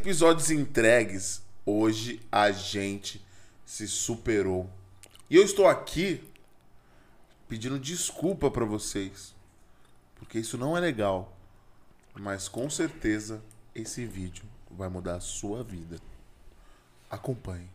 [0.00, 3.24] episódios entregues, hoje a gente
[3.66, 4.68] se superou.
[5.28, 6.22] E eu estou aqui
[7.48, 9.34] pedindo desculpa pra vocês,
[10.16, 11.36] porque isso não é legal.
[12.18, 13.42] Mas com certeza
[13.74, 15.98] esse vídeo vai mudar a sua vida.
[17.10, 17.68] Acompanhe.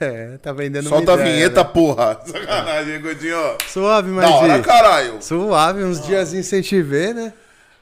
[0.00, 1.70] É, tá vendendo Solta a uma ideia, vinheta, né?
[1.70, 2.20] porra.
[2.24, 3.56] Sacanagem, Godinho.
[3.68, 5.22] Suave, mas Da hora, caralho.
[5.22, 7.32] Suave, uns diazinhos sem te ver, né?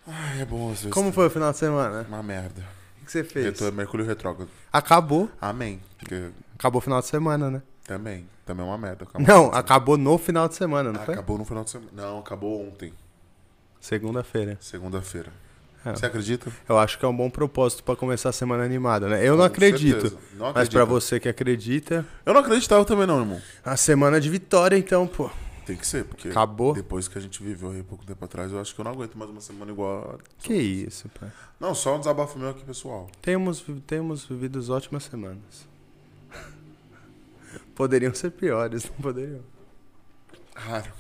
[0.08, 0.90] Ai, é bom às vezes.
[0.92, 2.06] Como foi o final de semana?
[2.08, 2.62] Uma merda.
[3.02, 3.44] O que você fez?
[3.46, 4.48] Retor- Mercúrio retrógrado.
[4.72, 5.30] Acabou.
[5.40, 5.80] Amém.
[5.98, 7.62] Porque Acabou o final de semana, né?
[7.86, 8.26] também.
[8.44, 9.04] Também é uma merda.
[9.04, 9.26] Acabou.
[9.26, 11.14] Não, acabou no final de semana, não foi?
[11.14, 11.90] Acabou no final de semana.
[11.94, 12.92] Não, acabou ontem.
[13.80, 14.56] Segunda-feira.
[14.60, 15.30] Segunda-feira.
[15.84, 15.90] É.
[15.94, 16.50] Você acredita?
[16.68, 19.20] Eu acho que é um bom propósito pra começar a semana animada, né?
[19.22, 20.00] Eu não Com acredito.
[20.00, 20.16] certeza.
[20.34, 20.72] Não Mas acredito.
[20.72, 23.40] pra você que acredita, Eu não acreditava também não, irmão.
[23.64, 25.30] a semana de vitória, então, pô.
[25.68, 26.72] Tem que ser, porque Acabou?
[26.72, 29.18] depois que a gente viveu aí pouco tempo atrás, eu acho que eu não aguento
[29.18, 30.42] mais uma semana igual a...
[30.42, 31.30] Que isso, pai.
[31.60, 33.06] Não, só um desabafo meu aqui, pessoal.
[33.20, 35.68] Temos, temos vivido ótimas semanas.
[37.76, 39.42] Poderiam ser piores, não poderiam.
[40.56, 40.90] Raro.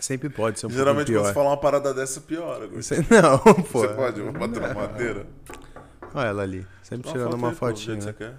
[0.00, 2.66] Sempre pode ser um Geralmente quando você falar uma parada dessa, piora.
[2.68, 3.80] Você- Não, pô.
[3.80, 5.26] Você pode bater na madeira?
[6.14, 8.16] Olha ela ali, sempre Tira tirando uma pô, do fotinha.
[8.20, 8.34] É.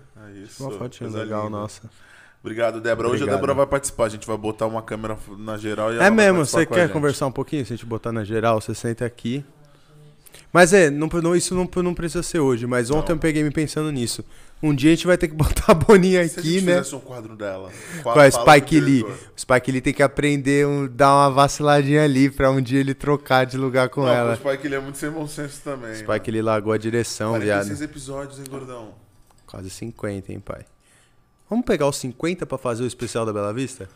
[0.60, 1.92] Uma fotinha legal, nossa.
[2.46, 3.10] Obrigado, Débora.
[3.10, 3.26] Hoje a.
[3.26, 4.06] Débora vai participar.
[4.06, 7.26] A gente vai botar uma câmera na geral e ela É mesmo, você quer conversar
[7.26, 7.66] um pouquinho?
[7.66, 9.44] Se a gente botar na geral, você senta aqui.
[10.54, 13.50] Mas é, não, não- isso não, não precisa ser hoje, mas ontem eu peguei me
[13.50, 14.24] pensando nisso.
[14.62, 16.82] Um dia a gente vai ter que botar a Boninha Se a aqui, gente né?
[16.94, 17.72] um quadro dela.
[18.04, 19.04] Com a Spike Lee.
[19.04, 22.94] O Spike Lee tem que aprender a dar uma vaciladinha ali pra um dia ele
[22.94, 24.34] trocar de lugar com não, ela.
[24.34, 25.96] O Spike Lee é muito sem bom senso também.
[25.96, 27.44] Spike Lee largou a direção, mano.
[27.44, 27.66] viado.
[27.66, 28.90] 46 episódios, hein, gordão?
[29.48, 30.64] Quase 50, hein, pai.
[31.50, 33.88] Vamos pegar os 50 pra fazer o especial da Bela Vista?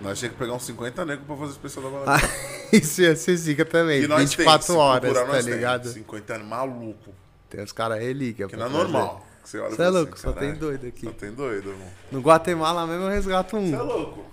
[0.00, 2.30] Nós tínhamos que pegar uns 50 negros pra fazer o especial da Ah, balada.
[2.72, 4.02] Isso ia ser zica também.
[4.02, 5.52] E nós 24 tem, horas, procurar, tá tem.
[5.54, 5.88] ligado?
[5.88, 7.10] 50 anos, maluco.
[7.48, 8.46] Tem uns caras relíquia.
[8.46, 8.82] Que não é trazer.
[8.84, 9.26] normal.
[9.42, 11.06] Você olha é fala louco, assim, só "Caralho, tem doido aqui.
[11.06, 11.88] Só tem doido, irmão.
[12.10, 13.66] No Guatemala mesmo eu resgato um.
[13.70, 14.24] Você é louco.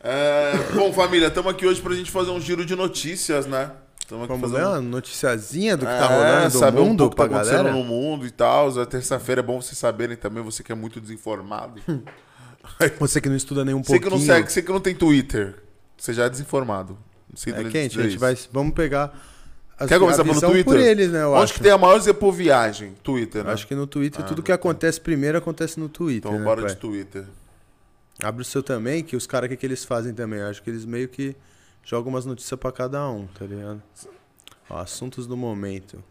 [0.00, 3.72] É, bom, família, estamos aqui hoje pra gente fazer um giro de notícias, né?
[4.00, 4.68] Estamos aqui Vamos fazendo...
[4.70, 7.28] uma noticiazinha do que É, tá rolando do saber um mundo pouco o que pra
[7.28, 7.76] tá acontecendo galera?
[7.76, 8.80] no mundo e tal.
[8.80, 11.80] A terça-feira é bom vocês saberem também, você que é muito desinformado.
[13.00, 14.20] Você que não estuda nem um você que pouquinho.
[14.20, 15.54] não segue, você que não tem Twitter,
[15.96, 16.98] você já é desinformado.
[17.34, 18.36] Sinto É lhe quente, a gente vai.
[18.52, 19.18] Vamos pegar.
[19.78, 20.64] As, Quer começar a pelo visão Twitter?
[20.74, 21.22] por eles, né?
[21.22, 21.54] Eu Onde acho.
[21.54, 22.92] que tem a maior Zepo viagem?
[23.02, 23.52] Twitter, né?
[23.52, 26.28] Acho que no Twitter, Ah, tudo que acontece primeiro acontece no Twitter.
[26.30, 26.70] Então né, bora pai?
[26.70, 27.24] de Twitter.
[28.22, 30.42] Abre o seu também, que os caras, o que, que eles fazem também?
[30.42, 31.34] Acho que eles meio que
[31.88, 33.82] jogam umas notícias pra cada um, tá ligado?
[34.68, 36.04] Ó, assuntos do momento.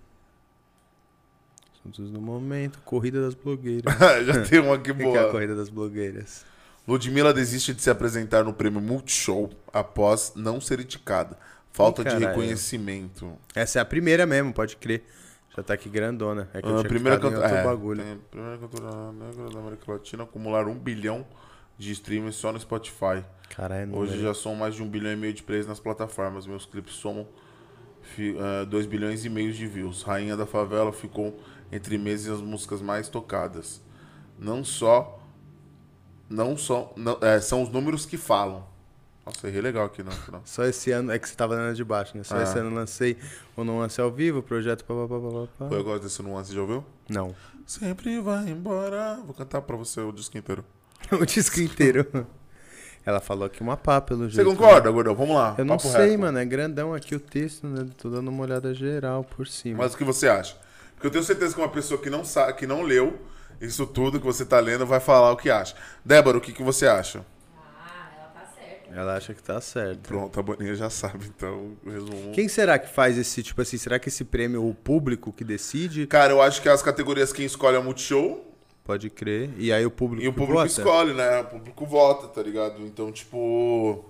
[1.75, 3.93] Assuntos do momento, corrida das blogueiras.
[4.25, 5.31] já tem uma aqui O que, que é a boa.
[5.31, 6.43] corrida das blogueiras?
[6.87, 11.37] Ludmilla desiste de se apresentar no prêmio Multishow após não ser indicada.
[11.71, 13.37] Falta Ih, de reconhecimento.
[13.53, 15.03] Essa é a primeira mesmo, pode crer.
[15.55, 16.49] Já tá aqui grandona.
[16.55, 18.03] É que eu A tinha primeira cantora, é, bagulho.
[18.03, 21.25] tem primeira cantora negra da América Latina a acumular um bilhão
[21.77, 23.23] de streams só no Spotify.
[23.55, 26.45] Caralho, não Hoje já são mais de um bilhão e meio de plays nas plataformas.
[26.45, 27.27] Meus clipes somam
[28.69, 30.03] 2 bilhões e meio de views.
[30.03, 31.39] Rainha da Favela ficou
[31.71, 33.81] entre meses as músicas mais tocadas.
[34.39, 35.19] Não só.
[36.29, 36.93] Não só.
[36.95, 38.65] não- é, são os números que falam.
[39.25, 40.41] Nossa, errei legal aqui no final.
[40.45, 42.23] Só esse ano, é que você tava dando de baixo, né?
[42.23, 42.43] Só Ah.
[42.43, 43.17] esse ano lancei
[43.57, 45.19] o Não Lance ao Vivo, o projeto pá, pá, pá,
[45.59, 45.75] pá, pá.
[45.75, 46.85] Eu gosto desse nuance, já ouviu?
[47.09, 47.35] Não.
[47.65, 49.19] Sempre vai embora.
[49.25, 50.63] Vou cantar pra você o disco inteiro.
[51.11, 52.07] o disco inteiro.
[53.07, 54.49] Ela falou aqui uma pá, pelo Você jeito.
[54.49, 55.15] concorda, gordão?
[55.15, 55.55] Vamos lá.
[55.57, 56.19] Eu não sei, reto.
[56.19, 56.39] mano.
[56.39, 57.87] É grandão aqui o texto, né?
[57.97, 59.77] Tô dando uma olhada geral por cima.
[59.81, 60.57] Mas o que você acha?
[60.93, 63.17] Porque eu tenho certeza que uma pessoa que não sabe, que não leu
[63.61, 65.73] isso tudo que você tá lendo vai falar o que acha.
[66.03, 67.25] Débora, o que, que você acha?
[67.79, 68.99] Ah, ela tá certa.
[68.99, 69.99] Ela acha que tá certo.
[70.05, 72.31] Pronto, a Boninha já sabe, então o resumo.
[72.33, 75.45] Quem será que faz esse, tipo assim, será que esse prêmio é o público que
[75.45, 76.07] decide?
[76.07, 78.43] Cara, eu acho que as categorias quem escolhe é o Multishow
[78.87, 79.49] Pode crer.
[79.57, 80.67] E aí o público e o público vota?
[80.67, 81.41] escolhe, né?
[81.41, 82.81] O público vota, tá ligado?
[82.83, 84.05] Então, tipo.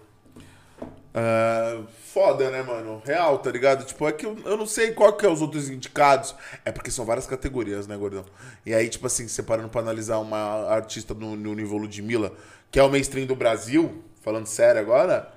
[1.16, 1.80] é,
[2.14, 3.02] foda, né, mano?
[3.04, 3.84] Real, tá ligado?
[3.86, 6.35] Tipo, é que eu, eu não sei qual que é os outros indicados.
[6.64, 8.24] É porque são várias categorias, né, gordão?
[8.64, 12.32] E aí, tipo assim, separando pra analisar uma artista no, no nível Ludmilla,
[12.70, 15.34] que é o mainstream do Brasil, falando sério agora,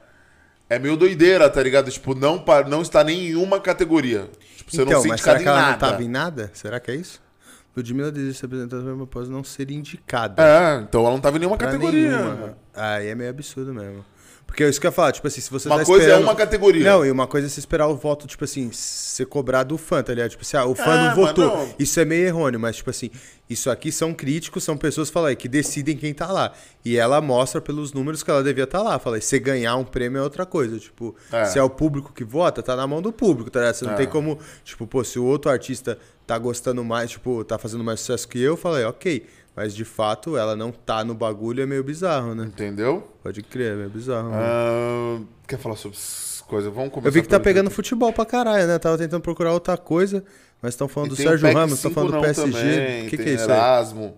[0.68, 1.90] é meio doideira, tá ligado?
[1.90, 4.28] Tipo, não, não está nem em uma categoria.
[4.54, 5.72] Tipo, você então, não ser mas será indicado que ela nada.
[5.72, 6.50] não tava em nada?
[6.52, 7.29] Será que é isso?
[7.76, 10.42] Ludmilla desiste de se apresentar prêmio após não ser indicada.
[10.42, 12.16] É, então ela não tava em nenhuma Pra categoria.
[12.18, 12.56] nenhuma.
[12.74, 14.04] Aí é meio absurdo mesmo.
[14.50, 16.22] Porque é isso que eu ia falar, tipo assim, se você Uma tá coisa esperando...
[16.22, 16.84] é uma categoria.
[16.90, 20.02] Não, e uma coisa é você esperar o voto, tipo assim, ser cobrado do fã,
[20.02, 20.30] tá ligado?
[20.30, 21.44] Tipo assim, ah, o fã É, não votou.
[21.56, 21.74] não.
[21.78, 23.10] Isso é meio errôneo, mas tipo assim,
[23.48, 26.52] isso aqui são críticos, são pessoas, fala aí, que decidem quem tá lá.
[26.84, 28.98] E ela mostra pelos números que ela devia estar lá.
[28.98, 30.80] Fala aí, você ganhar um prêmio é outra coisa.
[30.80, 31.44] Tipo, É.
[31.44, 33.74] se é o público que vota, tá na mão do público, tá ligado?
[33.76, 33.96] Você não É.
[33.98, 38.00] tem como, tipo, pô, se o outro artista tá gostando mais, tipo, tá fazendo mais
[38.00, 39.24] sucesso que eu, fala aí, ok.
[39.56, 42.44] Mas de fato, ela não tá no bagulho, é meio bizarro, né?
[42.44, 43.06] Entendeu?
[43.22, 44.30] Pode crer, é meio bizarro.
[44.30, 44.36] né?
[44.40, 45.98] Ah, quer falar sobre
[46.46, 46.72] coisas?
[46.72, 47.76] Vamos começar Eu vi que tá pegando Twitter.
[47.76, 48.78] futebol pra caralho, né?
[48.78, 50.24] Tava tentando procurar outra coisa,
[50.62, 52.50] mas estão falando E do Sérgio Ramos, estão 5 falando do não PSG.
[52.52, 53.56] também, O que, que é isso aí?
[53.58, 54.16] Erasmo.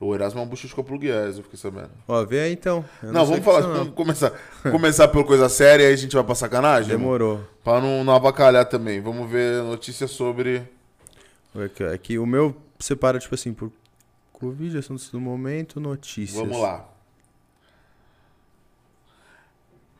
[0.00, 1.90] O Erasmo é um bucho com Pluguies, eu fiquei sabendo.
[2.08, 2.84] Ó, vê aí então.
[3.02, 3.74] Eu Não, sei vamos que falar, não.
[3.74, 4.32] vamos começar,
[4.70, 6.90] começar por coisa séria e aí a gente vai pra sacanagem?
[6.90, 7.40] Demorou.
[7.62, 9.00] Pra não, não avacalhar também.
[9.00, 10.62] Vamos ver notícias sobre.
[11.54, 11.92] Ver Aqui, ó.
[11.94, 13.70] Aqui, o meu separa, tipo assim, por
[14.34, 16.38] Covid, assuntos do momento, notícias.
[16.38, 16.88] Vamos lá.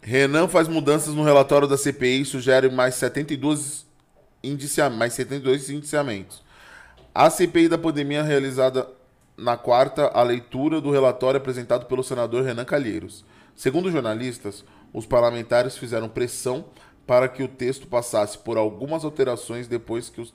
[0.02, 3.86] Renan faz mudanças no relatório da CPI e sugere mais 72,
[4.42, 4.90] indicia...
[4.90, 6.42] mais 72 indiciamentos.
[7.14, 8.86] A CPI da pandemia realizada
[9.36, 13.24] na quarta a leitura do relatório apresentado pelo senador Renan Calheiros.
[13.54, 16.66] Segundo jornalistas, os parlamentares fizeram pressão
[17.06, 20.34] para que o texto passasse por algumas alterações depois que, os...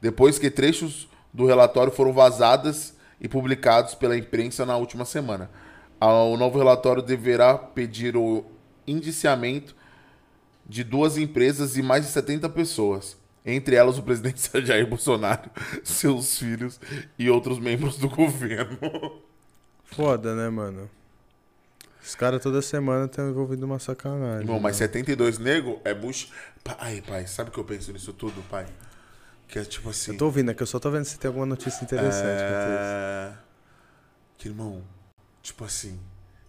[0.00, 5.50] depois que trechos do relatório foram vazadas e publicados pela imprensa na última semana.
[6.00, 8.44] Ah, O novo relatório deverá pedir o
[8.86, 9.74] indiciamento
[10.68, 15.50] de duas empresas e mais de 70 pessoas, entre elas o presidente Jair Bolsonaro,
[15.84, 16.80] seus filhos
[17.18, 18.78] e outros membros do governo.
[19.84, 20.90] Foda, né, mano?
[22.02, 24.42] Os caras toda semana estão envolvidos numa sacanagem.
[24.42, 24.86] Irmão, mas né?
[24.86, 26.28] 72 nego é bucho.
[26.78, 28.66] Ai, pai, sabe o que eu penso nisso tudo, pai?
[29.48, 30.12] Que é tipo assim.
[30.12, 32.42] Eu tô ouvindo, é que eu só tô vendo se tem alguma notícia interessante.
[32.42, 33.32] É...
[34.38, 34.82] Que, irmão,
[35.42, 35.98] tipo assim,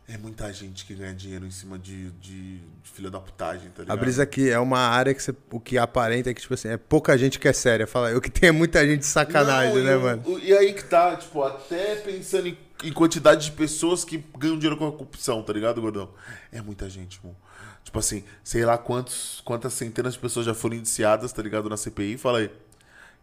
[0.07, 3.83] é muita gente que ganha dinheiro em cima de, de, de filha da putagem, tá
[3.83, 3.97] ligado?
[3.97, 6.69] A brisa aqui é uma área que você, o que aparenta é que, tipo assim,
[6.69, 7.85] é pouca gente que é séria.
[7.85, 10.39] Fala, o que tem é muita gente de sacanagem, Não, né, e o- mano?
[10.39, 14.75] E aí que tá, tipo, até pensando em, em quantidade de pessoas que ganham dinheiro
[14.77, 16.09] com a corrupção, tá ligado, gordão?
[16.51, 17.35] É muita gente, irmão.
[17.83, 21.77] Tipo assim, sei lá quantos, quantas centenas de pessoas já foram indiciadas, tá ligado, na
[21.77, 22.51] CPI, fala aí.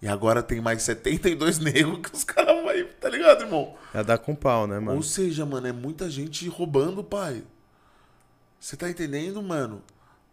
[0.05, 2.67] E agora tem mais 72 negros que os caras vão,
[3.01, 3.75] tá ligado, irmão?
[3.95, 4.99] É dar com pau, né, mano?
[4.99, 7.43] Ou seja, mano, é muita gente roubando, pai.
[8.61, 9.81] Você tá entendendo, mano?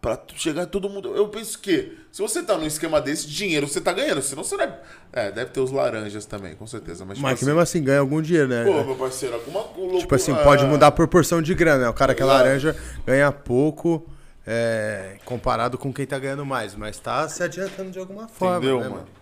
[0.01, 1.15] Pra chegar todo mundo.
[1.15, 4.21] Eu penso que, se você tá num esquema desse, dinheiro você tá ganhando.
[4.21, 4.79] Senão você não é.
[5.13, 7.05] É, deve ter os laranjas também, com certeza.
[7.05, 8.65] Mas, tipo Mas que assim, mesmo assim ganha algum dinheiro, né?
[8.65, 9.99] Pô, meu parceiro, alguma loucura.
[9.99, 11.89] Tipo assim, pode mudar a proporção de grana, né?
[11.89, 12.75] O cara que é laranja
[13.05, 14.05] ganha pouco
[14.45, 18.77] é, comparado com quem tá ganhando mais, mas tá se adiantando de alguma forma, Entendeu,
[18.79, 18.95] né, mano?
[18.95, 19.20] mano?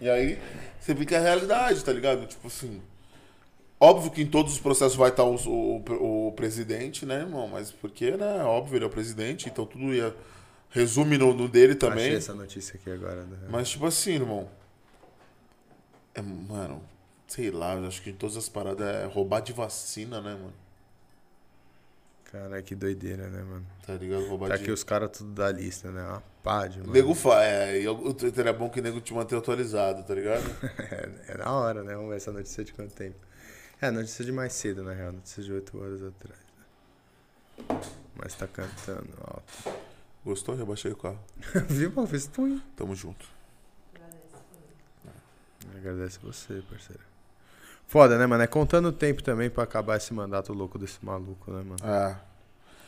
[0.00, 0.38] E aí,
[0.80, 2.26] você vê que é a realidade, tá ligado?
[2.26, 2.80] Tipo assim.
[3.78, 7.46] Óbvio que em todos os processos vai estar o, o, o presidente, né, irmão?
[7.46, 8.42] Mas porque, né?
[8.42, 10.14] Óbvio, ele é o presidente, então tudo ia.
[10.70, 12.06] Resume no, no dele também.
[12.06, 13.22] Achei essa notícia aqui agora.
[13.24, 13.36] Né?
[13.48, 14.48] Mas, tipo assim, irmão.
[16.14, 16.82] É, mano,
[17.26, 20.65] sei lá, acho que em todas as paradas é roubar de vacina, né, mano?
[22.32, 23.66] Cara, que doideira, né, mano?
[23.86, 24.26] Tá ligado?
[24.26, 26.02] Roubar Tá aqui os caras tudo da lista, né?
[26.02, 26.92] Uma pá de, mano.
[26.92, 27.42] Nego fa...
[27.44, 30.42] É, e o Twitter é bom que o nego te mantém atualizado, tá ligado?
[30.90, 31.94] É, é na hora, né?
[31.94, 33.16] Vamos ver essa notícia de quanto tempo.
[33.80, 35.12] É, notícia de mais cedo, na real.
[35.12, 36.40] Notícia de 8 horas atrás.
[36.58, 37.80] né?
[38.16, 39.78] Mas tá cantando alto.
[40.24, 40.56] Gostou?
[40.56, 41.20] Rebaixei o carro.
[41.68, 42.06] Viu, pô?
[42.06, 43.26] Fiz tu, Tamo junto.
[45.76, 47.02] Agradece você, parceiro.
[47.86, 48.42] Foda, né, mano?
[48.42, 51.76] É contando o tempo também pra acabar esse mandato louco desse maluco, né, mano?
[51.84, 52.16] É.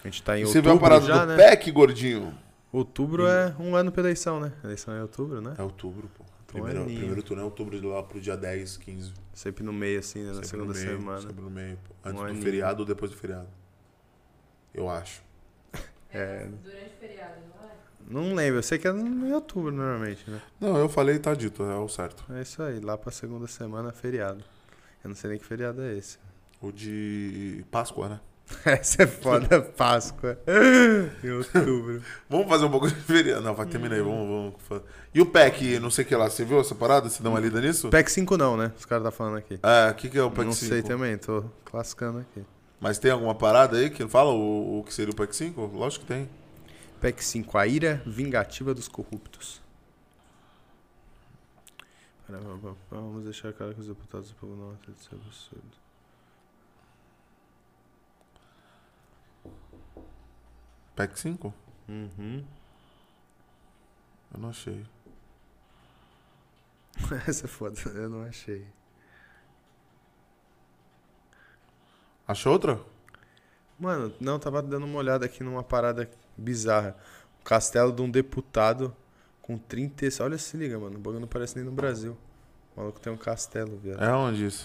[0.03, 1.37] A gente tá em Você viu a outubro parada já, do né?
[1.37, 2.35] PEC, gordinho?
[2.73, 4.53] Outubro é um ano pra eleição, né?
[4.63, 5.55] Eleição é outubro, né?
[5.57, 6.25] É outubro, pô.
[6.45, 6.99] Então Primeiro, é lindo.
[6.99, 9.13] primeiro turno é outubro de lá pro dia 10, 15.
[9.35, 10.29] Sempre no meio, assim, né?
[10.29, 11.21] Na Sempre segunda no meio, semana.
[11.21, 11.95] Sempre no meio, pô.
[12.05, 12.43] Antes Um do aninho.
[12.43, 13.49] feriado ou depois do feriado.
[14.75, 15.23] Eu acho.
[16.11, 16.49] É.
[16.65, 17.35] Durante o feriado,
[18.09, 18.29] não é?
[18.31, 20.41] Não lembro, eu sei que é em outubro normalmente, né?
[20.59, 22.25] Não, eu falei, tá dito, é o certo.
[22.33, 24.43] É isso aí, lá pra segunda semana é feriado.
[25.03, 26.19] Eu não sei nem que feriado é esse.
[26.61, 28.21] O de Páscoa, né?
[28.65, 30.39] Essa é foda, Páscoa.
[31.23, 32.03] em outubro.
[32.29, 33.43] Vamos fazer um pouco de feriado.
[33.43, 34.83] Não, vai terminar aí, vamos, vamos.
[35.15, 37.09] E o PEC, não sei o que lá, você viu essa parada?
[37.09, 37.91] Você dá uma lida nisso?
[37.91, 38.73] PEC 5 não, né?
[38.79, 39.61] Os caras tá falando aqui.
[39.63, 40.73] É, o que, que é o PEC não 5?
[40.73, 42.43] sei também, tô classificando aqui.
[42.81, 45.61] Mas tem alguma parada aí que fala o, o que seria o PEC 5?
[45.75, 46.29] Lógico que tem.
[47.01, 49.61] PEC 5, a ira vingativa dos corruptos.
[52.29, 52.41] Pera,
[52.91, 55.79] vamos- deixar claro que os deputados do povo não aceitam esse absurdo.
[60.95, 61.55] PEC 5?
[61.89, 62.45] Uhum.
[64.35, 64.85] Eu não achei.
[67.27, 68.67] Essa é foda, eu não achei.
[72.27, 72.79] Achou outra?
[73.79, 76.95] Mano, não, tava dando uma olhada aqui numa parada bizarra.
[77.41, 78.95] O castelo de um deputado
[79.49, 80.05] com 30.
[80.07, 80.97] e- Olha, se liga, mano.
[80.97, 82.17] O bagulho não parece nem no Brasil.
[82.77, 84.01] O maluco tem um castelo, viado.
[84.05, 84.65] É onde isso?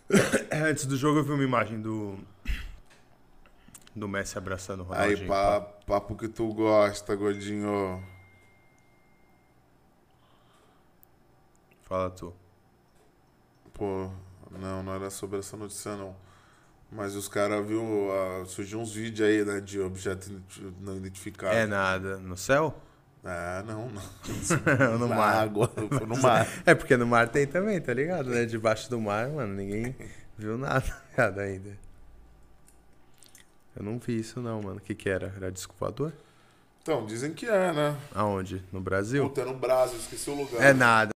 [0.68, 2.18] Antes do jogo eu vi uma imagem do.
[3.94, 5.18] Do Messi abraçando o Ronaldinho.
[5.22, 8.02] Aí, pá, papo que tu gosta, gordinho.
[11.82, 12.34] Fala tu.
[13.74, 14.10] Pô,
[14.50, 16.16] não, não era sobre essa notícia, não.
[16.90, 17.82] Mas os caras, viu,
[18.12, 21.56] ah, surgiu uns vídeos aí, né, de objetos identi- não identificados.
[21.56, 22.18] É nada.
[22.18, 22.74] No céu?
[23.24, 24.02] Ah, não, não.
[24.98, 25.34] no Na mar.
[25.42, 25.70] água,
[26.06, 26.46] no mar.
[26.66, 28.30] É porque no mar tem também, tá ligado?
[28.30, 28.44] Né?
[28.44, 29.94] Debaixo do mar, mano, ninguém
[30.36, 30.84] viu nada
[31.16, 31.70] viado, ainda.
[33.76, 34.76] Eu não vi isso não, mano.
[34.78, 35.32] O que que era?
[35.36, 36.12] Era disco voador?
[36.82, 37.96] Então, dizem que é, né?
[38.12, 38.60] Aonde?
[38.72, 39.22] No Brasil?
[39.28, 40.60] Puta, no Brasil, esqueci o lugar.
[40.60, 41.11] É nada.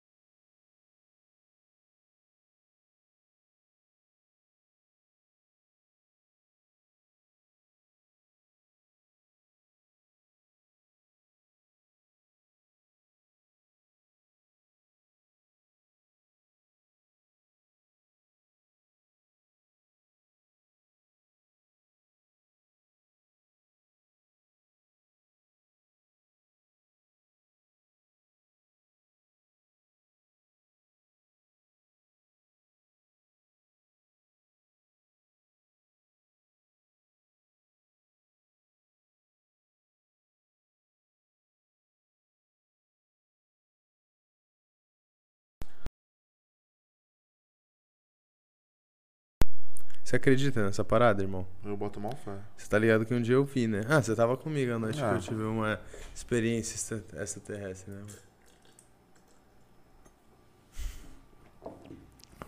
[50.06, 51.44] Você acredita nessa parada, irmão?
[51.64, 52.38] Eu boto mal fé.
[52.56, 53.80] Você tá ligado que um dia eu vi, né?
[53.88, 55.10] Ah, você tava comigo a noite Ah.
[55.10, 55.80] que eu tive uma
[56.14, 58.06] experiência extra- extraterrestre, né?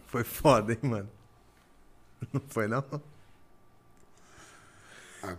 [0.06, 1.10] Foi foda, hein, mano?
[2.32, 2.84] Não foi, não?
[5.24, 5.36] Ah.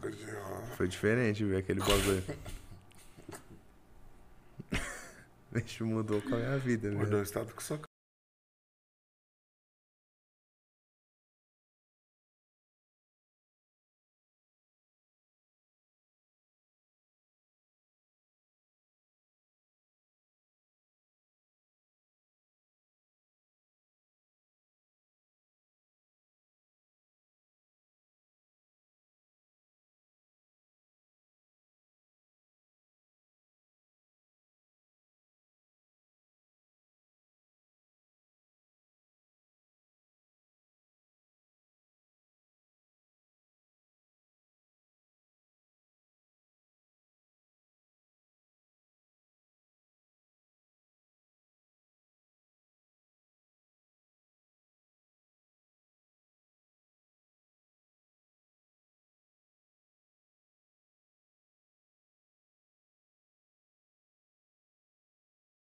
[0.76, 2.22] Foi diferente ver aquele bagulho.
[5.54, 6.98] Bicho, mudou com a minha vida, né?
[6.98, 7.80] Mudou o estado com sua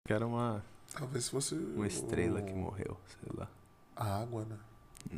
[0.07, 0.63] Que era uma,
[0.97, 1.55] Talvez fosse.
[1.55, 3.49] uma estrela o- que morreu, sei lá.
[3.97, 4.57] A água, né?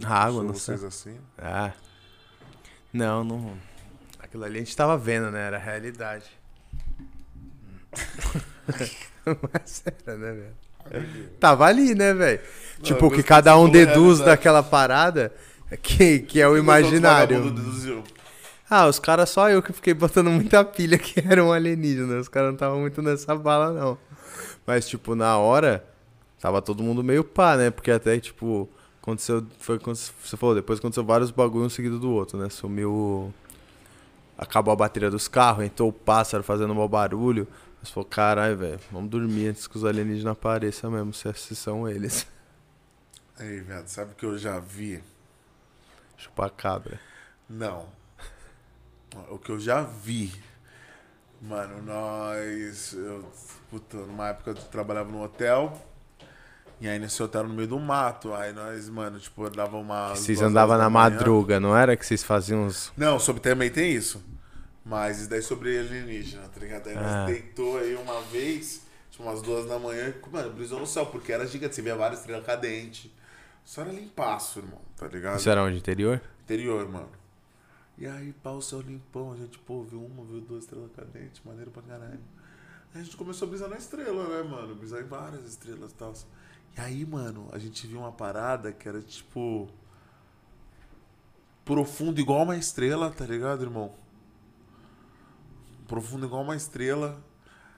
[0.05, 0.75] A água, não sei.
[0.77, 1.19] assim.
[1.37, 1.73] Ah.
[2.93, 3.57] Não, não.
[4.19, 5.47] Aquilo ali a gente tava vendo, né?
[5.47, 6.27] Era a realidade.
[9.53, 10.57] Mas era, né, velho?
[11.39, 12.41] Tava ali, né, velho?
[12.83, 15.33] Tipo, eu que cada um deduz daquela parada
[15.83, 17.53] que, que é o imaginário.
[18.71, 22.19] Ah, os caras só eu que fiquei botando muita pilha que era um alienígena.
[22.19, 23.99] Os caras não estavam muito nessa bala, não.
[24.67, 25.85] Mas, tipo, na hora,
[26.39, 27.71] tava todo mundo meio pá, né?
[27.71, 28.69] Porque até, tipo,
[29.01, 29.47] aconteceu.
[29.59, 32.51] Foi quando você falou, depois aconteceu vários bagulho um seguido do outro, né?
[32.51, 33.33] Sumiu.
[34.37, 37.49] Acabou a bateria dos carros, entrou o pássaro fazendo mau barulho.
[37.81, 41.89] Mas falou, caralho, velho, vamos dormir antes que os alienígenas apareçam mesmo, se se são
[41.89, 42.27] eles.
[43.39, 45.03] Aí, viado, sabe o que eu já vi?
[46.17, 47.01] Chupar cabra.
[47.49, 47.87] Não.
[49.31, 50.33] O que eu já vi.
[51.41, 52.93] Mano, nós.
[52.95, 53.25] Eu,
[53.71, 55.81] puta, numa época eu trabalhava no hotel.
[56.81, 58.35] E aí nesse hotel no meio do mato.
[58.35, 60.11] Aí nós, mano, tipo, dava uma.
[60.11, 62.93] Vocês andavam na madruga, não era que vocês faziam uns.
[62.97, 64.23] Não, sobre também tem isso.
[64.85, 66.89] Mas isso daí sobre alienígena, tá ligado?
[66.89, 67.27] Aí nós Ah.
[67.27, 71.31] deitou aí uma vez, tipo umas duas da manhã, e, mano, brisou no céu, porque
[71.31, 73.11] era gigante, você via várias estrelas cadentes.
[73.65, 75.39] Só era limpaço, irmão, tá ligado?
[75.39, 75.77] Isso era onde?
[75.77, 76.23] Interior?
[76.45, 77.11] Interior, mano.
[77.99, 81.73] E aí, o céu limpão, a gente, pô, viu uma, viu duas estrelas cadentes, maneiro
[81.73, 82.21] pra caralho.
[82.95, 84.77] A gente começou a brisar na estrela, né, mano?
[84.77, 86.15] Brisar em várias estrelas e tal.
[86.77, 89.69] E aí, mano, a gente viu uma parada que era tipo.
[91.65, 93.93] Profundo igual uma estrela, tá ligado, irmão?
[95.89, 97.21] Profundo igual uma estrela.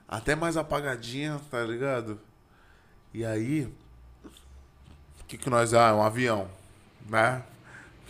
[0.07, 2.21] Até mais apagadinha, tá ligado?
[3.15, 3.73] E aí.
[5.21, 5.73] O que, que nós.
[5.73, 6.49] Ah, é um avião,
[7.09, 7.43] né?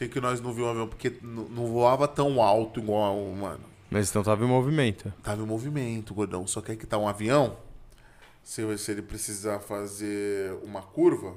[0.00, 0.88] Por que, que nós não vimos um avião?
[0.88, 3.61] Porque não voava tão alto igual, mano.
[3.90, 5.12] Mas então tava em movimento.
[5.23, 6.47] Tava em movimento, gordão.
[6.47, 7.59] Só que aí que tá um avião.
[8.42, 11.35] Se, se ele precisar fazer uma curva,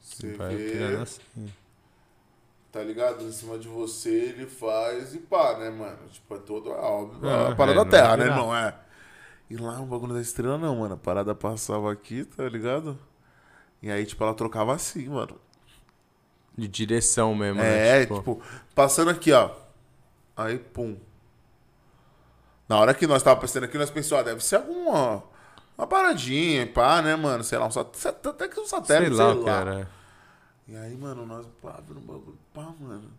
[0.00, 1.52] você Vai vê, assim.
[2.72, 3.24] tá ligado?
[3.24, 6.08] Em cima de você ele faz e pá, né, mano?
[6.10, 8.56] Tipo, é todo a, óbvio, Ah, a parada é, da Terra, não né, irmão?
[8.56, 8.74] É.
[9.48, 10.94] E lá no bagulho da estrela, não, mano.
[10.94, 12.98] A parada passava aqui, tá ligado?
[13.82, 15.38] E aí, tipo, ela trocava assim, mano.
[16.56, 18.06] De direção mesmo, É, né?
[18.06, 18.40] tipo,
[18.74, 19.50] passando aqui, ó.
[20.36, 20.96] Aí, pum.
[22.68, 25.22] Na hora que nós tava pensando aqui, nós pensamos, ó, deve ser alguma.
[25.76, 27.44] Uma paradinha, pá, né, mano?
[27.44, 28.28] Sei lá, um satélite.
[28.28, 29.88] Até que um sei satélite, lá o que era.
[30.66, 33.10] E aí, mano, nós, pá, vendo um bagulho, pá, mano.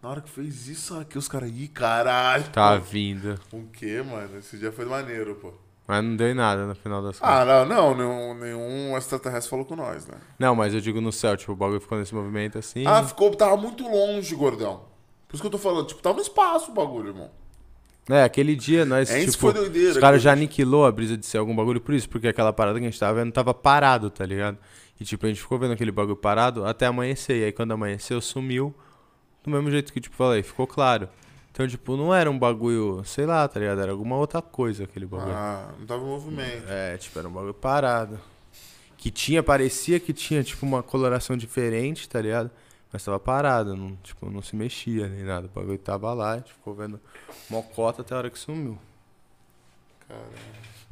[0.00, 2.44] Na hora que fez isso aqui, os caras, ih, caralho.
[2.50, 3.38] Tá vindo.
[3.52, 4.38] O quê, mano?
[4.38, 5.52] Esse dia foi maneiro, pô.
[5.86, 7.34] Mas não deu em nada no final das contas.
[7.34, 10.16] Ah, não, não, nenhum, nenhum extraterrestre falou com nós, né?
[10.38, 12.84] Não, mas eu digo no céu, tipo, o bagulho ficou nesse movimento assim.
[12.86, 14.82] Ah, ficou, tava muito longe, gordão.
[15.28, 17.30] Por isso que eu tô falando, tipo, tava no espaço o bagulho, irmão.
[18.08, 21.16] É, aquele dia nós, É, isso tipo, foi doideira, os caras já aniquilou a brisa
[21.16, 23.52] de ser algum bagulho por isso, porque aquela parada que a gente tava vendo tava
[23.52, 24.58] parado, tá ligado?
[25.00, 27.40] E tipo, a gente ficou vendo aquele bagulho parado até amanhecer.
[27.40, 28.74] E aí quando amanheceu, sumiu.
[29.42, 31.08] Do mesmo jeito que, tipo, falei, ficou claro.
[31.56, 33.80] Então, tipo, não era um bagulho, sei lá, tá ligado?
[33.80, 35.32] Era alguma outra coisa aquele bagulho.
[35.32, 36.66] Ah, não tava em movimento.
[36.68, 38.20] É, tipo, era um bagulho parado.
[38.98, 42.50] Que tinha, parecia que tinha, tipo, uma coloração diferente, tá ligado?
[42.92, 45.46] Mas tava parado, não, tipo, não se mexia nem nada.
[45.46, 47.00] O bagulho tava lá, a gente ficou vendo
[47.48, 48.76] mocota até a hora que sumiu.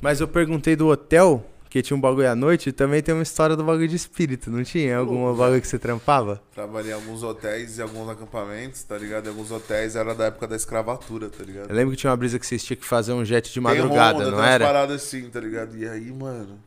[0.00, 1.44] Mas eu perguntei do hotel,
[1.75, 4.49] que tinha um bagulho à noite, e também tem uma história do bagulho de espírito,
[4.49, 4.97] não tinha?
[4.97, 6.41] Alguma bagulho que você trampava?
[6.55, 9.27] Trabalhei em alguns hotéis e alguns acampamentos, tá ligado?
[9.27, 11.69] E alguns hotéis era da época da escravatura, tá ligado?
[11.69, 13.61] Eu lembro que tinha uma brisa que vocês tinham que fazer um jet de Tem
[13.61, 14.65] madrugada, Honda, não tem era?
[14.65, 15.77] paradas assim, tá ligado?
[15.77, 16.61] E aí, mano.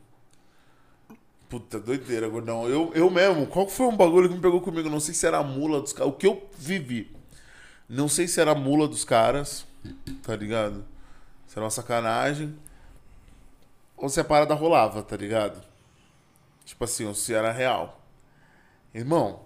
[1.48, 2.68] Puta, doideira, gordão.
[2.68, 4.90] Eu, eu mesmo, qual foi um bagulho que me pegou comigo?
[4.90, 6.12] Não sei se era a mula dos caras.
[6.12, 7.10] O que eu vivi.
[7.88, 9.66] Não sei se era a mula dos caras,
[10.22, 10.84] tá ligado?
[11.46, 12.54] Se era uma sacanagem.
[13.98, 15.60] Ou se a parada rolava, tá ligado?
[16.64, 18.00] Tipo assim, ou se era real.
[18.94, 19.40] Irmão,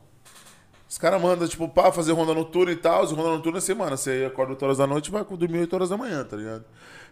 [0.89, 3.07] os caras mandam, tipo, pá, fazer ronda noturna e tal.
[3.07, 3.97] Ronda noturna é semana.
[3.97, 6.65] Você acorda 8 horas da noite e vai dormir 8 horas da manhã, tá ligado?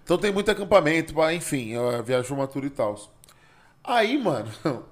[0.04, 2.98] Então tem muito acampamento, pá, enfim, é viagem formatura e tal.
[3.82, 4.50] Aí, mano,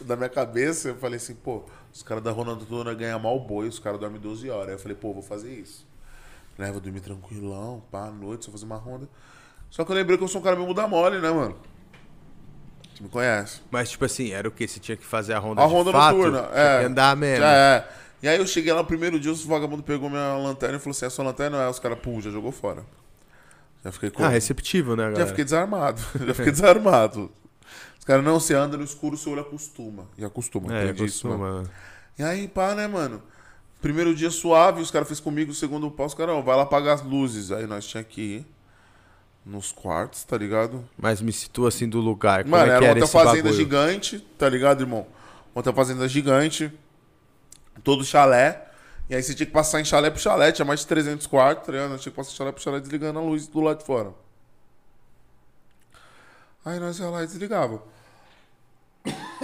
[0.00, 3.68] na minha cabeça, eu falei assim, pô, os caras da ronda noturna ganham mal boi,
[3.68, 4.68] os caras dormem 12 horas.
[4.68, 5.86] Aí eu falei, pô, vou fazer isso.
[6.56, 9.08] Né, vou dormir tranquilão, pá, à noite, só fazer uma ronda.
[9.70, 11.56] Só que eu lembrei que eu sou um cara meio muda mole, né, mano?
[12.94, 13.60] Você me conhece.
[13.70, 14.66] Mas, tipo assim, era o quê?
[14.66, 16.16] Você tinha que fazer a ronda A de ronda fato?
[16.16, 16.80] noturna, é.
[16.80, 17.42] que andar mesmo.
[17.44, 17.88] Já é.
[18.20, 20.90] E aí eu cheguei lá no primeiro dia, os vagabundos pegou minha lanterna e falou
[20.90, 21.62] assim, é sua lanterna?
[21.64, 22.84] Aí os caras, pum, já jogou fora.
[23.84, 24.24] Já fiquei com...
[24.24, 25.20] Ah, receptivo, né, galera?
[25.22, 26.02] Já fiquei desarmado.
[26.26, 27.30] Já fiquei desarmado.
[27.96, 30.06] Os caras, não, você anda no escuro, seu olho acostuma.
[30.16, 31.58] E acostuma, É, aprendi isso, mano.
[31.60, 31.70] costuma.
[32.18, 33.22] E aí, pá, né, mano?
[33.80, 36.94] Primeiro dia suave, os caras fez comigo, segundo pau, os caras, ó, vai lá apagar
[36.96, 37.52] as luzes.
[37.52, 38.46] Aí nós tinha que ir
[39.48, 40.86] nos quartos, tá ligado?
[40.96, 42.44] Mas me situa assim do lugar.
[42.44, 43.54] Como Mano, é era uma era outra esse fazenda bagulho?
[43.54, 45.06] gigante, tá ligado, irmão?
[45.54, 46.70] Outra fazenda gigante,
[47.82, 48.66] todo chalé.
[49.08, 51.64] E aí você tinha que passar em chalé pro chalé, tinha mais de 300 quartos,
[51.64, 51.88] tá ligado?
[51.88, 54.12] Nós tinha que passar chalé pro chalé desligando a luz do lado de fora.
[56.62, 57.82] Aí nós ia lá e desligava.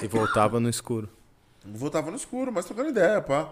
[0.03, 1.09] E voltava no escuro.
[1.65, 3.49] Voltava no escuro, mas trocando ideia, pá.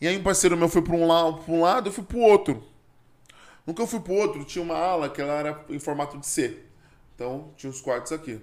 [0.00, 2.18] E aí um parceiro meu foi pra um, lado, pra um lado, eu fui pro
[2.20, 2.64] outro.
[3.68, 6.26] No que eu fui pro outro, tinha uma ala que ela era em formato de
[6.26, 6.64] C.
[7.14, 8.40] Então, tinha os quartos aqui.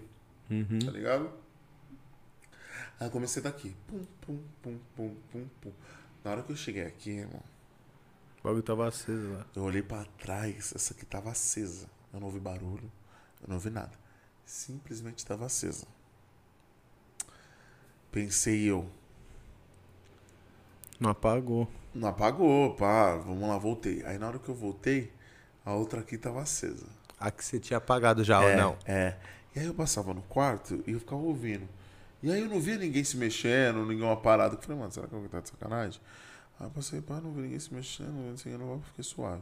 [0.85, 1.31] Tá ligado?
[2.99, 3.75] Aí eu comecei daqui.
[3.87, 5.71] Pum, pum, pum, pum, pum, pum.
[6.23, 7.41] Na hora que eu cheguei aqui, irmão,
[8.39, 9.43] O bagulho tava aceso lá.
[9.55, 11.89] eu olhei pra trás, essa aqui tava acesa.
[12.13, 12.91] Eu não ouvi barulho,
[13.41, 13.97] eu não ouvi nada.
[14.45, 15.87] Simplesmente tava acesa.
[18.11, 18.87] Pensei eu,
[20.99, 21.67] Não apagou.
[21.95, 24.05] Não apagou, pá, vamos lá, voltei.
[24.05, 25.14] Aí na hora que eu voltei,
[25.65, 26.85] a outra aqui tava acesa.
[27.19, 28.77] A que você tinha apagado já é, ou não?
[28.85, 29.15] É.
[29.55, 31.67] E aí eu passava no quarto e eu ficava ouvindo.
[32.21, 34.55] E aí eu não via ninguém se mexendo, ninguém uma parada.
[34.55, 35.99] Eu falei, mano, será que alguém tá de sacanagem?
[36.59, 39.41] Aí eu passei, pá, não vi ninguém se mexendo, não sei, eu não fiquei suave.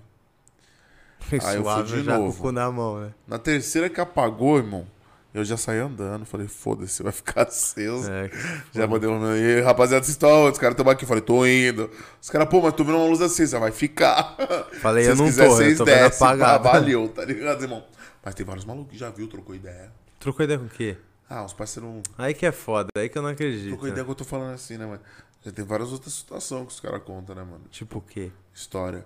[1.31, 2.41] Aí eu fui Suave de já com o novo.
[2.41, 3.13] cu na mão, né?
[3.27, 4.85] Na terceira que apagou, irmão,
[5.33, 6.25] eu já saí andando.
[6.25, 8.09] Falei, foda-se, vai ficar aceso.
[8.11, 8.29] É,
[8.71, 9.35] Já mandei um.
[9.35, 10.49] E aí, rapaziada, vocês estão?
[10.49, 11.03] Os caras estão aqui.
[11.03, 11.89] Eu falei, tô indo.
[12.21, 14.35] Os caras, pô, mas tô vendo uma luz acesa, vai ficar.
[14.81, 16.63] Falei, Se eu não quiserem, tô, eu vocês tô descem, apagado.
[16.63, 17.83] pá, Valeu, tá ligado, irmão?
[18.23, 19.91] Mas tem vários malucos que já viu, trocou ideia.
[20.19, 20.97] Trocou ideia com o quê?
[21.29, 22.03] Ah, os parceiros.
[22.17, 23.69] Aí que é foda, aí que eu não acredito.
[23.69, 25.01] Trocou ideia que eu tô falando assim, né, mano?
[25.43, 27.63] Já tem várias outras situações que os caras contam, né, mano?
[27.69, 28.31] Tipo o quê?
[28.53, 29.05] História.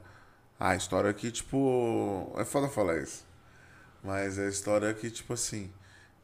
[0.60, 2.32] Ah, história que, tipo.
[2.38, 3.26] É foda falar isso.
[4.04, 5.72] Mas é história que, tipo assim.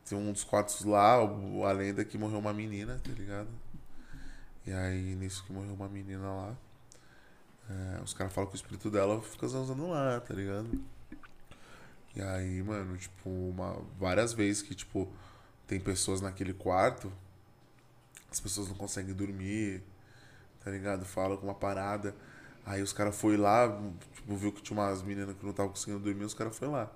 [0.08, 3.50] Tem um dos quartos lá, a lenda que morreu uma menina, tá ligado?
[4.66, 6.56] E aí, nisso que morreu uma menina lá.
[7.70, 10.70] é, os caras falam que o espírito dela fica zanzando lá, tá ligado?
[12.16, 15.12] E aí, mano, tipo, uma, várias vezes que, tipo,
[15.68, 17.12] tem pessoas naquele quarto,
[18.32, 19.84] as pessoas não conseguem dormir,
[20.63, 21.06] tá ligado?
[21.06, 22.16] Falam com uma parada.
[22.66, 23.68] Aí os caras foi lá,
[24.13, 26.92] tipo, viu que tinha umas meninas que não estavam conseguindo dormir, os caras foi lá.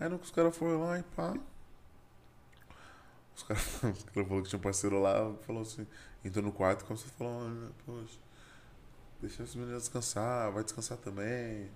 [0.00, 1.34] Aí no que os caras foram lá e pá.
[3.38, 3.94] Os caras cara
[4.26, 5.86] falaram que tinha um parceiro lá, falou assim,
[6.24, 8.18] entrou no quarto e começou a falar, poxa,
[9.20, 11.70] deixa as meninas descansar, vai descansar também.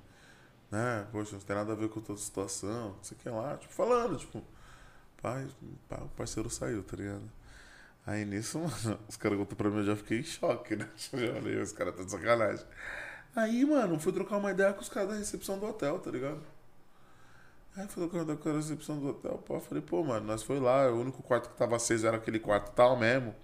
[0.70, 1.07] Né?
[1.12, 3.57] Poxa, não tem nada a ver com toda a situação, não sei o que lá.
[3.57, 4.42] Tipo, falando, tipo,
[5.20, 5.46] pai,
[5.88, 7.31] pá, o parceiro saiu, tá ligado?
[8.05, 10.88] Aí nisso, mano, os caras contam pra mim, eu já fiquei em choque, né?
[11.12, 12.66] Eu falei, os caras estão de sacanagem.
[13.37, 16.42] Aí, mano, fui trocar uma ideia com os caras da recepção do hotel, tá ligado?
[17.74, 20.90] Aí ideia com a recepção do hotel, pô, eu falei, pô, mano, nós foi lá,
[20.90, 23.35] o único quarto que tava aceso era aquele quarto tal mesmo.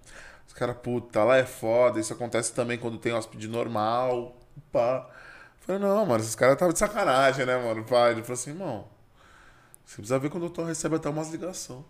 [0.47, 4.35] Os caras, puta, lá é foda, isso acontece também quando tem hóspede normal,
[4.71, 5.07] pá.
[5.09, 8.11] Eu Falei, não, mano, esses caras estavam de sacanagem, né, mano, pá.
[8.11, 8.87] Ele falou assim, irmão,
[9.85, 11.83] você precisa ver quando o doutor recebe até umas ligações.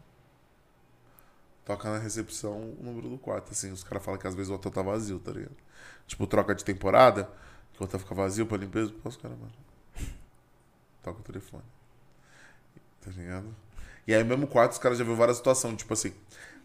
[1.65, 3.71] Toca na recepção o número do quarto, assim.
[3.71, 5.55] Os caras falam que às vezes o hotel tá vazio, tá ligado?
[6.07, 7.29] Tipo, troca de temporada,
[7.73, 8.91] que o hotel fica vazio pra limpeza.
[9.03, 9.51] Pô, os caras, mano.
[11.03, 11.78] Toca o telefone.
[13.01, 13.55] Tá ligado?
[14.07, 16.13] E aí, mesmo quarto, os caras já viram várias situações, tipo assim,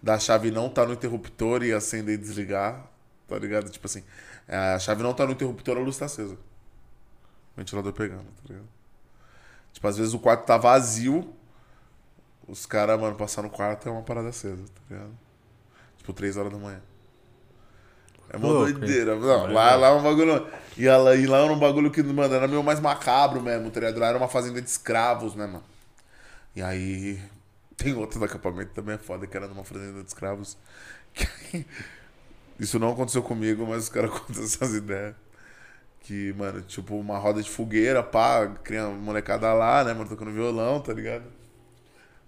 [0.02, 2.86] da chave não tá no interruptor e acender e desligar,
[3.28, 3.70] tá ligado?
[3.70, 4.02] Tipo assim,
[4.48, 6.36] a chave não tá no interruptor, a luz tá acesa.
[7.56, 8.68] Ventilador pegando, tá ligado?
[9.72, 11.34] Tipo, às vezes o quarto tá vazio,
[12.48, 15.10] os caras, mano, passar no quarto é uma parada acesa, tá ligado?
[15.98, 16.80] Tipo, 3 horas da manhã.
[18.30, 19.16] É uma Louco, doideira.
[19.16, 20.46] Não, lá, lá é um bagulho.
[20.76, 23.80] E lá, e lá era um bagulho que, mano, era meio mais macabro mesmo, tá
[23.80, 23.98] ligado?
[23.98, 25.64] Lá era uma fazenda de escravos, né, mano?
[26.54, 27.20] E aí.
[27.76, 30.56] Tem outro do acampamento também é foda, que era numa fazenda de escravos.
[31.12, 31.66] que
[32.58, 35.16] Isso não aconteceu comigo, mas os caras contam essas ideias.
[36.00, 40.80] Que, mano, tipo, uma roda de fogueira, pá, criança, molecada lá, né, mano, tocando violão,
[40.80, 41.24] tá ligado?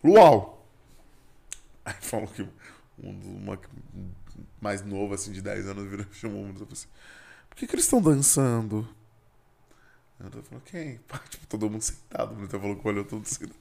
[0.03, 0.67] Luau!
[1.85, 2.49] Aí falou que um
[2.99, 3.59] uma
[4.61, 6.89] mais novo, assim, de 10 anos, virou, chamou um e assim:
[7.49, 8.89] Por que, que eles estão dançando?
[10.19, 10.99] Eu falou, quem?
[11.07, 13.55] Pá, tipo, todo mundo sentado, o falou que olhou todo sentado.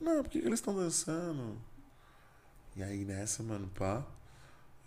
[0.00, 1.56] Não, por que, eles estão dançando?
[2.76, 4.04] E aí nessa, mano, pá.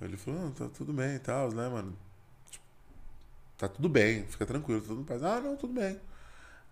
[0.01, 1.97] Ele falou, não, tá tudo bem e tal, né, mano?
[2.49, 2.63] Tipo,
[3.57, 5.23] tá tudo bem, fica tranquilo, todo mundo faz.
[5.23, 5.99] Ah, não, tudo bem.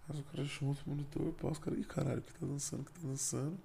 [0.09, 2.91] Aí o cara chamou outro monitor, pá, os caras, ih, caralho, que tá dançando, que
[2.91, 3.57] tá dançando.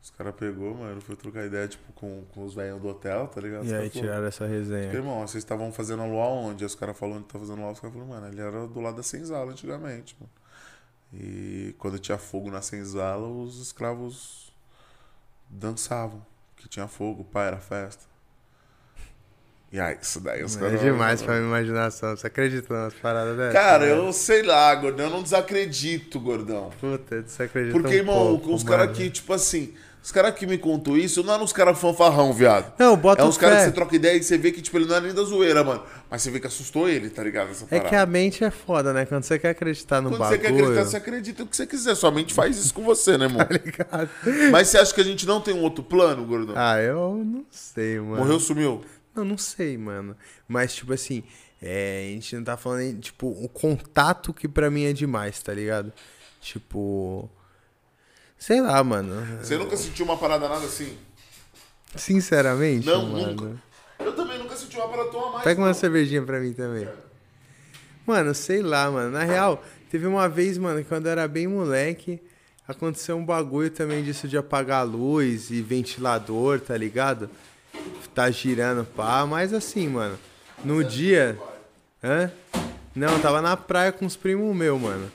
[0.00, 3.40] Os caras pegou, mano, foi trocar ideia, tipo, com, com os velhos do hotel, tá
[3.40, 3.62] ligado?
[3.64, 4.92] Os E aí falou, tiraram essa resenha.
[4.92, 6.62] Irmão, vocês estavam fazendo a lua onde?
[6.62, 8.80] Aí os caras falaram onde tá fazendo lua, os caras falaram, mano, ele era do
[8.80, 10.30] lado da senzala antigamente, mano.
[11.16, 14.52] E quando tinha fogo na senzala, os escravos
[15.48, 16.24] dançavam.
[16.56, 18.02] Que tinha fogo, pá, era festa.
[19.70, 20.80] E aí, isso daí os É caras.
[20.80, 22.16] demais pra minha imaginação.
[22.16, 23.52] Você acredita nas paradas dessas?
[23.52, 23.92] Cara, né?
[23.92, 26.70] eu sei lá, gordão, eu não desacredito, gordão.
[26.80, 30.46] Puta, você acredita Porque, um irmão, pouco, os caras que, tipo assim, os caras que
[30.46, 32.74] me contou isso, não eram uns caras fanfarrão, viado.
[32.78, 34.84] Não, bota É uns caras que você troca ideia e você vê que, tipo, ele
[34.84, 35.82] não é nem da zoeira, mano.
[36.10, 37.50] Mas você vê que assustou ele, tá ligado?
[37.50, 37.88] Essa É parada.
[37.88, 39.06] que a mente é foda, né?
[39.06, 40.38] Quando você quer acreditar no Quando bagulho...
[40.40, 41.94] você quer acreditar, você acredita o que você quiser.
[41.94, 43.44] Sua mente faz isso com você, né, irmão?
[43.46, 44.10] Tá ligado?
[44.52, 46.54] Mas você acha que a gente não tem um outro plano, gordão?
[46.56, 48.16] Ah, eu não sei, mano.
[48.18, 48.82] Morreu, sumiu.
[49.14, 50.14] Não, não sei, mano.
[50.46, 51.22] Mas, tipo assim,
[51.62, 55.54] é, a gente não tá falando, tipo, o contato que pra mim é demais, tá
[55.54, 55.90] ligado?
[56.42, 57.30] Tipo.
[58.38, 59.38] Sei lá, mano.
[59.42, 60.96] Você nunca sentiu uma parada nada assim?
[61.96, 63.26] Sinceramente, Não, mano.
[63.32, 63.62] nunca.
[64.00, 65.44] Eu também nunca senti uma parada tão a mais.
[65.44, 65.74] Pega uma não.
[65.74, 66.88] cervejinha pra mim também.
[68.06, 69.10] Mano, sei lá, mano.
[69.10, 72.20] Na real, teve uma vez, mano, quando eu era bem moleque,
[72.68, 77.30] aconteceu um bagulho também disso de apagar a luz e ventilador, tá ligado?
[78.14, 79.24] Tá girando, pá.
[79.26, 80.18] Mas assim, mano,
[80.64, 81.38] no dia.
[82.02, 82.30] Hã?
[82.94, 85.10] Não, eu tava na praia com os primos meus, mano.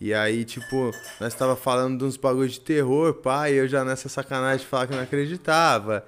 [0.00, 3.84] E aí, tipo, nós tava falando de uns bagulho de terror, pá, e eu já
[3.84, 6.04] nessa sacanagem de falar que não acreditava.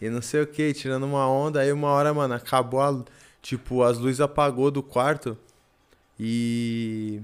[0.00, 3.02] E não sei o que, tirando uma onda, aí uma hora, mano, acabou a.
[3.40, 5.36] Tipo, as luzes apagou do quarto.
[6.18, 7.20] E.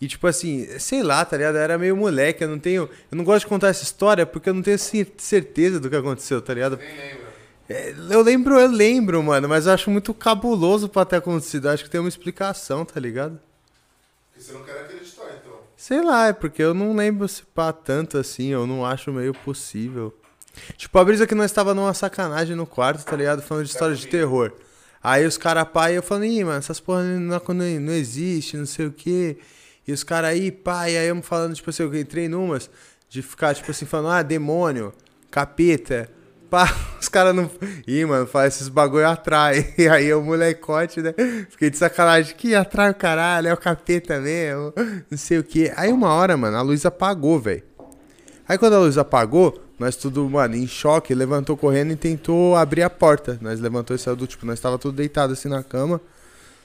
[0.00, 1.56] E tipo assim, sei lá, tá ligado?
[1.56, 2.88] Eu era meio moleque, eu não tenho.
[3.10, 5.96] Eu não gosto de contar essa história porque eu não tenho cer- certeza do que
[5.96, 6.76] aconteceu, tá ligado?
[6.78, 7.26] Nem lembro.
[7.68, 11.68] É, eu lembro, eu lembro, mano, mas eu acho muito cabuloso pra ter acontecido.
[11.68, 13.38] Eu acho que tem uma explicação, tá ligado?
[14.40, 15.60] Você não quer acreditar, então.
[15.76, 19.34] Sei lá, é porque eu não lembro se pá tanto assim, eu não acho meio
[19.34, 20.18] possível.
[20.76, 23.42] Tipo, a brisa que nós tava numa sacanagem no quarto, tá ligado?
[23.42, 24.52] Falando de história de terror.
[25.02, 28.66] Aí os caras e eu falando, ih, mano, essas porra não, não, não existe, não
[28.66, 29.38] sei o quê.
[29.86, 32.70] E os caras aí, e aí eu falando, tipo assim, eu entrei numas
[33.08, 34.92] de ficar, tipo assim, falando, ah, demônio,
[35.30, 36.10] capeta.
[36.50, 36.68] Pá,
[37.00, 37.48] os caras não.
[37.86, 39.72] Ih, mano, faz esses bagulho atrai.
[39.78, 41.14] E aí o molecote, né?
[41.48, 42.34] Fiquei de sacanagem.
[42.34, 44.72] Que atrai o caralho, é o capeta mesmo.
[45.08, 45.72] Não sei o quê.
[45.76, 47.62] Aí uma hora, mano, a luz apagou, velho.
[48.48, 52.82] Aí quando a luz apagou, nós tudo, mano, em choque, levantou correndo e tentou abrir
[52.82, 53.38] a porta.
[53.40, 56.00] Nós levantou e saiu do tipo, nós tava tudo deitado assim na cama.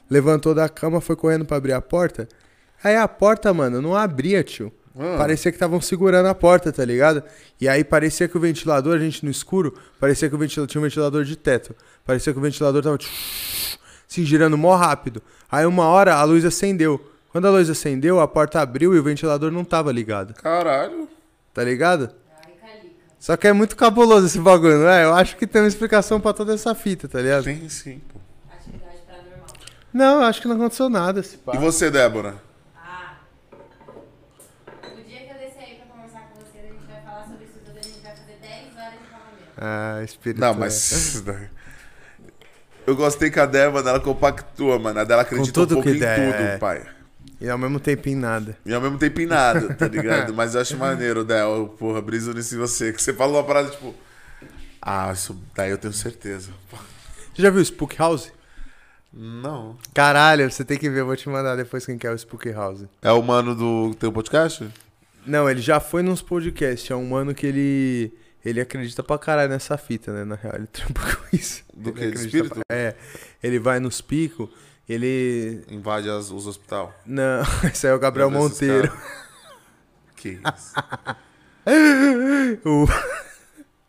[0.09, 2.27] Levantou da cama, foi correndo pra abrir a porta.
[2.83, 4.73] Aí a porta, mano, não abria, tio.
[4.97, 5.15] Ah.
[5.17, 7.23] Parecia que estavam segurando a porta, tá ligado?
[7.59, 10.79] E aí parecia que o ventilador, a gente no escuro, parecia que o ventilador tinha
[10.79, 11.75] um ventilador de teto.
[12.05, 12.97] Parecia que o ventilador tava
[14.07, 15.21] se girando mó rápido.
[15.51, 17.11] Aí uma hora a luz acendeu.
[17.29, 20.33] Quando a luz acendeu, a porta abriu e o ventilador não tava ligado.
[20.35, 21.09] Caralho.
[21.53, 22.09] Tá ligado?
[23.25, 25.03] Só que é muito cabuloso esse bagulho, não é?
[25.03, 27.45] Eu acho que tem uma explicação pra toda essa fita, tá ligado?
[27.45, 28.19] Tem sim, pô.
[28.53, 29.47] Atividade paranormal.
[29.91, 31.21] Não, eu acho que não aconteceu nada.
[31.21, 31.55] Esse pá.
[31.55, 32.35] E você, Débora?
[32.77, 33.15] Ah.
[34.83, 37.45] O dia que eu descer aí pra conversar com vocês, a gente vai falar sobre
[37.45, 37.79] isso tudo.
[37.79, 39.44] A gente vai fazer 10 horas de casamento.
[39.57, 40.39] Ah, espírito.
[40.39, 40.55] Não, é.
[40.55, 41.23] mas.
[42.85, 44.99] Eu gostei que a Débora, ela compactua, mano.
[44.99, 46.57] A dela acredita tudo um pouco que em der, tudo, é.
[46.57, 46.83] pai.
[47.41, 48.57] E ao mesmo tempo em nada.
[48.65, 50.33] E ao mesmo tempo em nada, tá ligado?
[50.33, 51.75] Mas eu acho maneiro, Del.
[51.79, 52.93] Porra, briso nisso em você.
[52.93, 53.93] Que você falou uma parada tipo.
[54.81, 56.51] Ah, isso daí eu tenho certeza.
[57.33, 58.31] Você já viu o Spook House?
[59.11, 59.77] Não.
[59.93, 62.83] Caralho, você tem que ver, eu vou te mandar depois quem quer o Spook House.
[63.01, 64.67] É o mano do teu podcast?
[65.25, 66.91] Não, ele já foi nos podcasts.
[66.91, 68.13] É um mano que ele.
[68.45, 70.23] Ele acredita pra caralho nessa fita, né?
[70.23, 71.63] Na real, ele trampa com isso.
[71.73, 72.17] Do Ele que?
[72.25, 72.53] Espírito?
[72.55, 72.95] pra- É.
[73.41, 74.47] Ele vai nos picos,
[74.87, 75.63] ele.
[75.67, 76.93] Invade as- os hospital.
[77.05, 78.95] Não, esse aí é o Gabriel Monteiro.
[80.15, 80.73] Que isso?
[82.63, 82.85] O-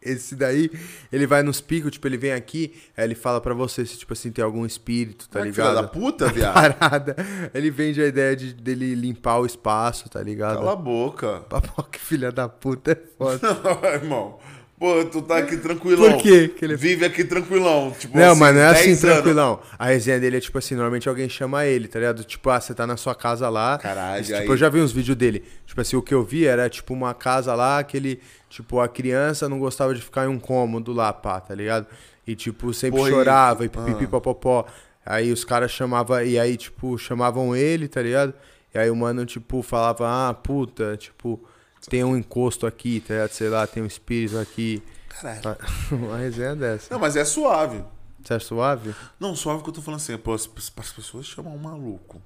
[0.06, 0.70] Esse daí,
[1.12, 4.12] ele vai nos picos, tipo, ele vem aqui, aí ele fala pra você se, tipo
[4.12, 5.90] assim, tem algum espírito, tá Ah, que filha da ligado?
[5.90, 6.54] puta, viado.
[6.54, 7.16] Parada.
[7.52, 10.58] Ele vende a ideia de, dele limpar o espaço, tá ligado?
[10.58, 11.40] Cala a boca.
[11.48, 13.40] Papo, que filha da puta é foda.
[13.62, 14.38] Não, irmão.
[14.78, 16.12] Pô, tu tá aqui tranquilão.
[16.12, 17.94] Por quê que ele- Vive aqui tranquilão.
[17.98, 19.14] Tipo, Não, assim, mas não é assim 10 anos.
[19.16, 19.60] tranquilão.
[19.78, 22.22] A resenha dele é tipo assim, normalmente alguém chama ele, tá ligado?
[22.24, 23.78] Tipo, ah, você tá na sua casa lá.
[23.78, 25.42] Caralho, Tipo, eu já vi uns vídeos dele.
[25.64, 28.86] Tipo assim, o que eu vi era tipo uma casa lá que ele, tipo, a
[28.86, 31.86] criança não gostava de ficar em um cômodo lá, pá, tá ligado?
[32.26, 33.78] E tipo, sempre chorava e isso.
[33.78, 34.08] pipipi Ah.
[34.08, 34.66] popopó.
[35.06, 38.34] Aí os caras chamavam, e aí, tipo, chamavam ele, tá ligado?
[38.74, 41.40] E aí o mano, tipo, falava, ah, puta, tipo,
[41.88, 43.28] tem um encosto aqui, tá?
[43.28, 44.82] Sei lá, tem um espírito aqui.
[45.08, 45.56] Caralho.
[45.92, 46.92] Uma resenha dessa.
[46.92, 47.82] Não, mas é suave.
[48.22, 48.94] Você acha suave?
[49.20, 52.20] Não, suave que eu tô falando assim, pô, as, as pessoas chamam um maluco.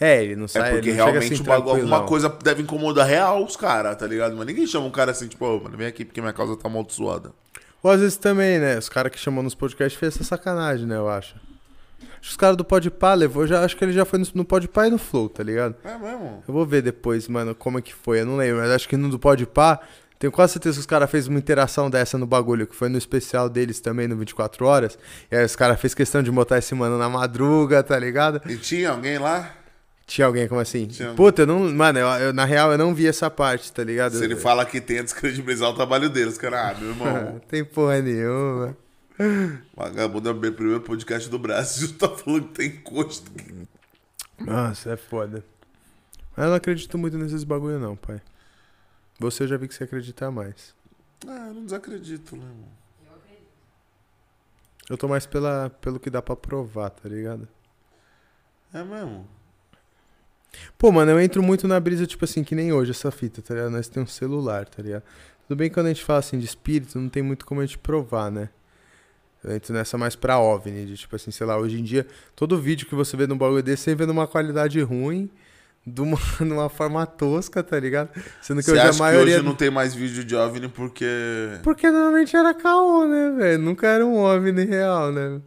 [0.00, 3.42] É, ele não sai É porque realmente assim, o bagulho- alguma coisa deve incomodar real
[3.44, 4.36] os caras, tá ligado?
[4.36, 6.68] Mas ninguém chama um cara assim, tipo, ô, mano, vem aqui porque minha causa tá
[6.68, 7.32] amaldiçoada.
[7.82, 8.78] Ou às vezes também, né?
[8.78, 10.96] Os caras que chamam nos podcasts fez essa sacanagem, né?
[10.96, 11.36] Eu acho.
[12.26, 14.44] Acho que os caras do Podpah levou, já, acho que ele já foi no, no
[14.44, 15.76] Podpah e no Flow, tá ligado?
[15.84, 16.42] É mesmo?
[16.48, 18.60] Eu vou ver depois, mano, como é que foi, eu não lembro.
[18.62, 19.78] Mas acho que no do Podpah
[20.18, 22.96] Tenho quase certeza que os caras fez uma interação dessa no bagulho, que foi no
[22.98, 24.98] especial deles também, no 24 horas.
[25.30, 28.40] E aí os caras fez questão de botar esse mano na madruga, tá ligado?
[28.50, 29.52] E tinha alguém lá?
[30.06, 30.86] Tinha alguém como assim?
[30.86, 31.12] Tinha.
[31.12, 31.70] Puta, eu não.
[31.72, 34.16] Mano, eu- eu- na real eu não vi essa parte, tá ligado?
[34.16, 36.70] Se ele fala que tem a descredibilizar o trabalho deles, cara.
[36.70, 37.40] Ah, meu irmão.
[37.46, 38.74] Tem porra nenhuma.
[39.74, 41.94] Vagabundo é o primeiro podcast do Brasil.
[41.98, 43.30] Tá falando que tem encosto.
[44.38, 45.44] Nossa, é foda.
[46.36, 48.20] Mas eu não acredito muito nesses bagulho, não, pai.
[49.18, 50.74] Você eu já vi que você acredita mais.
[51.26, 52.68] Ah, eu não desacredito, né, irmão?
[53.06, 53.48] Eu acredito.
[54.90, 57.48] Eu tô mais pela, pelo que dá pra provar, tá ligado?
[58.74, 59.26] É mesmo?
[60.76, 63.54] Pô, mano, eu entro muito na brisa, tipo assim, que nem hoje essa fita, tá
[63.54, 63.70] ligado?
[63.70, 65.02] Nós temos um celular, tá ligado?
[65.48, 67.66] Tudo bem que quando a gente fala assim de espírito, não tem muito como a
[67.66, 68.50] gente provar, né?
[69.46, 72.04] Eu entro nessa mais pra OVNI, de tipo assim, sei lá, hoje em dia,
[72.34, 75.30] todo vídeo que você vê num bagulho desse, você vê numa qualidade ruim,
[75.86, 78.10] de uma, numa forma tosca, tá ligado?
[78.42, 79.34] Sendo que Você hoje acha a maioria.
[79.34, 81.06] que hoje não tem mais vídeo de OVNI porque...
[81.62, 83.62] Porque normalmente era caô, né, velho?
[83.62, 85.40] Nunca era um OVNI real, né?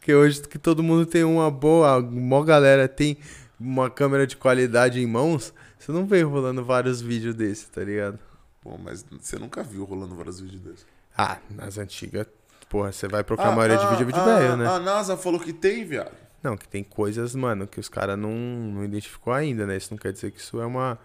[0.00, 3.16] Porque hoje que todo mundo tem uma boa, a maior galera tem
[3.58, 8.18] uma câmera de qualidade em mãos, você não vê rolando vários vídeos desse, tá ligado?
[8.60, 10.86] Pô, mas você nunca viu rolando vários vídeos desses.
[11.16, 12.26] Ah, nas antigas,
[12.74, 14.66] porra, você vai procurar a maioria de vídeo é vídeo ah, velho, né?
[14.66, 16.10] A NASA falou que tem, viado.
[16.42, 19.76] Não, que tem coisas, mano, que os caras não, não identificou ainda, né?
[19.76, 20.98] Isso não quer dizer que isso é uma,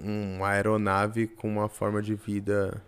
[0.00, 2.80] uma aeronave com uma forma de vida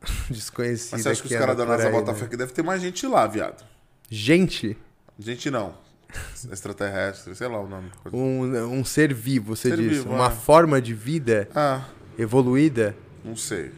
[0.30, 0.96] desconhecida.
[0.96, 2.18] Mas você acha que os anda caras da NASA botam né?
[2.18, 3.62] fé que deve ter mais gente lá, viado.
[4.08, 4.78] Gente,
[5.18, 5.74] Gente não.
[6.50, 7.90] Extraterrestre, sei lá o nome.
[8.10, 9.98] um, um ser vivo, você Ser diz.
[9.98, 10.30] vivo, uma é.
[10.30, 11.84] forma de vida Ah,
[12.18, 12.96] evoluída.
[13.22, 13.70] não sei.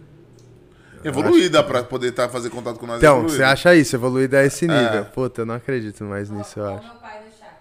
[1.05, 2.99] Evoluída pra poder tá, fazer contato com nós.
[2.99, 3.37] Então, evoluída.
[3.37, 4.69] você acha isso, evoluída a esse É.
[4.69, 5.05] nível.
[5.07, 6.87] Puta, eu não acredito mais nisso, eu acho.
[6.87, 7.55] meu pai no chat.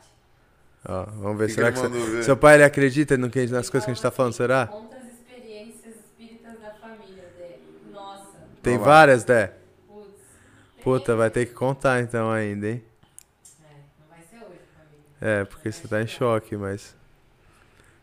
[0.87, 1.83] Ó, vamos ver, Que será que que...
[1.87, 2.23] mandou ver?
[2.23, 4.67] Seu, pai, ele acredita no que, nas coisas que a gente tá falando, será?
[4.67, 7.61] Conta as experiências espíritas da família dele.
[7.93, 8.23] Nossa,
[8.63, 9.53] Tem várias, Dé?
[9.87, 10.07] putz.
[10.83, 12.83] Puta, vai ter que contar então ainda, hein?
[13.61, 14.59] É, não vai ser hoje,
[15.19, 15.41] família.
[15.41, 16.95] É, porque você tá em choque, mas...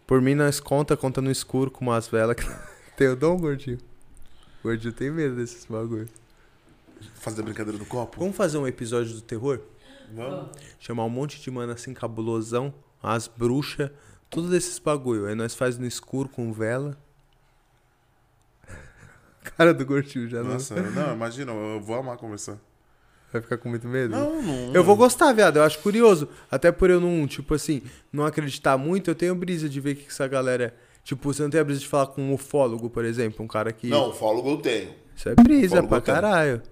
[0.07, 2.45] Por mim, nós conta, conta no escuro com umas velas que
[2.97, 3.79] tem o dom, gordinho.
[4.65, 6.09] O gordinho tem medo desses bagulho.
[7.17, 8.19] Fazer a brincadeira do copo?
[8.19, 9.61] Vamos fazer um episódio do terror?
[10.11, 10.57] Vamos.
[10.81, 12.73] Chamar um monte de mano assim, cabulosão,
[13.03, 13.91] as bruxas,
[14.31, 15.27] tudo desses bagulho.
[15.27, 16.97] Aí nós faz no escuro com vela.
[19.55, 22.53] Cara do gordinho já Nossa, não, imagina, eu vou amar conversar.
[22.53, 22.61] não
[23.35, 24.17] vai ficar com muito medo.
[24.17, 24.73] Não, não.
[24.73, 25.59] Eu vou gostar, viado.
[25.59, 26.27] Eu acho curioso.
[26.51, 29.97] Até por eu não, tipo assim, não acreditar muito, eu tenho brisa de ver o
[29.97, 30.75] que essa galera.
[31.05, 33.73] Tipo, você não tem a brisa de falar com um ufólogo, por exemplo, um cara
[33.73, 33.89] que.
[33.89, 34.91] Não, fólogo eu tenho.
[35.15, 36.63] Isso é brisa Fólogo pra caralho.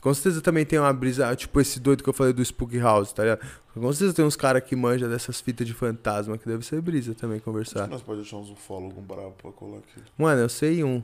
[0.00, 3.12] Com certeza também tem uma brisa, tipo esse doido que eu falei do Spook House,
[3.12, 3.40] tá ligado?
[3.74, 7.14] Com certeza tem uns caras que manjam dessas fitas de fantasma, que deve ser brisa
[7.14, 7.86] também conversar.
[7.86, 10.00] Nós podemos achar uns ufólogos bravos pra colar aqui.
[10.16, 11.02] Mano, eu sei um.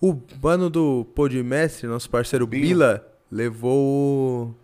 [0.00, 2.66] O mano do Podmestre, nosso parceiro Binho.
[2.66, 4.54] Bila, levou o...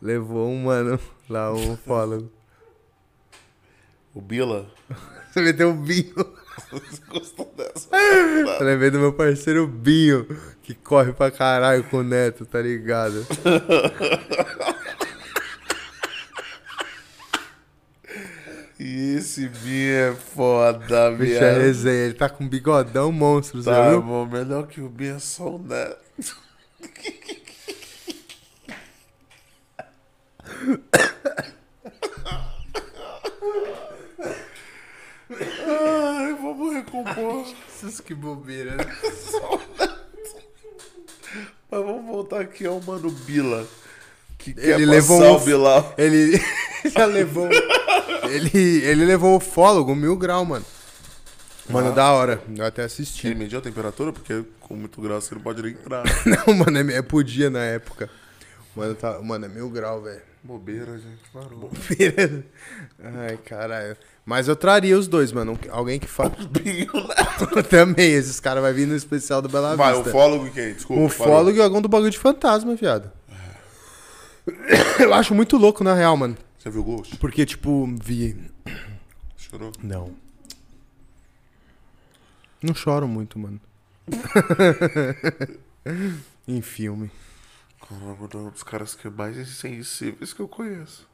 [0.00, 2.30] Levou um mano lá, um ufólogo.
[4.14, 4.70] O Bila?
[5.32, 6.37] Você meteu o Binho.
[6.70, 7.88] Você gostou dessa?
[8.64, 10.26] Lembrei do meu parceiro Binho,
[10.62, 13.26] que corre pra caralho com o Neto, tá ligado?
[18.80, 23.90] E esse Binho é foda, Bicho é resenha, ele tá com um bigodão monstro, Tá,
[23.90, 24.00] viu?
[24.00, 25.98] bom, melhor que o Binho é só o Neto.
[35.30, 37.44] Ai, vamos recompor.
[37.82, 38.84] Nossa, que bobeira, né?
[41.70, 43.66] Mas vamos voltar aqui ao Mano Bila.
[44.38, 45.94] Que Ele quer levou passar um- o Bilal.
[45.98, 46.40] Ele
[46.86, 47.50] já levou.
[48.30, 50.64] ele, ele levou o fólogo mil grau, mano.
[51.68, 51.92] Mano, Ah.
[51.92, 52.42] da hora.
[52.56, 53.26] Eu até assisti.
[53.26, 54.10] Ele mediu a temperatura?
[54.10, 56.02] Porque com muito grau você não pode nem entrar.
[56.24, 58.08] Não, mano, é, é por dia na época.
[58.74, 60.22] Mano, tá, mano, é mil grau, velho.
[60.48, 61.20] Bobeira, gente.
[61.30, 61.70] Parou.
[63.04, 63.94] Ai, caralho.
[64.24, 65.58] Mas eu traria os dois, mano.
[65.68, 66.34] Alguém que fala.
[67.68, 70.10] Também, esses caras vão vir no especial do Bela Vai, o Vista.
[70.10, 70.72] fólogo e quem?
[70.72, 71.02] Desculpa.
[71.02, 71.34] Um parou.
[71.34, 73.12] fólogo e algum do bagulho de fantasma, viado.
[74.98, 76.34] Eu acho muito louco, na real, mano.
[76.58, 77.18] Você viu o Ghost?
[77.18, 78.50] Porque, tipo, vi.
[79.36, 79.70] Chorou?
[79.82, 80.14] Não.
[82.62, 83.60] Não choro muito, mano.
[86.48, 87.10] em filme.
[87.88, 91.06] Caramba, é um dos caras que é mais insensíveis que eu conheço.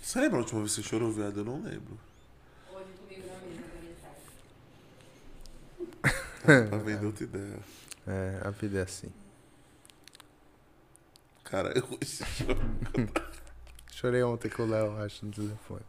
[0.00, 1.40] Você lembra a última vez que você chorou, viado?
[1.40, 1.98] Eu não lembro.
[2.72, 4.22] Hoje comigo na mesa da mensagem.
[6.68, 7.58] Pra vender outra ideia.
[8.06, 9.08] É, a vida é assim.
[11.44, 11.86] Cara, eu.
[13.92, 15.82] Chorei ontem com o Léo, acho, no telefone.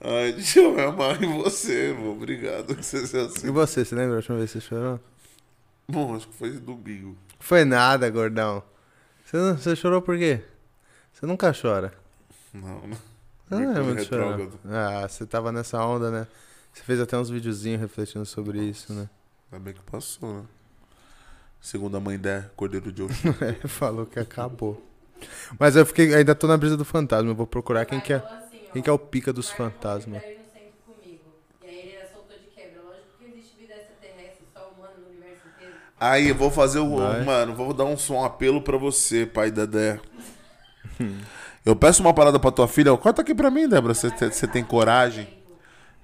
[0.00, 2.12] Ai, deixa eu me amar em você, irmão.
[2.12, 3.50] Obrigado que você seja E assim.
[3.50, 5.00] você, você lembra a última vez que você chorou?
[5.88, 7.16] Bom, acho que foi domingo.
[7.38, 8.62] Foi nada, gordão.
[9.24, 10.42] Você, não- você chorou por quê?
[11.12, 11.92] Você nunca chora.
[12.52, 12.96] Não, não.
[13.48, 14.60] Você não é muito retrógrado.
[14.66, 16.26] Ah, você tava nessa onda, né?
[16.72, 19.08] Você fez até uns videozinhos refletindo sobre isso, né?
[19.52, 20.44] Ainda bem que passou, né?
[21.60, 23.30] Segundo a mãe der, Cordeiro de Oxum.
[23.42, 24.82] É, falou que acabou.
[25.58, 27.30] Mas eu fiquei, ainda tô na brisa do fantasma.
[27.30, 30.22] Eu vou procurar quem que é, assim, quem que é o pica dos fantasmas.
[30.22, 31.24] pra ir no centro comigo.
[31.64, 32.82] E aí ele soltou de quebra.
[32.82, 35.76] Lógico que existe vida extraterrestre, só humano no universo inteiro.
[35.98, 36.98] Aí, eu vou fazer o.
[36.98, 37.24] Vai.
[37.24, 40.00] Mano, vou dar um, som, um apelo pra você, pai Dedé.
[41.64, 42.96] Eu peço uma parada pra tua filha.
[42.96, 43.94] Corta aqui pra mim, Débora.
[43.94, 45.26] Você você tem coragem?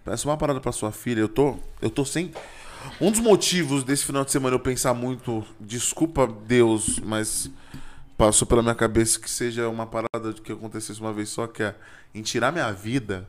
[0.04, 1.20] Peço uma parada pra sua filha.
[1.20, 1.56] Eu tô.
[1.80, 2.32] Eu tô sem.
[3.00, 5.44] Um dos motivos desse final de semana eu pensar muito.
[5.60, 7.50] Desculpa, Deus, mas.
[8.16, 11.74] Passou pela minha cabeça que seja uma parada que acontecesse uma vez só, que é
[12.14, 13.26] em tirar minha vida.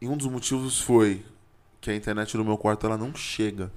[0.00, 1.24] E um dos motivos foi
[1.80, 3.70] que a internet no meu quarto ela não chega.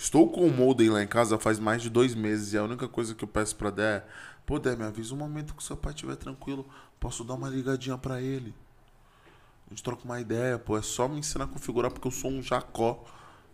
[0.00, 2.88] Estou com o modem lá em casa faz mais de dois meses e a única
[2.88, 4.06] coisa que eu peço pra Dé é:
[4.46, 6.66] Pô, Dé, me avisa um momento que seu pai estiver tranquilo,
[6.98, 8.54] posso dar uma ligadinha pra ele.
[9.66, 10.78] A gente troca uma ideia, pô.
[10.78, 13.04] É só me ensinar a configurar porque eu sou um jacó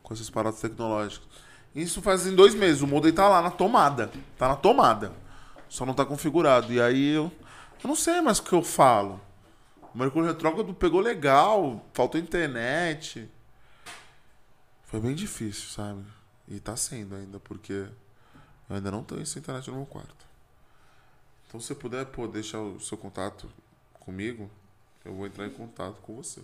[0.04, 1.26] com essas paradas tecnológicas.
[1.74, 2.80] Isso faz em dois meses.
[2.80, 4.08] O modem tá lá na tomada.
[4.38, 5.12] Tá na tomada.
[5.68, 6.72] Só não tá configurado.
[6.72, 7.24] E aí eu.
[7.82, 9.20] Eu não sei mais o que eu falo.
[9.92, 13.28] O Mercúrio Retrógrado pegou legal, faltou internet.
[14.84, 16.15] Foi bem difícil, sabe?
[16.48, 17.88] E tá sendo ainda, porque
[18.68, 20.26] eu ainda não tenho essa internet no meu quarto.
[21.48, 23.48] Então se puder, pô, deixar o seu contato
[23.94, 24.50] comigo,
[25.04, 26.40] eu vou entrar em contato com você.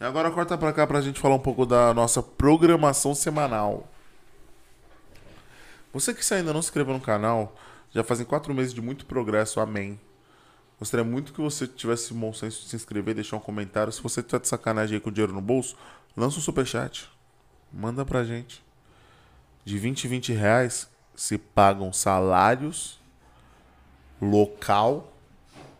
[0.00, 3.86] E agora corta pra cá pra gente falar um pouco da nossa programação semanal.
[5.92, 7.54] Você que ainda não se inscreveu no canal,
[7.92, 10.00] já fazem quatro meses de muito progresso, amém.
[10.78, 13.92] Gostaria muito que você tivesse bom senso de se inscrever, deixar um comentário.
[13.92, 15.76] Se você tá de sacanagem aí com o dinheiro no bolso,
[16.16, 17.08] lança um superchat.
[17.72, 18.62] Manda pra gente.
[19.64, 22.98] De 20 e 20 reais se pagam salários,
[24.20, 25.12] local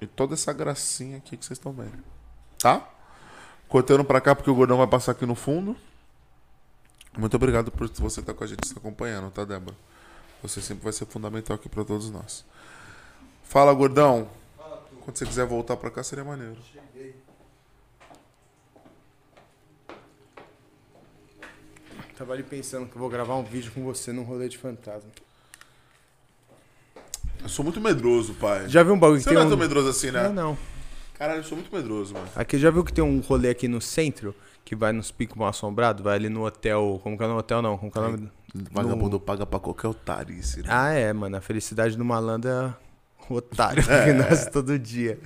[0.01, 2.03] e toda essa gracinha aqui que vocês estão vendo.
[2.59, 2.89] Tá?
[3.68, 5.76] Cortando pra cá porque o gordão vai passar aqui no fundo.
[7.16, 9.76] Muito obrigado por você estar com a gente se acompanhando, tá, Débora?
[10.43, 12.45] Você sempre vai ser fundamental aqui pra todos nós.
[13.43, 14.28] Fala, gordão.
[15.05, 16.57] Quando você quiser voltar pra cá, seria maneiro.
[16.57, 16.87] Tava
[22.29, 25.11] ali pensando que eu vou gravar um vídeo com você num rolê de fantasma.
[27.43, 28.68] Eu sou muito medroso, pai.
[28.68, 29.51] Já viu um bagulho que Você tem não é um...
[29.51, 30.25] tão medroso assim, né?
[30.25, 30.59] Não, não.
[31.14, 32.29] Caralho, eu sou muito medroso, mano.
[32.37, 34.35] Aqui, já viu que tem um rolê aqui no centro?
[34.64, 36.03] Que vai nos picos mal assombrados?
[36.03, 37.01] Vai ali no hotel...
[37.03, 37.41] Como que é o nome?
[37.41, 38.31] Hotel não, como que é o nome?
[38.73, 40.68] Vagabundo paga pra qualquer otarice, né?
[40.68, 41.37] Ah, é, mano.
[41.37, 42.75] A felicidade do malandro é
[43.29, 45.18] o otário que nasce todo dia.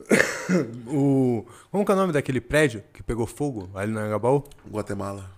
[0.86, 1.44] o...
[1.70, 4.44] Como que é o nome daquele prédio que pegou fogo ali no Angabaú?
[4.70, 5.35] Guatemala.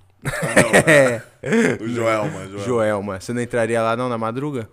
[0.87, 1.23] É.
[1.83, 2.59] o Joelma, Joelma.
[2.59, 3.21] Joelma.
[3.21, 4.69] Você não entraria lá não na madruga?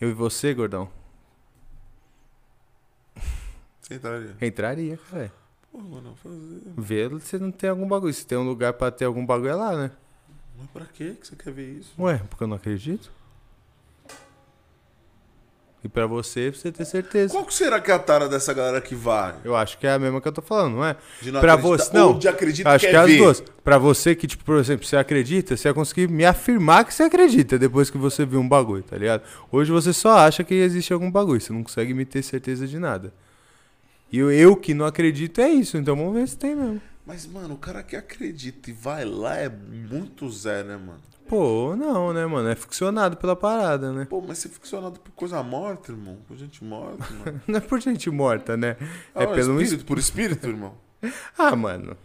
[0.00, 0.90] Eu e você, gordão?
[3.80, 4.36] Você entraria.
[4.40, 5.32] Entraria, cara.
[5.70, 6.62] Pô, mano, fazer.
[6.76, 8.12] Vê se não tem algum bagulho.
[8.12, 9.90] Se tem um lugar pra ter algum bagulho é lá, né?
[10.58, 11.92] Mas pra quê que você quer ver isso?
[11.98, 13.10] Ué, porque eu não acredito.
[15.82, 17.32] E pra você, pra você ter certeza.
[17.32, 19.34] Qual que será que é a tara dessa galera que vai?
[19.42, 20.94] Eu acho que é a mesma que eu tô falando, não é?
[21.22, 22.18] De não Pra você, não.
[22.18, 23.16] De acreditar acho que é as ver.
[23.16, 23.42] duas.
[23.64, 27.04] Pra você que, tipo, por exemplo, você acredita, você vai conseguir me afirmar que você
[27.04, 29.22] acredita depois que você viu um bagulho, tá ligado?
[29.50, 32.78] Hoje você só acha que existe algum bagulho, você não consegue me ter certeza de
[32.78, 33.12] nada.
[34.12, 36.82] E eu, eu que não acredito é isso, então vamos ver se tem mesmo.
[37.06, 41.00] Mas, mano, o cara que acredita e vai lá é muito Zé, né, mano?
[41.30, 42.48] Pô, não, né, mano?
[42.48, 44.04] É ficcionado pela parada, né?
[44.10, 46.18] Pô, mas ser ficcionado por coisa morta, irmão.
[46.26, 47.40] Por gente morta, mano.
[47.46, 48.76] Não é por gente morta, né?
[49.14, 50.74] Ah, É pelo espírito, por espírito, irmão.
[51.38, 51.96] Ah, mano.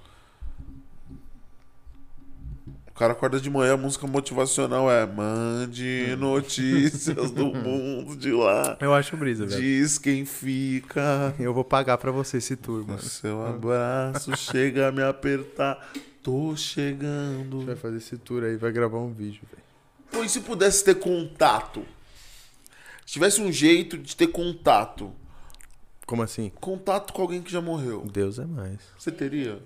[2.87, 8.77] O cara acorda de manhã, a música motivacional é Mande notícias do mundo de lá.
[8.79, 9.59] Eu acho brisa, velho.
[9.59, 11.33] Diz quem fica.
[11.39, 13.01] Eu vou pagar pra você esse tour, O mano.
[13.01, 15.77] seu abraço chega a me apertar.
[16.25, 17.63] Tô A gente chegando.
[17.63, 20.25] vai fazer esse tour aí, vai gravar um vídeo, velho.
[20.25, 21.85] E se pudesse ter contato?
[23.05, 25.13] Se tivesse um jeito de ter contato.
[26.07, 26.51] Como assim?
[26.59, 28.03] Contato com alguém que já morreu.
[28.11, 28.79] Deus é mais.
[28.97, 29.61] Você teria?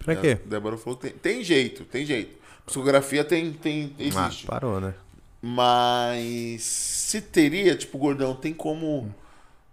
[0.00, 0.40] Pra quê?
[0.44, 2.36] A Débora falou que tem, tem jeito, tem jeito.
[2.64, 4.46] Psicografia tem, tem, existe.
[4.46, 4.94] Ah, parou, né?
[5.40, 9.14] Mas se teria, tipo, gordão, tem como,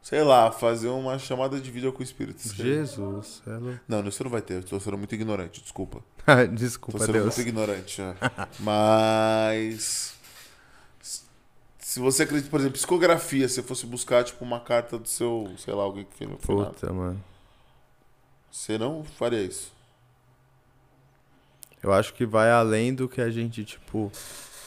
[0.04, 2.40] sei lá, fazer uma chamada de vídeo com o espírito.
[2.42, 3.42] Você- Jesus.
[3.48, 3.80] é louco.
[3.88, 4.56] Não, isso não vai ter.
[4.56, 6.04] Eu tô sendo muito ignorante, desculpa.
[6.28, 7.26] Ah, Tô Desculpa, sendo Deus.
[7.26, 8.02] muito ignorante.
[8.02, 8.16] é.
[8.62, 10.14] Mas.
[11.80, 15.54] Se você acredita, por exemplo, psicografia, se você fosse buscar, tipo, uma carta do seu,
[15.58, 17.22] sei lá, alguém que fez no final, Puta, mano.
[18.52, 19.72] você não faria isso.
[21.84, 24.12] Eu acho que vai além do que a gente, tipo.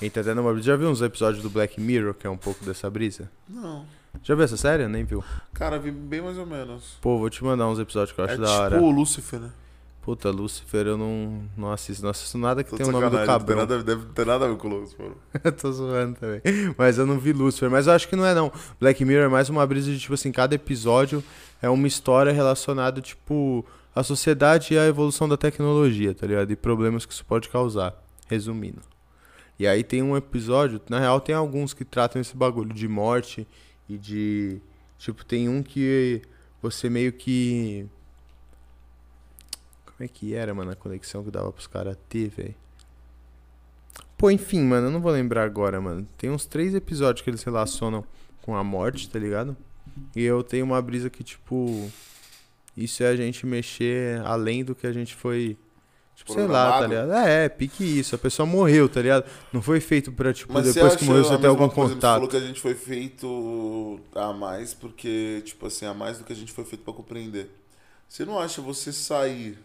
[0.02, 0.60] Entra até numa.
[0.60, 3.30] Já viu uns episódios do Black Mirror, que é um pouco dessa brisa?
[3.48, 3.86] Não.
[4.22, 4.86] Já viu essa série?
[4.88, 5.22] Nem viu.
[5.52, 6.98] Cara, vi bem mais ou menos.
[7.00, 8.80] Pô, vou te mandar uns episódios que eu acho é da tipo hora.
[8.80, 9.50] o Lúcifer, né?
[10.02, 12.04] Puta, Lucifer, eu não, não assisto.
[12.04, 13.76] Não assisto nada que Tô tem o nome do sacanagem, não tem cabrão.
[13.76, 15.10] nada, deve ter nada a ver com o Lúcifer.
[15.42, 16.40] Eu tô zoando também.
[16.78, 17.68] Mas eu não vi Lucifer.
[17.68, 18.52] Mas eu acho que não é, não.
[18.78, 21.24] Black Mirror é mais uma brisa de, tipo assim, cada episódio
[21.60, 26.52] é uma história relacionada, tipo, à sociedade e à evolução da tecnologia, tá ligado?
[26.52, 27.92] E problemas que isso pode causar.
[28.28, 28.82] Resumindo.
[29.58, 33.46] E aí tem um episódio, na real tem alguns que tratam esse bagulho de morte
[33.88, 34.60] e de.
[34.98, 36.22] Tipo, tem um que
[36.60, 37.86] você meio que.
[39.84, 42.54] Como é que era, mano, a conexão que dava pros caras ter, velho?
[44.16, 46.06] Pô, enfim, mano, eu não vou lembrar agora, mano.
[46.16, 48.04] Tem uns três episódios que eles relacionam
[48.42, 49.56] com a morte, tá ligado?
[50.14, 51.90] E eu tenho uma brisa que, tipo.
[52.76, 55.56] Isso é a gente mexer além do que a gente foi.
[56.26, 57.12] Tipo, sei lá, tá ligado?
[57.12, 58.14] É, pique isso.
[58.16, 59.24] A pessoa morreu, tá ligado?
[59.52, 61.90] Não foi feito pra, tipo, Mas depois você que morreu você ter algum coisa?
[61.90, 62.14] Você contato.
[62.14, 66.32] falou que a gente foi feito a mais porque, tipo assim, a mais do que
[66.32, 67.48] a gente foi feito pra compreender.
[68.08, 69.56] Você não acha você sair,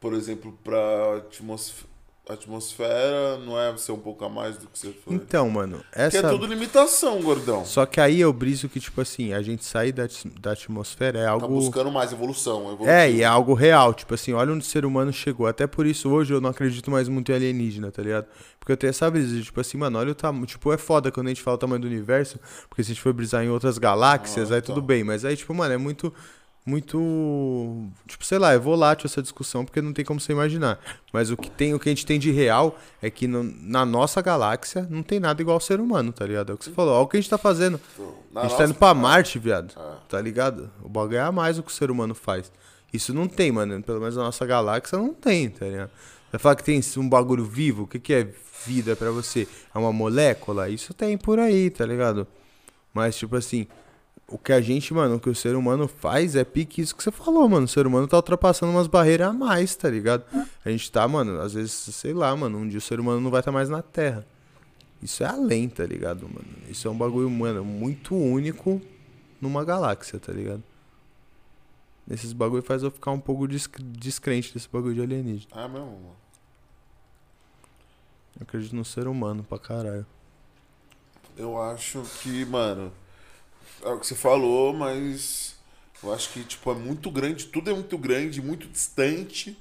[0.00, 1.84] por exemplo, pra atmosf-
[2.34, 5.14] atmosfera, não é ser um pouco a mais do que você foi?
[5.14, 6.18] Então, mano, Que essa.
[6.18, 7.64] é tudo limitação, gordão.
[7.64, 10.06] Só que aí eu briso que, tipo assim, a gente sair da,
[10.40, 11.48] da atmosfera é Tá algo.
[11.48, 12.62] buscando mais evolução.
[12.72, 12.88] evolução.
[12.88, 13.92] É, e é algo real.
[13.94, 15.46] Tipo assim, olha onde o ser humano chegou.
[15.46, 18.26] Até por isso hoje eu não acredito mais muito em alienígena, tá ligado?
[18.58, 20.46] Porque eu tenho essa brisa de, tipo assim, mano, olha o tamanho.
[20.46, 22.38] Tipo, é foda quando a gente fala o tamanho do universo.
[22.68, 24.74] Porque se a gente for brisar em outras galáxias, Ah, aí então.
[24.74, 25.02] tudo bem.
[25.02, 26.12] Mas aí, tipo, mano, é muito.
[26.70, 27.88] Muito.
[28.06, 30.78] Tipo, sei lá, é volátil essa discussão, porque não tem como você imaginar.
[31.12, 33.84] Mas o que, tem, o que a gente tem de real é que no- na
[33.84, 36.52] nossa galáxia não tem nada igual ao ser humano, tá ligado?
[36.52, 36.94] É o que você falou.
[36.94, 37.80] Olha o que a gente tá fazendo.
[37.94, 39.74] Então, A na gente tá nossa- indo pra Marte, viado.
[39.76, 39.92] É.
[40.08, 40.70] Tá ligado?
[40.82, 42.50] O bagulho é a mais do que o ser humano faz.
[42.92, 43.82] Isso não tem, mano.
[43.82, 45.90] Pelo menos na nossa galáxia não tem, tá ligado?
[46.32, 47.82] Vai falar que tem um bagulho vivo?
[47.82, 48.28] O que, que é
[48.66, 49.48] vida pra você?
[49.74, 50.68] É uma molécula?
[50.68, 52.26] Isso tem por aí, tá ligado?
[52.94, 53.66] Mas, tipo assim,
[54.30, 57.02] o que a gente, mano, o que o ser humano faz é pique isso que
[57.02, 57.64] você falou, mano.
[57.64, 60.24] O ser humano tá ultrapassando umas barreiras a mais, tá ligado?
[60.64, 63.30] A gente tá, mano, às vezes, sei lá, mano, um dia o ser humano não
[63.30, 64.26] vai estar mais na Terra.
[65.02, 66.46] Isso é além, tá ligado, mano?
[66.68, 68.80] Isso é um bagulho, mano, muito único
[69.40, 70.62] numa galáxia, tá ligado?
[72.10, 75.50] Esses bagulho faz eu ficar um pouco desc- descrente desse bagulho de alienígena.
[75.52, 76.16] Ah, mesmo, mano.
[78.38, 80.06] Eu acredito no ser humano pra caralho.
[81.36, 82.92] Eu acho que, mano,
[83.84, 85.56] é o que você falou, mas
[86.02, 89.56] eu acho que, tipo, é muito grande, tudo é muito grande, muito distante.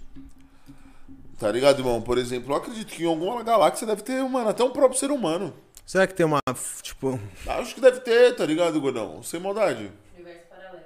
[1.37, 2.01] Tá ligado, irmão?
[2.01, 5.09] Por exemplo, eu acredito que em alguma galáxia deve ter, mano, até um próprio ser
[5.11, 5.53] humano.
[5.85, 6.39] Será que tem uma,
[6.81, 7.19] tipo...
[7.47, 9.23] Acho que deve ter, tá ligado, Gordão?
[9.23, 9.89] Sem maldade.
[10.13, 10.83] Universo paralelo.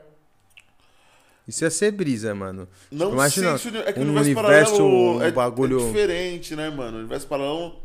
[1.47, 2.69] Isso ia ser brisa, mano.
[2.89, 5.81] Não Imagina, sei se o é que o um universo, universo, paralelo um é, bagulho-
[5.81, 6.97] é diferente, né, mano?
[6.97, 7.75] O universo paralelo.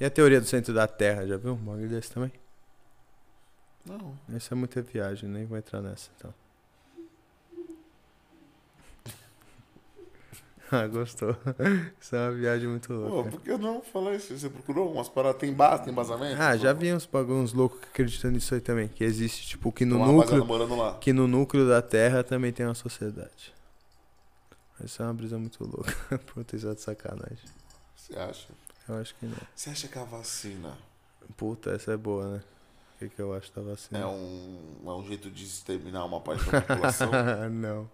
[0.00, 2.32] E a teoria do centro da Terra, já viu um bagulho desse também?
[3.84, 4.18] Não.
[4.34, 6.34] Essa é muita viagem, nem vou entrar nessa, então.
[10.70, 11.36] ah, gostou.
[12.00, 13.30] Isso é uma viagem muito Pô, louca.
[13.30, 14.38] por que não falar isso?
[14.38, 15.40] Você procurou umas paradas?
[15.40, 16.40] Tem base, tem embasamento?
[16.40, 18.88] Ah, já vi uns bagulhos loucos que acreditam nisso aí também.
[18.88, 20.46] Que existe, tipo, que no núcleo.
[21.00, 23.54] Que no núcleo da Terra também tem uma sociedade.
[24.82, 26.18] Essa é uma brisa muito louca.
[26.32, 27.48] Puta, isso é de sacanagem.
[27.96, 28.48] Você acha?
[28.88, 29.36] Eu acho que não.
[29.54, 30.78] Você acha que a vacina
[31.36, 32.42] Puta, essa é boa, né?
[32.98, 34.00] O que, que eu acho da vacina?
[34.00, 37.10] é um, é um jeito de exterminar uma parte da população?
[37.48, 37.88] não.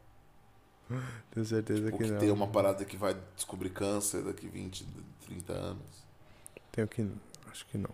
[1.31, 2.19] Tenho certeza Ou que que não.
[2.19, 4.87] tem uma parada que vai descobrir câncer daqui 20,
[5.27, 6.05] 30 anos?
[6.73, 7.07] Tenho que.
[7.51, 7.91] Acho que não.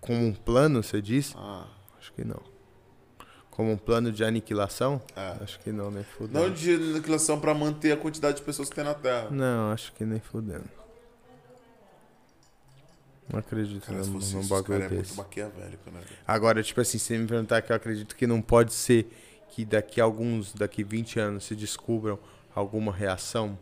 [0.00, 1.34] Como um plano, você diz?
[1.36, 1.66] Ah,
[1.98, 2.40] Acho que não.
[3.50, 5.00] Como um plano de aniquilação?
[5.14, 5.36] é.
[5.42, 6.40] Acho que não, nem fudendo.
[6.40, 9.28] Não de aniquilação pra manter a quantidade de pessoas que tem na Terra.
[9.30, 10.64] Não, acho que nem fudendo.
[13.32, 15.16] Não acredito Cara, num, num esse cara bagulho é muito desse.
[15.16, 16.02] maquiavélico, né?
[16.26, 19.10] Agora, tipo assim, se me perguntar que eu acredito que não pode ser
[19.48, 22.18] que daqui a alguns, daqui 20 anos se descubram
[22.54, 23.58] alguma reação.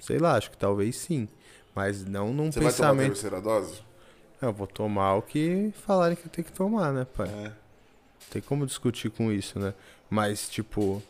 [0.00, 1.28] Sei lá, acho que talvez sim.
[1.74, 3.12] Mas não num Você vai tomar a pensamento.
[3.12, 3.82] terceira dose?
[4.40, 7.28] Eu vou tomar o que falarem que eu tenho que tomar, né, pai?
[7.28, 7.52] É.
[8.30, 9.74] Tem como discutir com isso, né?
[10.10, 11.02] Mas, tipo,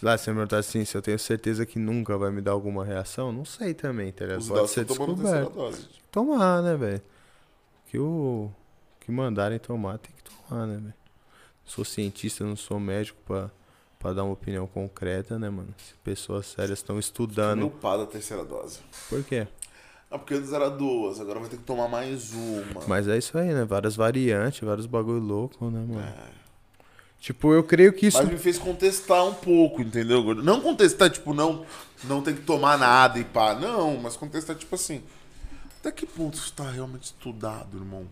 [0.00, 2.40] sei lá, se você me perguntar assim, se eu tenho certeza que nunca vai me
[2.40, 4.40] dar alguma reação, não sei também, tá ligado?
[4.40, 5.50] Os Pode ser descoberto.
[5.50, 5.88] dose.
[6.10, 7.02] Tomar, né, velho?
[7.86, 8.50] Que o
[8.98, 10.94] que mandarem tomar, tem que tomar, né, velho?
[11.66, 13.50] Sou cientista, não sou médico pra,
[13.98, 15.74] pra dar uma opinião concreta, né, mano?
[15.76, 17.68] Se pessoas sérias estão estudando.
[17.68, 18.78] pai da terceira dose.
[19.10, 19.46] Por quê?
[20.10, 22.86] Ah, porque antes era duas, agora vai ter que tomar mais uma.
[22.88, 23.66] Mas é isso aí, né?
[23.66, 26.00] Várias variantes, vários bagulho louco, né, mano?
[26.00, 26.39] É.
[27.20, 28.16] Tipo, eu creio que isso.
[28.18, 30.42] Mas me fez contestar um pouco, entendeu, gordo?
[30.42, 31.66] Não contestar, tipo, não,
[32.04, 33.54] não tem que tomar nada e pá.
[33.54, 35.02] Não, mas contestar, tipo assim.
[35.80, 38.06] Até que ponto isso tá realmente estudado, irmão?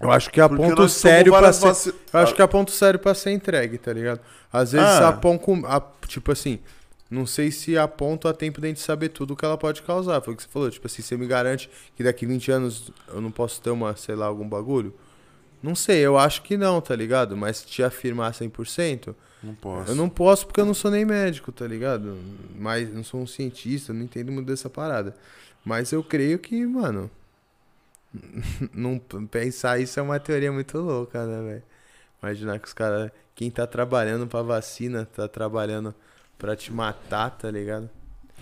[0.00, 1.90] Eu acho que é Porque ponto nós sério tomamos pra várias ser.
[1.92, 4.20] vaci- Eu acho que é ponto sério pra ser entregue, tá ligado?
[4.52, 5.08] Às vezes Ah.
[5.08, 5.64] a pão com.
[5.66, 6.58] a- tipo assim,
[7.10, 9.56] não sei se a ponto a tempo de a gente saber tudo o que ela
[9.56, 10.20] pode causar.
[10.20, 10.70] Foi o que você falou.
[10.70, 14.14] Tipo assim, você me garante que daqui 20 anos eu não posso ter uma, sei
[14.14, 14.94] lá, algum bagulho?
[15.62, 17.36] Não sei, eu acho que não, tá ligado?
[17.36, 19.90] Mas te afirmar 100%, Não posso.
[19.90, 22.18] eu não posso porque eu não sou nem médico, tá ligado?
[22.58, 25.14] Mas não sou um cientista, não entendo muito dessa parada.
[25.64, 27.10] Mas eu creio que, mano.
[28.72, 31.62] não pensar isso é uma teoria muito louca, né, velho?
[32.22, 33.10] Imaginar que os caras.
[33.34, 35.94] Quem tá trabalhando pra vacina tá trabalhando
[36.38, 37.90] pra te matar, tá ligado?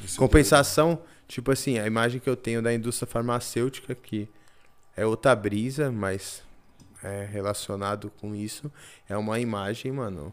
[0.04, 4.28] Isso é Compensação, tipo assim, a imagem que eu tenho da indústria farmacêutica, que
[4.96, 6.42] é outra brisa, mas
[7.04, 8.72] é relacionado com isso,
[9.08, 10.32] é uma imagem, mano,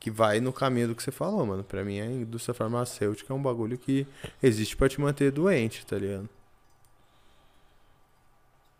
[0.00, 1.62] que vai no caminho do que você falou, mano.
[1.62, 4.06] Pra mim, a indústria farmacêutica é um bagulho que
[4.42, 6.28] existe pra te manter doente, tá ligado?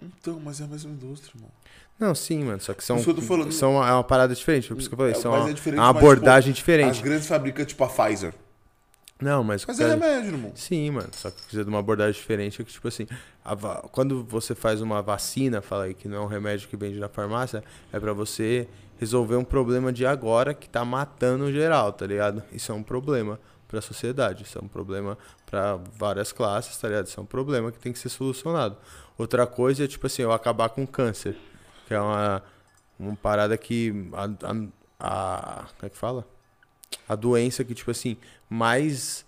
[0.00, 1.50] Então, mas é a mesma indústria, irmão.
[1.98, 3.50] Não, sim, mano, só que são, Isso que eu tô falando.
[3.50, 5.52] são é uma parada diferente, por isso que eu falei, É, são mas uma, é
[5.52, 7.02] diferente, uma mas, tipo, abordagem As diferente.
[7.02, 8.32] grandes fabricantes, tipo a Pfizer.
[9.20, 10.52] Não, mas, Mas o é cara- remédio, irmão.
[10.54, 11.08] Sim, mano.
[11.12, 12.62] Só que precisa de uma abordagem diferente.
[12.62, 13.06] É que, tipo assim,
[13.44, 16.76] a va- quando você faz uma vacina, fala aí que não é um remédio que
[16.76, 21.92] vende na farmácia, é pra você resolver um problema de agora que tá matando geral,
[21.92, 22.42] tá ligado?
[22.52, 24.44] Isso é um problema pra sociedade.
[24.44, 27.06] Isso é um problema pra várias classes, tá ligado?
[27.06, 28.76] Isso é um problema que tem que ser solucionado.
[29.16, 31.36] Outra coisa é, tipo assim, eu acabar com câncer.
[31.88, 32.42] Que é uma,
[32.98, 33.92] uma parada que.
[34.12, 34.24] A,
[35.00, 36.24] a, a- como é que fala?
[37.08, 38.16] A doença que, tipo assim,
[38.48, 39.26] mais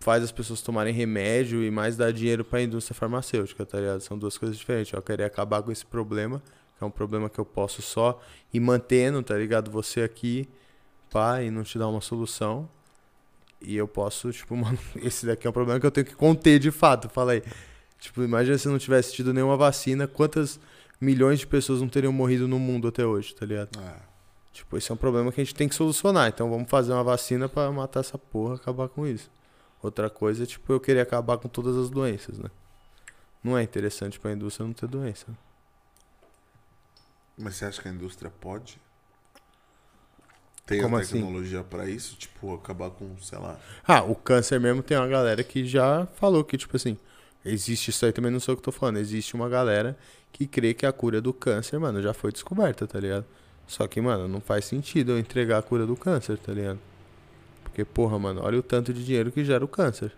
[0.00, 4.00] faz as pessoas tomarem remédio e mais dá dinheiro pra indústria farmacêutica, tá ligado?
[4.00, 4.92] São duas coisas diferentes.
[4.92, 6.42] Eu queria acabar com esse problema,
[6.76, 8.20] que é um problema que eu posso só
[8.52, 9.70] ir mantendo, tá ligado?
[9.70, 10.48] Você aqui,
[11.10, 12.68] pá, e não te dar uma solução.
[13.60, 16.58] E eu posso, tipo, mano, esse daqui é um problema que eu tenho que conter
[16.58, 17.42] de fato, fala aí.
[17.98, 20.58] Tipo, imagina se não tivesse tido nenhuma vacina, quantas
[21.00, 23.78] milhões de pessoas não teriam morrido no mundo até hoje, tá ligado?
[23.78, 24.09] É.
[24.52, 26.28] Tipo, esse é um problema que a gente tem que solucionar.
[26.28, 29.30] Então vamos fazer uma vacina pra matar essa porra, acabar com isso.
[29.82, 32.50] Outra coisa é, tipo, eu querer acabar com todas as doenças, né?
[33.42, 35.26] Não é interessante pra indústria não ter doença.
[37.38, 38.78] Mas você acha que a indústria pode?
[40.66, 41.14] Tem Como a assim?
[41.14, 42.16] tecnologia pra isso?
[42.16, 43.58] Tipo, acabar com, sei lá.
[43.86, 46.98] Ah, o câncer mesmo tem uma galera que já falou que, tipo assim,
[47.44, 48.98] existe isso aí também, não sei o que eu tô falando.
[48.98, 49.98] Existe uma galera
[50.30, 53.24] que crê que a cura do câncer, mano, já foi descoberta, tá ligado?
[53.70, 56.80] Só que, mano, não faz sentido eu entregar a cura do câncer, tá ligado?
[57.62, 60.10] Porque, porra, mano, olha o tanto de dinheiro que gera o câncer.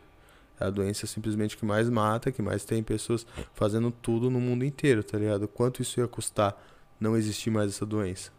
[0.58, 4.64] É a doença simplesmente que mais mata, que mais tem pessoas fazendo tudo no mundo
[4.64, 5.46] inteiro, tá ligado?
[5.46, 6.56] Quanto isso ia custar
[6.98, 8.30] não existir mais essa doença?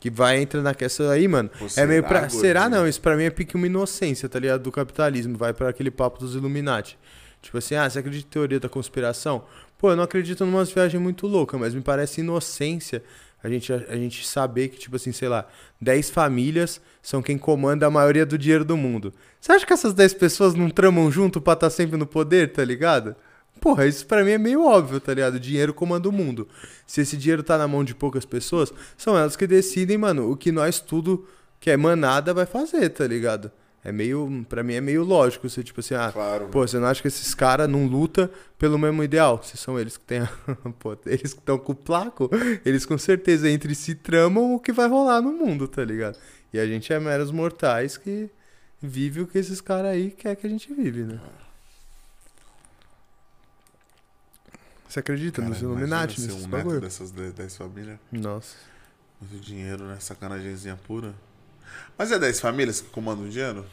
[0.00, 1.48] Que vai entrar naquela aí, mano.
[1.48, 2.20] Pô, É meio pra.
[2.20, 2.40] gordinho?
[2.40, 2.86] Será não?
[2.86, 4.62] Isso pra mim é pique uma inocência, tá ligado?
[4.62, 5.36] Do capitalismo.
[5.36, 6.96] Vai pra aquele papo dos Illuminati.
[7.40, 9.42] Tipo assim, ah, você acredita em teoria da conspiração?
[9.76, 13.02] Pô, eu não acredito numas viagens muito loucas, mas me parece inocência
[13.42, 15.46] a gente, a, gente saber que, tipo assim, sei lá,
[15.80, 19.12] 10 famílias são quem comanda a maioria do dinheiro do mundo.
[19.40, 22.64] Você acha que essas 10 pessoas não tramam junto pra estar sempre no poder, tá
[22.64, 23.16] ligado?
[23.60, 25.34] Porra, isso pra mim é meio óbvio, tá ligado?
[25.34, 26.48] O dinheiro comanda o mundo.
[26.86, 30.36] Se esse dinheiro tá na mão de poucas pessoas, são elas que decidem, mano, o
[30.36, 31.26] que nós tudo
[31.58, 33.50] que é manada vai fazer, tá ligado?
[33.84, 36.46] É meio, pra mim é meio lógico, você tipo assim, ah, Claro.
[36.48, 39.42] pô, você não acha que esses caras não lutam pelo mesmo ideal?
[39.42, 40.28] Se são eles que têm, a...
[40.78, 42.30] pô, eles que estão com o placo,
[42.64, 46.16] eles com certeza entre si tramam o que vai rolar no mundo, tá ligado?
[46.52, 48.30] E a gente é meros mortais que
[48.80, 51.18] vive o que esses caras aí quer que a gente vive, né?
[54.88, 56.80] Você acredita Cara, nos Illuminati, nesses um bagulho?
[56.80, 57.98] dessas 10 famílias.
[58.12, 58.56] Nossa.
[59.20, 59.96] Muito dinheiro, né?
[59.98, 61.14] Sacanagemzinha pura.
[61.96, 63.64] Mas é 10 famílias que comandam o dinheiro?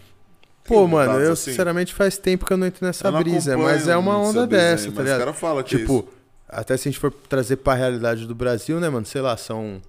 [0.66, 1.52] Pô, mano, eu assim?
[1.52, 4.86] sinceramente faz tempo que eu não entro nessa brisa, mas é uma onda desenho, dessa,
[4.86, 5.18] tá mas ligado?
[5.20, 6.08] Os caras falam que Tipo, isso-
[6.48, 9.06] até se a gente for trazer pra realidade do Brasil, né, mano?
[9.06, 9.82] Sei lá, são.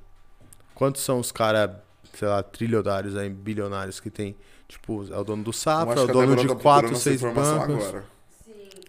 [0.75, 1.71] Quantos são os caras,
[2.15, 4.35] sei lá, trilionários aí, bilionários que tem?
[4.67, 7.39] Tipo, é o dono do Safra, é o dono de quatro, seis bancos.
[7.49, 8.05] agora.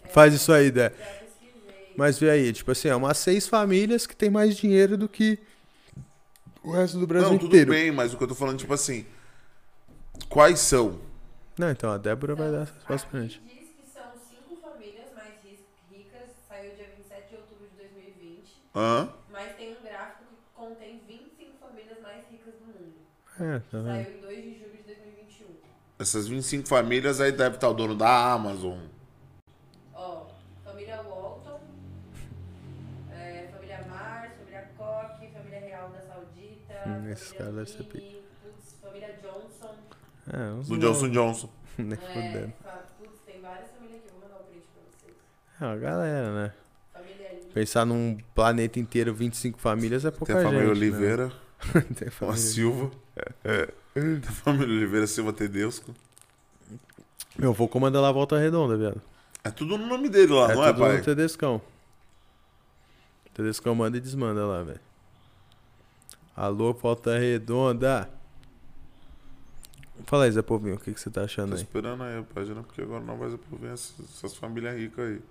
[0.05, 0.83] É, Faz isso aí, Dé.
[0.83, 1.91] Já pesquisei.
[1.97, 5.39] Mas vê aí, tipo assim, é umas seis famílias que tem mais dinheiro do que
[6.63, 7.71] o resto do Brasil Não, tudo inteiro.
[7.71, 9.05] bem, mas o que eu tô falando, tipo assim.
[10.29, 10.99] Quais são?
[11.57, 13.41] Não, então a Débora vai dar essa resposta pra gente.
[13.41, 14.05] diz que são
[14.43, 19.09] cinco famílias mais ri- ricas, saiu dia 27 de outubro de 2020, Hã?
[19.33, 22.95] mas tem um gráfico que contém 25 famílias mais ricas do mundo.
[23.39, 24.07] É, tá vendo?
[24.07, 25.55] Saiu em 2 de julho de 2021.
[25.99, 28.77] Essas 25 famílias aí deve estar o dono da Amazon.
[36.85, 39.75] Hum, esse cara família deve ser putz, família Johnson.
[40.33, 41.49] É, uns Do Johnson Johnson.
[41.77, 42.53] Nem É, fudendo.
[42.99, 45.15] putz, tem várias famílias aqui, vou mandar o print pra vocês.
[45.59, 46.53] É uma galera, né?
[46.93, 47.51] Família Lee.
[47.53, 50.79] Pensar num planeta inteiro, 25 famílias é pouca Tem a família gente.
[50.79, 50.85] né?
[50.87, 51.31] Oliveira,
[51.97, 52.39] Tem a família.
[52.41, 52.91] Silva.
[53.43, 55.93] Tem a família Oliveira Silva Tedesco.
[57.37, 59.01] Meu avô comanda lá a Volta Redonda, viado.
[59.43, 60.97] É tudo no nome dele lá, é não é, tudo pai?
[60.97, 61.61] no Tedescão.
[63.33, 64.79] Tedescão manda e desmanda lá, velho.
[66.35, 68.09] Alô, Volta Redonda.
[70.05, 71.61] Fala aí, Zé Povinho, o que, que você tá Tô achando aí?
[71.61, 75.21] esperando aí, página, porque agora não vai ver essas, essas famílias ricas aí.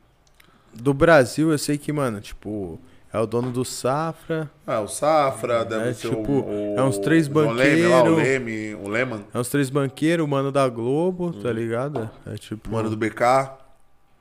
[0.72, 2.78] Do Brasil, eu sei que, mano, tipo,
[3.12, 6.78] é o dono do Safra, Ah, o Safra, deve É, ser tipo, o, o.
[6.78, 8.14] é uns três lá, o.
[8.14, 12.09] Leme, o Lehman, é os três banqueiros, o mano da Globo, tá ligado?
[12.24, 12.68] É tipo.
[12.68, 12.76] Uhum.
[12.76, 13.20] mano do BK.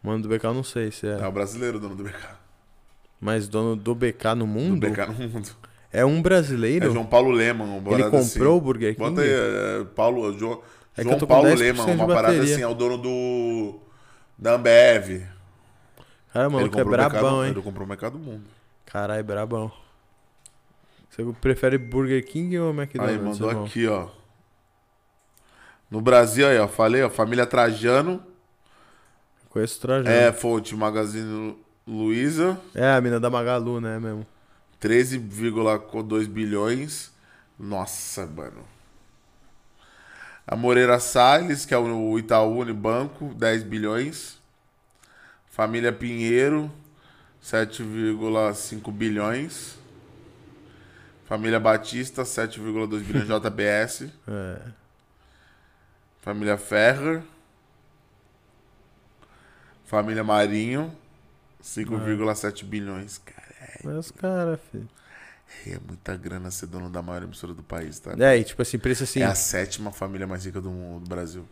[0.01, 1.19] Mano do BK, eu não sei se é.
[1.19, 2.39] É o brasileiro, dono do BK.
[3.21, 4.89] Mas dono do BK no Do mundo?
[4.89, 5.49] BK no mundo.
[5.91, 6.91] É um É brasileiro?
[6.91, 8.63] João Paulo Leman, Ele parada comprou o assim.
[8.65, 9.09] Burger King?
[9.09, 10.61] Bota aí, é, Paulo, João,
[10.95, 12.53] É que João tô com Paulo 10% Leman, uma parada bateria.
[12.53, 13.79] assim, é o dono do.
[14.37, 15.23] Da Ambev.
[16.31, 17.51] Cara, o maluco é o mercado, brabão, hein?
[17.51, 18.43] Ele comprou o mercado do mundo.
[18.85, 19.71] Caralho, brabão.
[21.09, 23.17] Você prefere Burger King ou McDonald's?
[23.17, 23.65] Aí, mandou irmão?
[23.65, 24.07] aqui, ó.
[25.89, 26.67] No Brasil aí, ó.
[26.67, 27.09] Falei, ó.
[27.09, 28.23] Família Trajano.
[29.49, 30.09] Conheço o Trajano.
[30.09, 32.59] É, fonte Magazine Luiza.
[32.75, 34.25] É, a mina da Magalu, né, mesmo?
[34.81, 37.11] 13,2 bilhões.
[37.57, 38.63] Nossa, mano.
[40.47, 44.39] A Moreira Salles, que é o Itaú Unibanco, 10 bilhões.
[45.47, 46.71] Família Pinheiro,
[47.43, 49.77] 7,5 bilhões.
[51.25, 54.11] Família Batista, 7,2 bilhões JBS.
[54.27, 54.61] É.
[56.21, 57.21] Família Ferrer.
[59.89, 60.95] Família Marinho,
[61.63, 63.17] 5,7 bilhões.
[63.17, 63.38] Cara,
[63.83, 64.87] Mas os caras, filho.
[65.67, 68.15] é muita grana ser dono da maior emissora do país, tá?
[68.19, 69.21] É, e tipo assim, preço assim.
[69.21, 71.45] É a sétima família mais rica do mundo, do Brasil.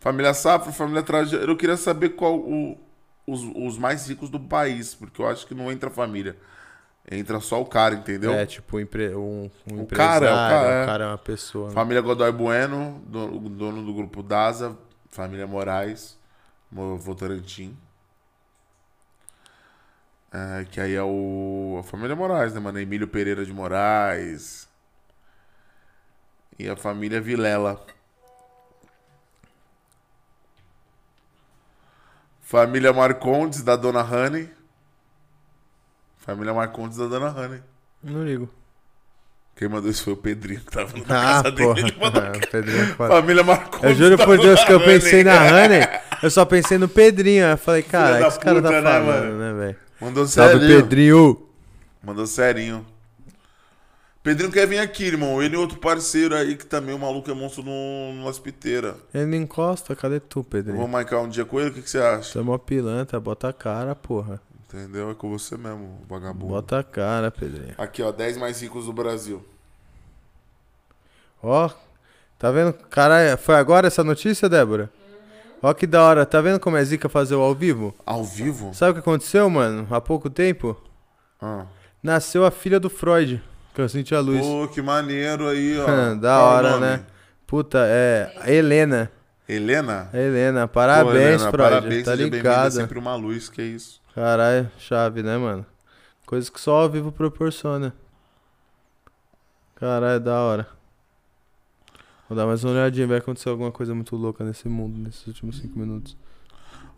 [0.00, 1.44] Família Safra, família Trajano.
[1.44, 2.78] Eu queria saber qual o,
[3.26, 6.36] os, os mais ricos do país, porque eu acho que não entra família.
[7.10, 8.32] Entra só o cara, entendeu?
[8.32, 9.14] É, tipo, empre...
[9.14, 10.26] um, um O empresário.
[10.26, 10.82] cara, o cara, é.
[10.82, 11.68] o cara é uma pessoa.
[11.68, 11.74] né?
[11.74, 14.76] Família Godoy Bueno, dono, dono do grupo Daza.
[15.10, 16.18] Família Moraes,
[16.70, 17.74] Mo- Votorantim.
[20.32, 21.78] É, que aí é o.
[21.80, 22.78] A família Moraes, né, mano?
[22.78, 24.68] Emílio Pereira de Moraes.
[26.58, 27.80] E a família Vilela.
[32.42, 34.50] Família Marcondes, da Dona Honey.
[36.18, 37.62] Família Marcondes, da Dona Honey.
[38.02, 38.48] Não ligo.
[39.56, 41.74] Quem mandou isso foi o Pedrinho, que tava na Ah, casa porra.
[41.74, 41.96] dele.
[41.98, 42.86] O Pedrinho é.
[42.94, 43.84] Família Marcondes.
[43.84, 45.80] Eu juro por Deus que eu pensei na Honey.
[46.22, 47.44] Eu só pensei no Pedrinho.
[47.44, 49.38] Eu falei, cara, que esse cara tá né, falando, mano?
[49.38, 49.87] né, velho?
[50.00, 50.82] Mandou Salve, serinho.
[50.82, 51.48] Pedrinho.
[52.02, 52.86] Mandou serinho.
[54.22, 55.42] Pedrinho quer vir aqui, irmão.
[55.42, 58.96] Ele e outro parceiro aí, que também o maluco é monstro no, no hospiteira.
[59.12, 60.76] Ele não encosta, cadê tu, Pedrinho?
[60.76, 61.70] Vamos marcar um dia com ele?
[61.70, 62.32] O que, que você acha?
[62.32, 64.40] Tu é mó pilantra, bota a cara, porra.
[64.68, 65.10] Entendeu?
[65.10, 66.52] É com você mesmo, vagabundo.
[66.52, 67.74] Bota a cara, Pedrinho.
[67.78, 68.12] Aqui, ó.
[68.12, 69.42] 10 mais ricos do Brasil.
[71.42, 71.70] Ó,
[72.38, 72.72] tá vendo?
[72.72, 74.90] Caralho, foi agora essa notícia, Débora?
[75.60, 77.94] Ó que da hora, tá vendo como é zica fazer o ao vivo?
[78.06, 78.72] Ao vivo?
[78.72, 79.86] Sabe o que aconteceu, mano?
[79.90, 80.80] Há pouco tempo?
[81.40, 81.66] Ah.
[82.02, 83.42] Nasceu a filha do Freud,
[83.74, 84.40] que eu senti a luz.
[84.40, 86.14] Pô, que maneiro aí, ó.
[86.14, 87.00] da Qual hora, né?
[87.46, 88.32] Puta, é.
[88.46, 89.10] Helena.
[89.48, 90.10] Helena?
[90.12, 91.70] Helena, Pô, parabéns, Helena, Freud.
[91.70, 92.70] Parabéns, tá ligado?
[92.70, 94.00] sempre uma luz, que é isso.
[94.14, 95.66] Caralho, chave, né, mano?
[96.26, 97.94] Coisas que só ao vivo proporciona.
[99.74, 100.77] Caralho, da hora.
[102.28, 105.58] Vou dar mais uma olhadinha, vai acontecer alguma coisa muito louca nesse mundo nesses últimos
[105.58, 106.16] cinco minutos.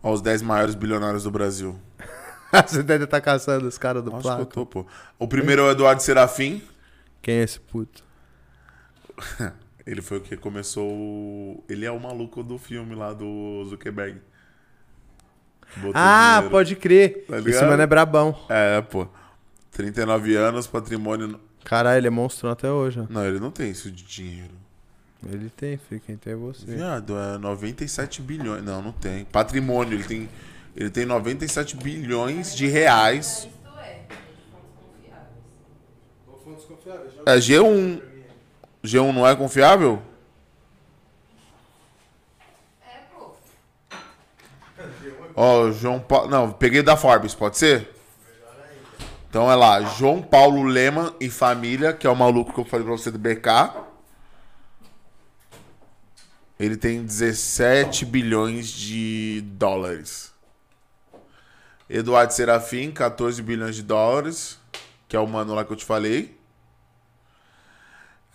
[0.03, 1.79] Ó, os 10 maiores bilionários do Brasil.
[2.67, 4.85] Você deve estar caçando os caras do Acho que eu tô, pô.
[5.17, 6.61] O primeiro é o Eduardo Serafim.
[7.21, 8.03] Quem é esse puto?
[9.85, 10.85] Ele foi o que começou.
[10.91, 14.19] o- Ele é o maluco do filme lá do Zuckerberg.
[15.77, 16.51] Botou Ah, dinheiro.
[16.51, 17.25] pode crer.
[17.27, 17.69] Tá Esse ligado?
[17.69, 18.37] mano é brabão.
[18.49, 19.07] É, pô.
[19.71, 21.39] 39 anos, patrimônio.
[21.63, 22.99] Caralho, ele é monstrão até hoje.
[22.99, 23.05] ó.
[23.09, 24.53] Não, ele não tem isso de dinheiro.
[25.29, 26.01] Ele tem, filho.
[26.05, 26.65] Quem tem é você.
[26.65, 28.63] Viado, é 97 bilhões.
[28.63, 29.23] Não, não tem.
[29.25, 30.29] Patrimônio, ele tem.
[30.75, 33.47] Ele tem 97 bilhões de reais.
[33.83, 34.07] É, é
[36.27, 37.13] de fontes confiáveis.
[37.25, 38.01] É G1.
[38.83, 40.01] G1 não é confiável?
[42.81, 43.35] É, pô.
[45.35, 46.29] Ó, João Paulo.
[46.29, 47.89] Não, peguei da Forbes, pode ser?
[49.29, 52.85] Então é lá, João Paulo Leman e família, que é o maluco que eu falei
[52.85, 53.90] pra você do BK.
[56.61, 60.31] Ele tem 17 bilhões de dólares.
[61.89, 64.59] Eduardo Serafim, 14 bilhões de dólares,
[65.07, 66.39] que é o mano lá que eu te falei.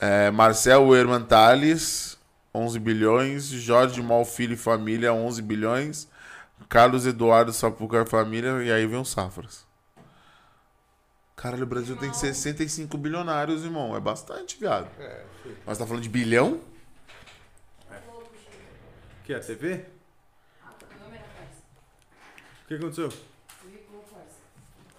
[0.01, 2.19] É, Marcel Herman Tales,
[2.53, 3.45] 11 bilhões.
[3.45, 6.09] Jorge Mal Filho e Família, 11 bilhões.
[6.69, 9.65] Carlos Eduardo Sapucar Família, e aí vem os Safras.
[11.37, 13.95] Caralho, o Brasil tem 65 bilionários, irmão.
[13.95, 14.89] É bastante, viado.
[15.65, 16.61] Mas tá falando de bilhão?
[19.27, 19.85] Que é a TV?
[20.63, 21.51] Ah, faz.
[22.65, 23.13] O que aconteceu?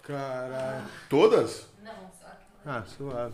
[0.03, 0.86] Caralho.
[1.09, 1.65] Todas?
[1.82, 2.69] Não, só que.
[2.69, 3.34] Ah, suave.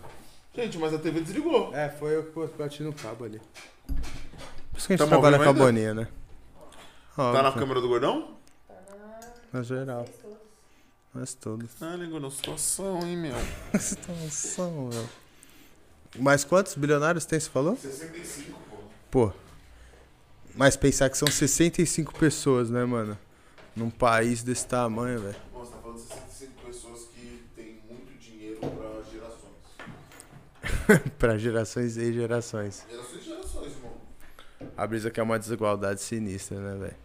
[0.53, 1.75] Gente, mas a TV desligou.
[1.75, 3.41] É, foi eu que bati no cabo ali.
[3.87, 5.59] Por isso que a gente Tamo trabalha com a ainda?
[5.63, 6.07] boninha, né?
[7.15, 8.37] Tá na câmera do gordão?
[8.67, 9.59] Tá na.
[9.59, 10.05] na geral.
[11.11, 11.71] Mas todos.
[11.81, 13.35] Ah, negócio, situação, hein, meu.
[13.79, 15.09] Situação, meu.
[16.19, 17.75] Mas quantos bilionários tem, você falou?
[17.77, 18.59] 65,
[19.09, 19.31] pô.
[19.31, 19.42] Pô.
[20.55, 23.17] Mas pensar que são 65 pessoas, né, mano?
[23.75, 25.35] Num país desse tamanho, velho.
[25.53, 29.53] Nossa, tá falando de 65 pessoas que têm muito dinheiro pra gerações.
[31.17, 32.85] pra gerações e gerações.
[32.89, 33.93] Gerações e gerações, irmão.
[34.77, 37.03] A brisa que é uma desigualdade sinistra, né, velho?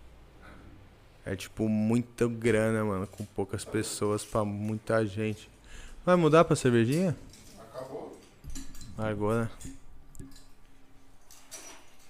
[1.24, 5.51] É tipo muita grana, mano, com poucas pessoas pra muita gente.
[6.03, 7.14] Vai mudar pra cervejinha?
[7.70, 8.18] Acabou.
[8.96, 9.51] Largou, né?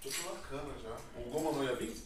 [0.00, 0.96] Tô bacana já.
[1.20, 1.96] O Goma não ia vir?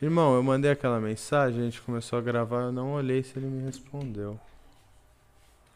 [0.00, 3.46] Irmão, eu mandei aquela mensagem, a gente começou a gravar, eu não olhei se ele
[3.46, 4.38] me respondeu.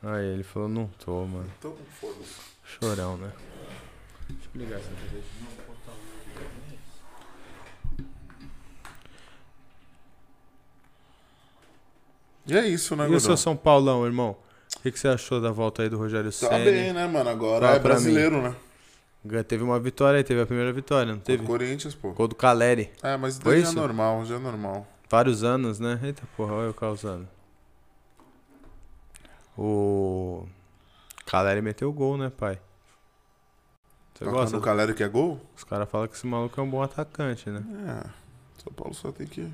[0.03, 1.51] Aí ele falou, não tô, mano.
[1.59, 2.41] Então, foda-se.
[2.65, 3.31] Chorão, né?
[4.29, 5.23] Deixa eu ligar essa TV.
[12.47, 14.37] E é isso, né, E o seu São Paulão, irmão?
[14.77, 16.65] O que, que você achou da volta aí do Rogério Tá Ceni?
[16.65, 17.31] bem, né, mano?
[17.31, 18.55] Agora Fala é brasileiro, né?
[19.47, 21.47] Teve uma vitória aí, teve a primeira vitória, não Teve teve?
[21.49, 22.13] Corinthians, pô.
[22.13, 22.91] Gol do Caleri.
[23.03, 24.87] É, mas Foi já é normal, já é normal.
[25.09, 25.99] Vários anos, né?
[26.03, 27.27] Eita porra, olha eu causando.
[29.57, 30.47] O
[31.25, 32.59] Caleri meteu gol, né, pai?
[34.15, 34.57] Você Tá gosta?
[34.57, 35.41] no Calero que é gol?
[35.57, 37.63] Os caras falam que esse maluco é um bom atacante, né?
[38.05, 38.11] É.
[38.63, 39.51] São Paulo só tem que.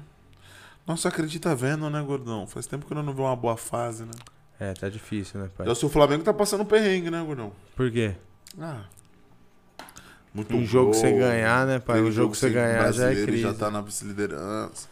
[0.87, 2.47] Nossa, acredita vendo, né, gordão?
[2.47, 4.13] Faz tempo que eu não vê uma boa fase, né?
[4.59, 5.67] É, tá difícil, né, pai?
[5.67, 7.53] Já o seu Flamengo tá passando perrengue, né, gordão?
[7.77, 8.17] Por quê?
[8.61, 8.85] Ah.
[10.33, 11.97] Muito Um jogo que você ganhar, né, pai?
[11.97, 13.43] Um aquele jogo que você ganhar já é crise.
[13.43, 14.89] Já tá na vice-liderança.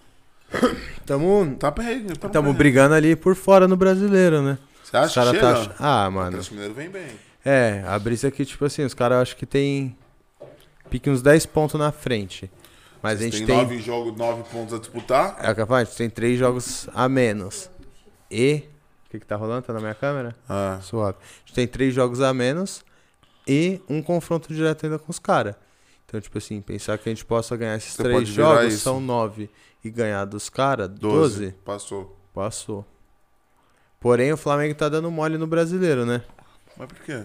[1.07, 2.59] Tamo, Tá perrengue, tá no tamo perrengue.
[2.59, 4.59] brigando ali por fora no brasileiro, né?
[4.83, 5.75] Você acha que caras chega?
[5.75, 6.05] tá.
[6.05, 6.29] Ah, O mano.
[6.29, 7.07] Atlético Mineiro vem bem.
[7.45, 9.97] É, a brisa aqui, tipo assim, os caras acho que tem.
[10.91, 12.51] Pique uns 10 pontos na frente.
[13.03, 13.57] Mas a Vocês gente tem tem.
[13.57, 15.37] nove jogos, nove pontos a disputar.
[15.41, 17.71] É capaz, a gente tem três jogos a menos.
[18.31, 18.65] E.
[19.07, 19.63] O que, que tá rolando?
[19.63, 20.35] Tá na minha câmera?
[20.49, 21.17] Ah, Suave.
[21.21, 22.83] A gente tem três jogos a menos
[23.49, 25.55] e um confronto direto ainda com os caras.
[26.07, 28.83] Então, tipo assim, pensar que a gente possa ganhar esses Você três jogos isso.
[28.85, 29.51] são nove
[29.85, 31.39] e ganhar dos caras, 12.
[31.41, 32.19] 12, Passou.
[32.35, 32.87] passou.
[34.01, 36.23] Porém, o Flamengo tá dando mole no brasileiro, né?
[36.77, 37.25] Mas por quê?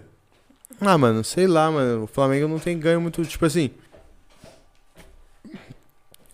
[0.81, 2.03] Ah, mano, sei lá, mano.
[2.03, 3.23] O Flamengo não tem ganho muito.
[3.25, 3.69] Tipo assim.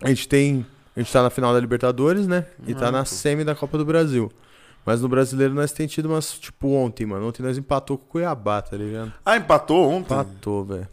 [0.02, 0.66] A gente tem.
[0.96, 2.46] A gente tá na final da Libertadores, né?
[2.66, 3.06] E tá Ah, na pô.
[3.06, 4.32] semi da Copa do Brasil.
[4.84, 6.32] Mas no brasileiro nós tem tido umas.
[6.38, 7.28] Tipo, ontem, mano.
[7.28, 9.12] Ontem nós empatou com o Cuiabá, tá ligado?
[9.24, 10.14] Ah, empatou ontem?
[10.14, 10.88] Empatou, velho.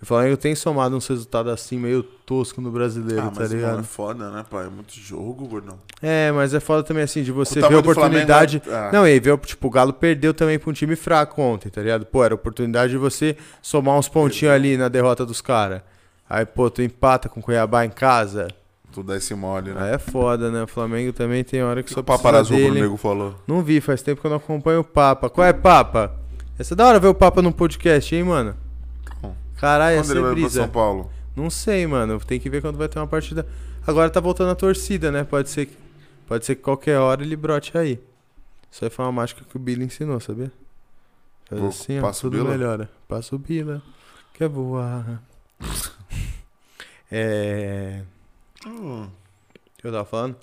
[0.00, 3.50] E o Flamengo tem somado uns resultados assim, meio tosco no brasileiro, Ah, tá mas
[3.52, 3.80] ligado?
[3.80, 4.64] é foda, né, pai?
[4.66, 5.78] É muito jogo, gordão.
[6.00, 8.60] É, mas é foda também assim, de você ver a oportunidade.
[8.60, 8.92] Flamengo é- ah.
[8.92, 12.06] Não, e ver, tipo, o Galo perdeu também pra um time fraco ontem, tá ligado?
[12.06, 15.82] Pô, era oportunidade de você somar uns pontinhos ali na derrota dos caras.
[16.28, 18.48] Aí, pô, tu empata com o Cuiabá em casa.
[18.92, 19.80] Tu dá esse mole, né?
[19.82, 20.64] Aí é foda, né?
[20.64, 22.80] O Flamengo também tem hora que O só o precisa Azul pro dele.
[22.80, 23.34] nego falou?
[23.46, 25.30] Não vi, faz tempo que eu não acompanho o Papa.
[25.30, 26.12] Qual é, Papa?
[26.58, 28.56] Essa é da hora ver o Papa no podcast, hein, mano?
[29.22, 30.60] Bom, Caralho, Quando essa ele é vai pra brisa.
[30.62, 31.10] São Paulo?
[31.36, 32.18] Não sei, mano.
[32.20, 33.46] Tem que ver quando vai ter uma partida.
[33.86, 35.22] Agora tá voltando a torcida, né?
[35.24, 35.76] Pode ser que,
[36.26, 38.00] pode ser que qualquer hora ele brote aí.
[38.70, 40.50] Isso aí foi uma mágica que o Billy ensinou, sabia?
[41.48, 42.50] Faz Pô, assim, ó, passa o tudo Bila?
[42.56, 42.90] melhora.
[43.08, 43.82] Passa o Bila,
[44.34, 45.22] quer voar.
[47.10, 48.02] é...
[48.66, 49.10] Hum, O
[49.80, 50.36] que eu tava falando?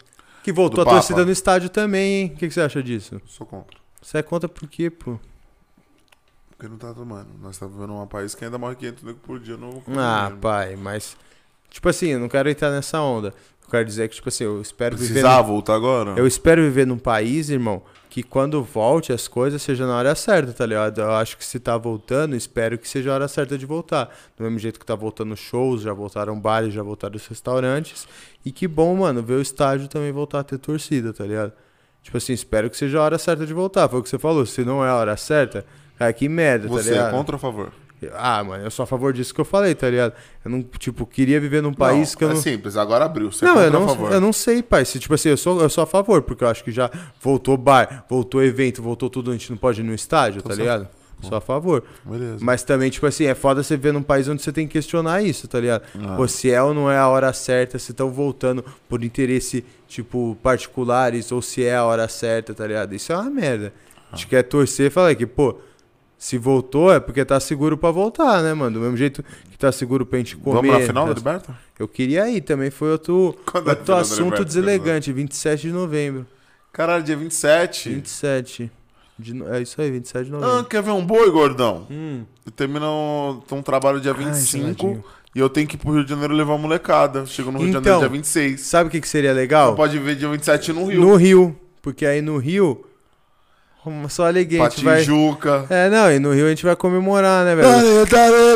[0.43, 2.25] Que voltou Do a torcida no estádio também, hein?
[2.33, 3.21] O que, que você acha disso?
[3.25, 3.77] sou contra.
[4.01, 5.19] Você é contra por quê, pô?
[6.49, 7.29] Porque não tá tomando.
[7.41, 10.75] Nós estamos vivendo um país que ainda morre 500 nego por dia no Ah, pai,
[10.75, 11.15] mas...
[11.69, 13.33] Tipo assim, eu não quero entrar nessa onda.
[13.63, 15.09] Eu quero dizer que, tipo assim, eu espero viver...
[15.13, 16.13] Precisava voltar agora?
[16.15, 20.53] Eu espero viver num país, irmão, que quando volte as coisas seja na hora certa,
[20.53, 21.01] tá ligado?
[21.01, 24.09] Eu acho que se tá voltando, espero que seja a hora certa de voltar.
[24.37, 28.07] Do mesmo jeito que tá voltando shows, já voltaram bares, já voltaram os restaurantes.
[28.45, 31.51] E que bom, mano, ver o estádio também voltar a ter torcida, tá ligado?
[32.01, 33.89] Tipo assim, espero que seja a hora certa de voltar.
[33.89, 35.65] Foi o que você falou, se não é a hora certa,
[35.99, 37.09] cara, que merda, tá Você ligado?
[37.09, 37.73] é contra ou a favor?
[38.13, 40.13] Ah, mano, eu sou a favor disso que eu falei, tá ligado?
[40.45, 42.41] Eu não, tipo, queria viver num país não, que eu é não.
[42.41, 43.31] simples, agora abriu.
[43.31, 44.11] Você Não, é eu ou a não, favor?
[44.11, 44.85] eu não sei, pai.
[44.85, 46.91] Se, tipo assim, eu sou, eu sou a favor, porque eu acho que já
[47.21, 50.59] voltou bar, voltou evento, voltou tudo, a gente não pode ir no estádio, tá certo.
[50.59, 50.87] ligado?
[51.19, 51.83] Sou a favor.
[52.05, 52.37] Beleza.
[52.41, 55.23] Mas também, tipo assim, é foda você ver num país onde você tem que questionar
[55.23, 55.81] isso, tá ligado?
[55.99, 56.15] Ah.
[56.15, 60.37] Pô, se é ou não é a hora certa, se estão voltando por interesse, tipo,
[60.43, 62.93] particulares, ou se é a hora certa, tá ligado?
[62.93, 63.73] Isso é uma merda.
[64.11, 65.57] A gente quer torcer e falar que, pô,
[66.17, 68.75] se voltou é porque tá seguro pra voltar, né, mano?
[68.75, 70.55] Do mesmo jeito que tá seguro pra gente comer.
[70.55, 71.57] Vamos na final tá- da Liberta?
[71.79, 75.71] Eu queria ir também, foi outro, Quando é outro da assunto Liberta, deselegante, 27 de
[75.71, 76.25] novembro.
[76.73, 77.89] Caralho, dia 27.
[77.89, 78.71] 27.
[79.19, 80.63] De é isso aí, 27 de Ah, novembro.
[80.65, 81.87] quer ver um boi, gordão?
[81.89, 82.23] Hum.
[82.45, 85.03] Eu termino um, um trabalho dia Ai, 25 geladinho.
[85.35, 87.25] e eu tenho que ir pro Rio de Janeiro levar a molecada.
[87.25, 88.61] Chego no Rio de Então, Janeiro dia 26.
[88.61, 89.75] Sabe o que, que seria Você legal?
[89.75, 91.01] pode ver dia 27 no Rio.
[91.01, 91.55] No Rio.
[91.81, 92.85] Porque aí no Rio.
[94.09, 95.03] Só alegria, a gente vai.
[95.69, 97.67] É, não, e no Rio a gente vai comemorar, né, velho?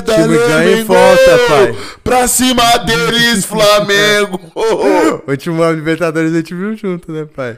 [0.03, 1.75] Time ganha e volta, pai.
[2.03, 4.39] Pra cima deles, Flamengo!
[5.61, 7.57] Ano Libertadores a gente viu junto, né, pai?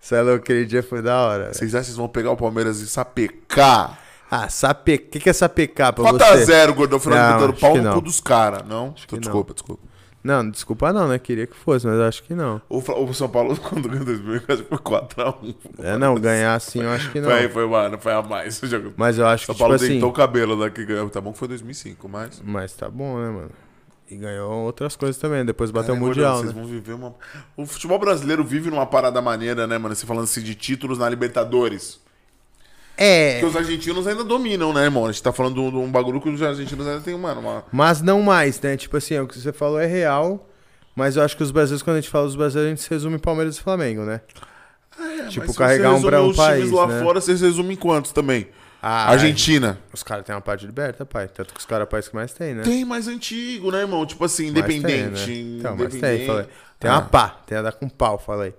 [0.00, 1.52] Isso é louco, aquele dia foi da hora.
[1.52, 3.98] Vocês acham que vocês vão pegar o Palmeiras e sapecar?
[4.30, 4.94] Ah, sape...
[4.94, 6.72] o que, que é sapecar pra 4x0, você?
[6.72, 7.92] gordão, final Não, do Pau no não.
[7.94, 8.62] cu dos caras.
[8.66, 8.92] Não?
[8.92, 9.20] que não.
[9.20, 9.82] desculpa, desculpa.
[10.26, 11.20] Não, desculpa não, né?
[11.20, 12.60] Queria que fosse, mas acho que não.
[12.68, 15.54] O, o São Paulo, quando ganhou 2000, acho que foi 4x1.
[15.78, 17.30] É, não, ganhar assim eu acho que não.
[17.30, 18.60] Foi, foi, mano, foi a mais.
[18.60, 19.86] O Mas eu acho que, São tipo Paulo assim...
[19.86, 21.08] deitou o cabelo que ganhou.
[21.08, 22.42] Tá bom que foi 2005, mas...
[22.44, 23.50] Mas tá bom, né, mano?
[24.10, 26.52] E ganhou outras coisas também, depois bateu o Caralho, Mundial, gordão, né?
[26.52, 27.14] Vocês vão viver uma...
[27.56, 29.94] O futebol brasileiro vive numa parada maneira, né, mano?
[29.94, 32.00] Você falando assim de títulos na Libertadores.
[32.96, 35.04] É, Porque os argentinos ainda dominam, né, irmão?
[35.06, 37.64] A gente tá falando de um, bagulho que os argentinos ainda tem, mano, uma...
[37.70, 38.76] mas não mais, né?
[38.76, 40.48] Tipo assim, o que você falou é real,
[40.94, 42.90] mas eu acho que os brasileiros, quando a gente fala dos brasileiros, a gente se
[42.90, 44.20] resume em Palmeiras e Flamengo, né?
[44.98, 47.02] É, Tipo, carregar um pra um os país, times lá né?
[47.02, 48.48] fora, vocês resumem em quantos também?
[48.80, 49.78] Ah, Argentina.
[49.92, 51.28] Os caras têm uma parte liberta, pai.
[51.28, 52.62] Tanto que os caras é o país que mais tem, né?
[52.62, 54.06] Tem mais antigo, né, irmão?
[54.06, 55.30] Tipo assim, Mais tem, independente.
[55.30, 55.56] né?
[55.58, 56.26] Então, mas tem, independente.
[56.26, 56.46] falei.
[56.78, 56.94] Tem Ah.
[56.94, 58.54] uma pá, tem a dar com pau, falei.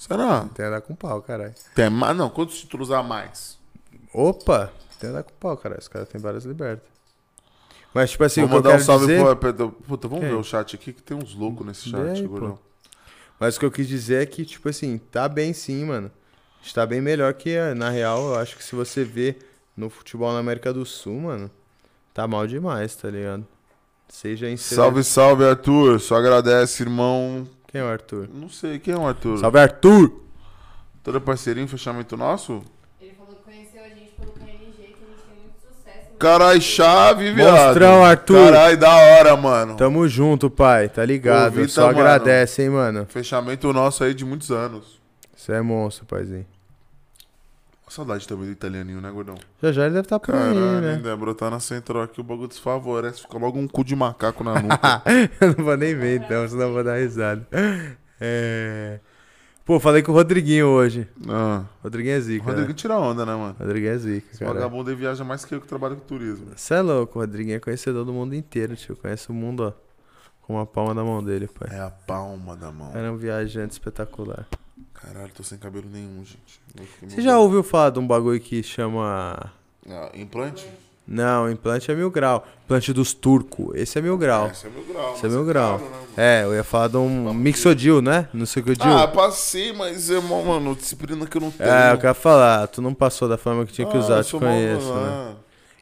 [0.00, 0.46] Será?
[0.54, 1.54] Tem a dar com pau, caralho.
[1.74, 2.16] Tem mais?
[2.16, 3.58] Não, quantos títulos a mais?
[4.14, 5.78] Opa, tem a dar com pau, caralho.
[5.78, 6.88] Os caras têm várias libertas.
[7.92, 9.36] Mas, tipo assim, Vou o que eu mandar um quero salve dizer...
[9.36, 9.72] pro...
[9.72, 10.32] Puta, vamos Quem?
[10.32, 12.54] ver o chat aqui, que tem uns loucos nesse chat, aí.
[13.38, 16.10] Mas o que eu quis dizer é que, tipo assim, tá bem sim, mano.
[16.62, 19.36] Está bem melhor que, eh, na real, eu acho que se você vê
[19.76, 21.50] no futebol na América do Sul, mano,
[22.14, 23.46] tá mal demais, tá ligado?
[24.08, 26.00] Seja em Salve, salve, Arthur.
[26.00, 27.46] Só agradece, irmão.
[27.70, 28.28] Quem é o Arthur?
[28.32, 29.38] Não sei, quem é o Arthur?
[29.38, 30.12] Salve, Arthur!
[31.04, 32.62] Todo parceirinho, fechamento nosso?
[33.00, 36.08] Ele falou que conheceu a gente pelo KNG, que a gente tem muito sucesso.
[36.18, 37.66] Carai, chave, viado.
[37.68, 38.52] Monstrão, Arthur.
[38.52, 39.76] Carai, da hora, mano.
[39.76, 41.46] Tamo junto, pai, tá ligado?
[41.48, 41.98] Ô, Vitor, Só mano.
[42.00, 43.06] agradece, hein, mano.
[43.08, 45.00] Fechamento nosso aí de muitos anos.
[45.36, 46.46] Você é monstro, paizinho.
[47.90, 49.34] Saudade também do italianinho, né, gordão?
[49.60, 50.94] Já já ele deve estar por aí, Caralho, né?
[50.94, 53.20] hein, Débora, tá na central aqui, o bagulho desfavorece.
[53.22, 55.02] Fica logo um cu de macaco na nuca.
[55.40, 57.44] eu não vou nem ver, então, senão eu vou dar risada.
[58.20, 59.00] É...
[59.64, 61.06] Pô, falei com o Rodriguinho hoje.
[61.28, 61.64] ah.
[61.82, 62.74] Rodriguinho é zica, Rodrigo né?
[62.74, 63.56] tira onda, né, mano?
[63.58, 64.54] Rodriguinho é zica, Esse cara.
[64.54, 66.46] vagabundo aí viaja mais que eu que trabalho com turismo.
[66.54, 68.96] Você é louco, o Rodriguinho é conhecedor do mundo inteiro, tio.
[68.96, 69.72] Conhece o mundo, ó,
[70.42, 71.76] com a palma da mão dele, pai.
[71.76, 72.92] É a palma da mão.
[72.94, 74.46] Era um viajante espetacular.
[75.02, 76.60] Caralho, tô sem cabelo nenhum, gente.
[77.08, 79.50] Você já ouviu falar de um bagulho que chama.
[79.88, 80.66] Ah, implante?
[81.08, 82.46] Não, implante é mil grau.
[82.64, 83.74] Implante dos turcos.
[83.74, 84.48] Esse é mil grau.
[84.48, 85.14] Esse é meu grau.
[85.14, 85.78] Esse é mil grau.
[85.78, 85.96] caro, né?
[86.16, 88.28] É, eu ia falar de um mixodil, né?
[88.32, 88.88] Não sei o que eu digo.
[88.90, 91.68] Ah, passei, mas é, mó, mano, disciplina que eu não tenho.
[91.68, 94.24] É, eu quero falar, tu não passou da forma que tinha que Ah, usar, eu
[94.24, 95.08] te conheço, né?
[95.10, 95.34] ah.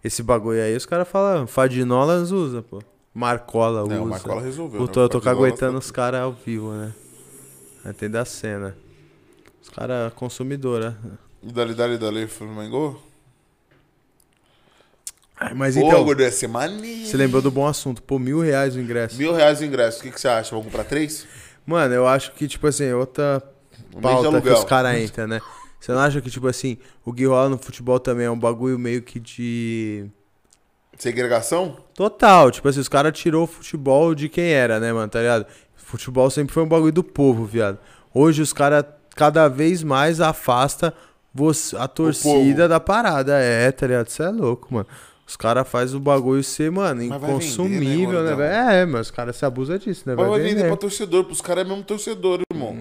[0.02, 2.80] Esse bagulho aí, os caras falam, Fadinolas usa, pô.
[3.12, 3.94] Marcola usa.
[3.96, 4.80] Não, Marcola resolveu.
[4.80, 4.92] Eu né?
[4.92, 6.94] tô, eu tô caguetando tá- os caras ao vivo, né?
[7.84, 8.76] Até da cena.
[9.68, 10.96] Os caras consumidora.
[11.42, 13.00] Dali, dali, dali, Flamengo?
[15.54, 17.06] Mas Pô, então, gordo, ia ser maneiro.
[17.06, 18.02] você lembrou do bom assunto.
[18.02, 19.16] Pô, mil reais o ingresso.
[19.16, 20.50] Mil reais o ingresso, o que, que você acha?
[20.50, 21.26] Vamos comprar três?
[21.66, 23.42] Mano, eu acho que, tipo assim, outra
[23.94, 25.40] Um pauta que os caras entram, né?
[25.78, 28.78] Você não acha que, tipo assim, o que rola no futebol também é um bagulho
[28.78, 30.06] meio que de...
[30.96, 31.76] Segregação?
[31.94, 35.46] Total, tipo assim, os caras tirou o futebol de quem era, né, mano, tá ligado?
[35.76, 37.78] Futebol sempre foi um bagulho do povo, viado.
[38.12, 38.84] Hoje os caras
[39.18, 40.94] cada vez mais afasta
[41.34, 43.36] você, a torcida da parada.
[43.36, 44.08] É, tá ligado?
[44.08, 44.86] Você é louco, mano.
[45.26, 48.54] Os caras fazem o bagulho ser, mano, Mas vai vender, inconsumível, né, né, velho?
[48.54, 50.14] É, mas os caras se abusam disso, né?
[50.16, 50.68] Mas Vai vender vender.
[50.68, 52.76] pra torcedor, pros caras é mesmo torcedor, irmão.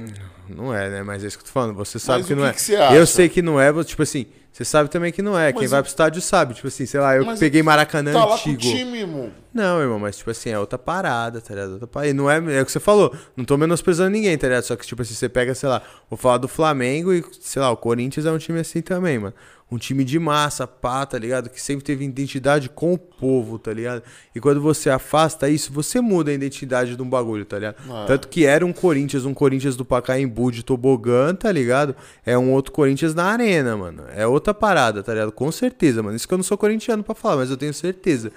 [0.48, 1.04] Não é, né?
[1.04, 1.74] Mas é isso que eu tô falando.
[1.74, 2.54] Você sabe Mas que não que é.
[2.54, 2.96] que você acha?
[2.96, 4.28] Eu sei que não é, tipo assim,
[4.58, 5.52] Você sabe também que não é.
[5.54, 6.56] Quem Mas vai eu- pro estádio sabe.
[6.56, 8.60] Tipo assim, sei lá, eu Mas peguei Maracanã Tá lá com o antigo.
[8.60, 9.30] time, irmão.
[9.54, 11.74] Não, irmão, mas tipo assim, é outra parada, tá ligado?
[11.74, 12.10] Outra parada.
[12.10, 14.64] E não é, é o que você falou, não tô menosprezando ninguém, tá ligado?
[14.64, 17.70] Só que, tipo assim, você pega, sei lá, vou falar do Flamengo e, sei lá,
[17.70, 19.34] o Corinthians é um time assim também, mano.
[19.70, 21.50] Um time de massa, pá, tá ligado?
[21.50, 24.02] Que sempre teve identidade com o povo, tá ligado?
[24.34, 27.76] E quando você afasta isso, você muda a identidade de um bagulho, tá ligado?
[27.90, 28.06] Ah.
[28.08, 31.96] Tanto que era um Corinthians, um Corinthians do Pacaembu de tobogã, tá ligado?
[32.26, 34.04] É um outro Corinthians na arena, mano.
[34.16, 35.34] É outra parada, tá ligado?
[35.34, 36.16] Com certeza, mano.
[36.16, 38.32] Isso que eu não sou corintiano pra falar, mas eu tenho certeza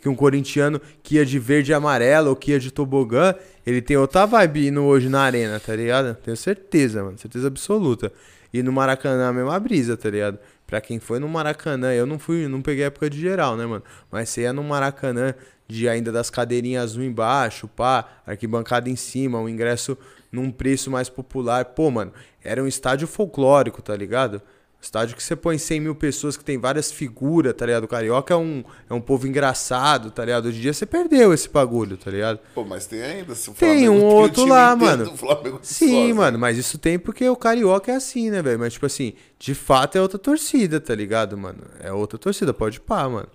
[0.00, 3.34] que um corintiano que ia de verde e amarelo ou que ia de tobogã,
[3.66, 6.14] ele tem outra vibe indo hoje na arena, tá ligado?
[6.14, 7.18] Tenho certeza, mano.
[7.18, 8.12] Certeza absoluta.
[8.52, 10.38] E no Maracanã a mesma brisa, tá ligado?
[10.66, 13.84] Pra quem foi no Maracanã, eu não fui, não peguei época de geral, né, mano?
[14.10, 15.34] Mas você ia no Maracanã
[15.68, 19.96] de ainda das cadeirinhas azul embaixo, pá, arquibancada em cima, um ingresso
[20.30, 21.64] num preço mais popular.
[21.66, 22.12] Pô, mano,
[22.42, 24.42] era um estádio folclórico, tá ligado?
[24.80, 27.84] Estádio que você põe 100 mil pessoas, que tem várias figuras, tá ligado?
[27.84, 30.46] O Carioca é um, é um povo engraçado, tá ligado?
[30.46, 32.38] Hoje em dia você perdeu esse bagulho, tá ligado?
[32.54, 33.34] Pô, mas tem ainda.
[33.34, 35.16] Se o Tem um outro lá, mano.
[35.16, 36.16] Flamengo Sim, sozinho.
[36.16, 38.60] mano, mas isso tem porque o Carioca é assim, né, velho?
[38.60, 41.64] Mas, tipo assim, de fato é outra torcida, tá ligado, mano?
[41.80, 43.28] É outra torcida, pode pá, mano.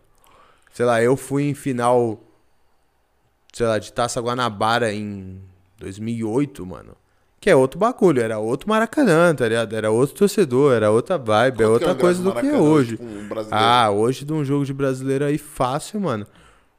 [0.72, 2.24] Sei lá, eu fui em final,
[3.52, 5.42] sei lá, de Taça Guanabara em
[5.80, 6.96] 2008, mano.
[7.42, 9.76] Que é outro bagulho, era outro Maracanã, tá ligado?
[9.76, 12.58] Era outro torcedor, era outra vibe, é Quanto outra ingresso coisa do do que é
[12.58, 12.98] hoje.
[12.98, 13.48] tipo, um?
[13.50, 16.28] Ah, hoje de um jogo de brasileiro aí fácil, mano.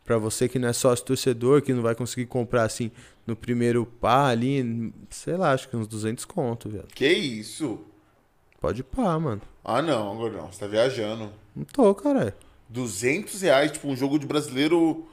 [0.04, 2.92] Pra você que não é sócio torcedor, que não vai conseguir comprar assim
[3.26, 6.86] no primeiro pá ali, sei lá, acho que uns 200 conto, velho.
[6.94, 7.80] Que isso?
[8.60, 9.42] Pode pá, mano.
[9.64, 10.46] Ah, não, gordão.
[10.50, 11.28] Você tá viajando.
[11.56, 12.32] Não tô, caralho.
[12.68, 15.08] 200 reais, tipo, um jogo de brasileiro.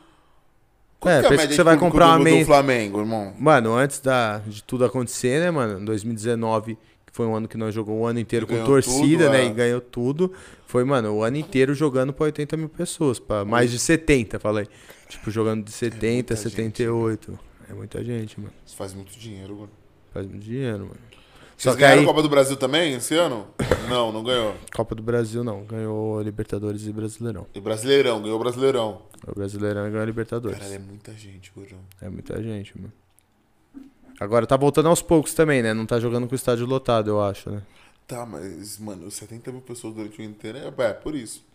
[1.06, 3.34] É, que pensa média que você vai comprar do, uma do meia- Flamengo, irmão.
[3.40, 5.80] Mano, antes da, de tudo acontecer, né, mano?
[5.80, 6.76] Em 2019,
[7.06, 9.44] que foi um ano que nós jogamos o ano inteiro com torcida, tudo, né?
[9.44, 9.46] é.
[9.48, 10.34] E ganhou tudo.
[10.68, 13.18] Foi, mano, o ano inteiro jogando pra 80 mil pessoas.
[13.20, 14.68] Pra mais de 70, falei.
[15.08, 17.40] Tipo, jogando de 70, muita gente, 78.
[17.70, 18.54] É muita gente, mano.
[18.66, 19.70] Isso faz muito dinheiro, mano.
[20.14, 21.00] Faz muito dinheiro, mano.
[21.58, 23.48] Vocês Só ganharam aí, a Copa do Brasil também esse ano?
[23.90, 24.54] Não, não ganhou.
[24.74, 25.64] Copa do Brasil não.
[25.64, 27.48] Ganhou Libertadores e Brasileirão.
[27.56, 29.02] E Brasileirão, ganhou Brasileirão.
[29.28, 30.58] O Brasileirão ganhou a Libertadores.
[30.58, 31.80] Caralho, é muita gente, gordão.
[32.02, 32.94] É muita gente, mano.
[34.20, 35.74] Agora tá voltando aos poucos também, né?
[35.74, 37.62] Não tá jogando com o estádio lotado, eu acho, né?
[38.06, 41.46] Tá, mas, mano, 70 mil pessoas durante o inteiro é, é por isso.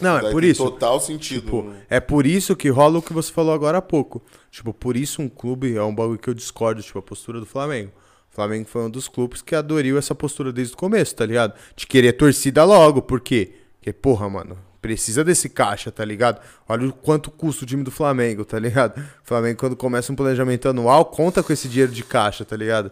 [0.00, 0.62] Não, é Daí por tem isso.
[0.62, 1.44] Total sentido.
[1.44, 1.82] Tipo, né?
[1.90, 4.22] é por isso que rola o que você falou agora há pouco.
[4.50, 7.46] Tipo, por isso um clube é um bagulho que eu discordo, tipo, a postura do
[7.46, 7.90] Flamengo.
[8.30, 11.54] O Flamengo foi um dos clubes que adoriu essa postura desde o começo, tá ligado?
[11.74, 13.54] De querer torcida logo, por quê?
[13.78, 16.40] Porque, porra, mano, precisa desse caixa, tá ligado?
[16.68, 18.98] Olha o quanto custa o time do Flamengo, tá ligado?
[18.98, 22.90] O Flamengo, quando começa um planejamento anual, conta com esse dinheiro de caixa, tá ligado?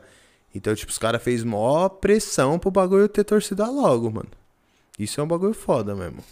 [0.54, 4.30] Então, tipo, os caras fez mó pressão pro bagulho ter torcida logo, mano.
[4.98, 6.24] Isso é um bagulho foda mesmo.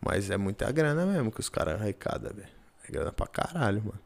[0.00, 2.48] Mas é muita grana mesmo que os caras arrecadam, velho.
[2.88, 4.00] É grana pra caralho, mano.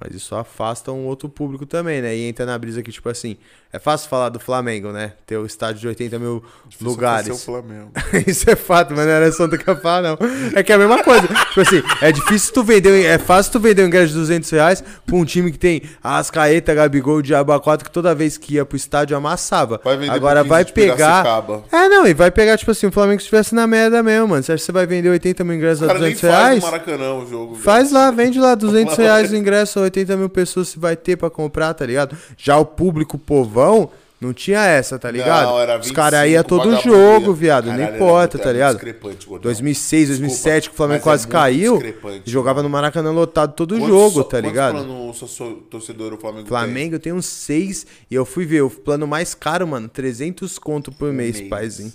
[0.00, 2.16] Mas isso afasta um outro público também, né?
[2.16, 3.36] E entra na brisa que, tipo assim,
[3.70, 5.12] é fácil falar do Flamengo, né?
[5.26, 7.26] Ter o estádio de 80 mil Difícil lugares.
[7.28, 7.90] acontecer o Flamengo.
[8.26, 10.18] Isso é fato, mas não era só eu falar, não.
[10.54, 11.26] É que é a mesma coisa.
[11.28, 14.82] tipo assim, é difícil tu vender, é fácil tu vender um ingresso de 200 reais
[15.04, 18.76] pra um time que tem Ascaeta, Gabigol, Diabo 4 que toda vez que ia pro
[18.76, 19.80] estádio amassava.
[19.84, 21.44] Vai vender Agora vai 15 de pegar.
[21.70, 24.42] É, não, e vai pegar, tipo assim, o Flamengo estivesse na merda mesmo, mano.
[24.42, 26.64] Você acha que você vai vender 80 mil ingressos a cara nem 200 faz reais?
[26.64, 27.52] no Maracanã o jogo.
[27.52, 27.64] velho.
[27.64, 31.16] Faz lá, vende lá 200 Lá reais o ingresso, 80 mil pessoas se vai ter
[31.16, 32.16] pra comprar, tá ligado?
[32.36, 33.18] Já o público
[33.58, 33.90] povão
[34.20, 35.46] não tinha essa, tá ligado?
[35.46, 37.32] Não, era Os caras iam 25, todo jogo, ia.
[37.34, 38.72] viado, Caralho, não importa, tá é ligado?
[38.74, 39.42] muito discrepante, gordão.
[39.44, 41.80] 2006, 2007, que o Flamengo quase é caiu,
[42.24, 44.72] jogava no Maracanã lotado todo Quantos jogo, tá ligado?
[44.74, 49.06] plano só- torcedor o Flamengo Flamengo tem uns seis e eu fui ver o plano
[49.06, 51.10] mais caro, mano, 300 conto por?
[51.10, 51.92] Um mês, paizinho.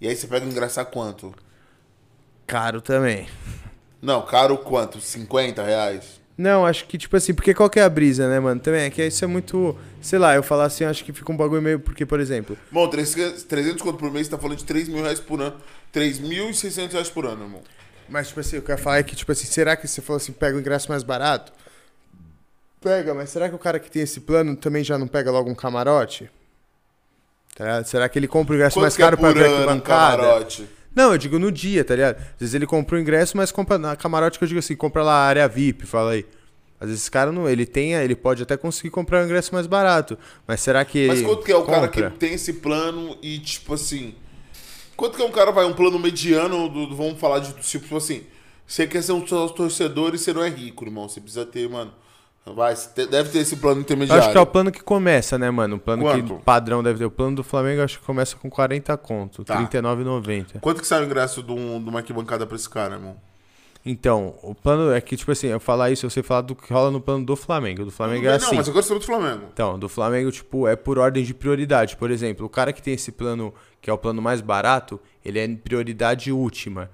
[0.00, 0.48] E aí você pega a
[0.84, 1.34] quanto?
[2.46, 3.26] Caro também.
[4.00, 4.98] Não, caro quanto?
[5.00, 6.20] 50 reais?
[6.36, 8.60] Não, acho que, tipo assim, porque qual que é a brisa, né, mano?
[8.60, 9.76] Também é que isso é muito.
[10.02, 11.78] Sei lá, eu falar assim, acho que fica um bagulho meio.
[11.78, 15.02] Porque, por exemplo, Bom, 300 300 conto por mês, você tá falando de 3 mil
[15.02, 15.56] reais por ano.
[15.94, 17.62] 3.600 reais por ano, irmão.
[18.08, 20.02] Mas, tipo assim, o que eu ia falar é que, tipo assim, será que você
[20.02, 21.52] falou assim, pega o ingresso mais barato?
[22.80, 25.48] Pega, mas será que o cara que tem esse plano também já não pega logo
[25.48, 26.28] um camarote?
[27.54, 27.82] Tá?
[27.84, 29.80] Será que ele compra o ingresso Quanto mais é caro pra por ver ano um
[29.80, 30.68] camarote?
[30.94, 32.16] Não, eu digo no dia, tá ligado?
[32.16, 35.02] Às vezes ele compra o ingresso, mas compra na camarote que eu digo assim, compra
[35.02, 36.24] lá a área VIP, fala aí.
[36.78, 39.66] Às vezes esse cara não, ele tem, ele pode até conseguir comprar um ingresso mais
[39.66, 42.18] barato, mas será que Mas quanto que é o cara que compra?
[42.18, 44.14] tem esse plano e, tipo assim...
[44.96, 48.22] Quanto que é um cara, vai, um plano mediano, do, vamos falar de, tipo assim...
[48.66, 51.08] Você quer ser um torcedor e você não é rico, irmão.
[51.08, 51.92] Você precisa ter, mano...
[52.46, 52.74] Vai,
[53.10, 54.22] deve ter esse plano intermediário.
[54.22, 55.76] acho que é o plano que começa, né, mano?
[55.76, 56.36] O plano Quanto?
[56.36, 57.06] que padrão deve ter.
[57.06, 59.58] O plano do Flamengo acho que começa com 40 conto, Tá.
[59.58, 60.60] R$39,90.
[60.60, 63.16] Quanto que sai o ingresso de, um, de uma arquibancada pra esse cara, irmão?
[63.86, 66.72] Então, o plano é que, tipo assim, eu falar isso, eu sei falar do que
[66.72, 67.84] rola no plano do Flamengo.
[67.84, 68.56] Do Flamengo é não, assim.
[68.56, 69.42] mas eu quero saber do Flamengo.
[69.52, 71.96] Então, do Flamengo, tipo, é por ordem de prioridade.
[71.96, 73.52] Por exemplo, o cara que tem esse plano,
[73.82, 76.90] que é o plano mais barato, ele é prioridade última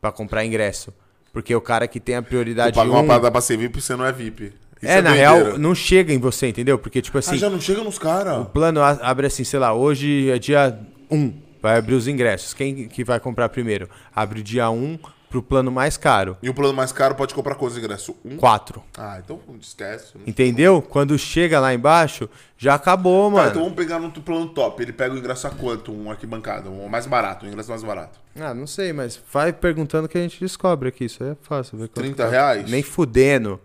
[0.00, 0.92] pra comprar ingresso.
[1.32, 3.06] Porque o cara que tem a Tu prioridade paga uma 1...
[3.06, 4.52] parada pra ser VIP você não é VIP.
[4.82, 5.44] Isso É, na doideira.
[5.44, 6.78] real, não chega em você, entendeu?
[6.78, 8.38] Porque, tipo assim, Ah, já não chega nos caras.
[8.38, 10.76] o plano abre assim, sei lá, hoje é dia
[11.10, 11.32] 1,
[11.62, 12.52] vai abrir os ingressos.
[12.52, 13.88] Quem que vai comprar primeiro?
[14.14, 14.98] Abre o dia 1
[15.30, 18.14] pro plano mais caro, E o plano mais caro pode comprar quantos ingressos?
[18.22, 18.36] Um?
[18.36, 18.82] 4.
[18.98, 20.12] Ah, então esquece.
[20.26, 20.82] Entendeu?
[20.82, 22.28] Quando chega lá embaixo,
[22.58, 23.48] já acabou, Tá, mano.
[23.50, 24.82] então vamos pegar no plano top.
[24.82, 25.90] Ele pega o ingresso a quanto?
[25.90, 28.20] Um arquibancada, um mais barato, um ingresso mais barato.
[28.38, 31.04] Ah, não sei, mas vai perguntando que a gente descobre aqui.
[31.06, 31.78] Isso aí é fácil.
[31.78, 32.28] Ver quanto 30 tá.
[32.28, 32.70] reais?
[32.70, 33.58] Nem fudendo.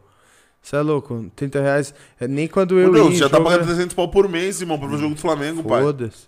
[0.68, 1.32] Você é louco?
[1.34, 1.94] 30 reais.
[2.20, 3.14] É nem quando eu Meu Deus, ia.
[3.14, 5.22] em já tá pagando era- 300 pau por mês, irmão, pra ver o jogo do
[5.22, 5.82] Flamengo, pai.
[5.82, 6.28] Foda-se.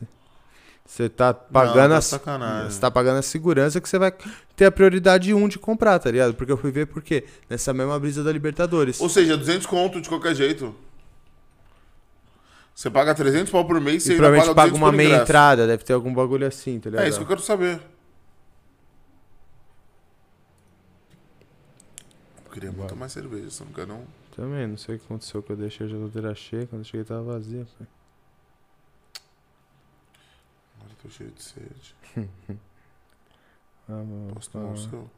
[0.86, 2.70] Você tá pagando tá a.
[2.70, 4.14] Você tá pagando a segurança que você vai
[4.56, 6.36] ter a prioridade 1 de comprar, tá ligado?
[6.36, 7.26] Porque eu fui ver por quê?
[7.50, 9.02] Nessa mesma brisa da Libertadores.
[9.02, 10.74] Ou seja, 200 conto de qualquer jeito.
[12.74, 15.24] Você paga 300 pau por mês, e você provavelmente paga paga 200 uma meia ingresso.
[15.24, 17.06] entrada, deve ter algum bagulho assim, tá ligado?
[17.06, 17.82] É isso que eu quero saber.
[22.46, 24.02] Eu queria muito mais cerveja, você não quer não?
[24.40, 27.04] Também, não sei o que aconteceu que eu deixei a geladeira cheia, quando eu cheguei
[27.04, 27.68] tava vazia.
[27.78, 27.88] pai.
[30.78, 31.96] Agora tô cheio de sede.
[33.92, 34.36] Ah, mano.
[34.36, 35.10] Posso tomar o seu?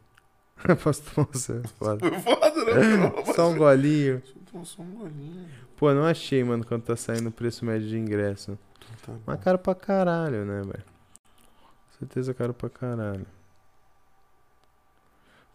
[0.82, 1.62] Posso tomar o seu?
[1.78, 2.00] Foda.
[2.00, 3.34] Foi foda, né?
[3.36, 4.24] Só um golinho.
[4.64, 5.50] Só um golinho.
[5.76, 8.58] Pô, não achei, mano, quando tá saindo o preço médio de ingresso.
[9.06, 9.20] Tá bom.
[9.26, 10.86] Mas caro pra caralho, né, velho?
[10.86, 13.28] Com certeza caro pra caralho.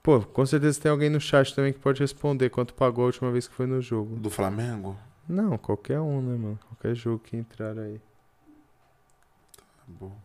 [0.07, 3.33] Pô, com certeza tem alguém no chat também que pode responder quanto pagou a última
[3.33, 4.15] vez que foi no jogo.
[4.15, 4.97] Do Flamengo?
[5.29, 6.61] Não, qualquer um, né, mano?
[6.69, 8.01] Qualquer jogo que entrar aí.
[9.57, 10.17] Tá bom.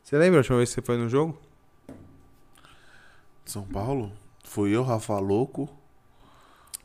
[0.00, 1.36] Você lembra a última vez que você foi no jogo?
[3.44, 4.12] São Paulo?
[4.44, 5.68] Fui eu, Rafa Louco.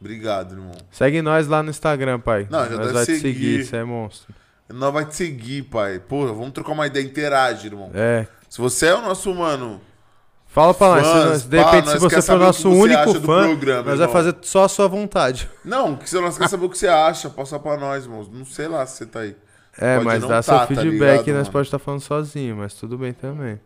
[0.00, 0.72] Obrigado, irmão.
[0.90, 2.46] Segue nós lá no Instagram, pai.
[2.50, 3.22] Não, já nós deve vai te seguir.
[3.22, 4.34] seguir, você é monstro.
[4.68, 5.98] Nós vai te seguir, pai.
[5.98, 7.02] Porra, vamos trocar uma ideia.
[7.04, 7.90] Interage, irmão.
[7.94, 8.26] É.
[8.48, 9.80] Se você é o nosso, mano.
[10.54, 11.04] Fala pra nós.
[11.06, 14.08] se Fãs, nós- de repente, se você for nosso que único fã, programa, nós vai
[14.08, 14.12] irmão.
[14.12, 15.50] fazer só a sua vontade.
[15.64, 18.24] Não, que se nós quer saber o que você acha, passa pra nós, irmão.
[18.32, 19.36] Não sei lá se você tá aí.
[19.76, 20.90] É, Pode mas dá tá, seu tá feedback
[21.22, 23.60] ligado, e nós pode estar falando sozinho, mas tudo bem também.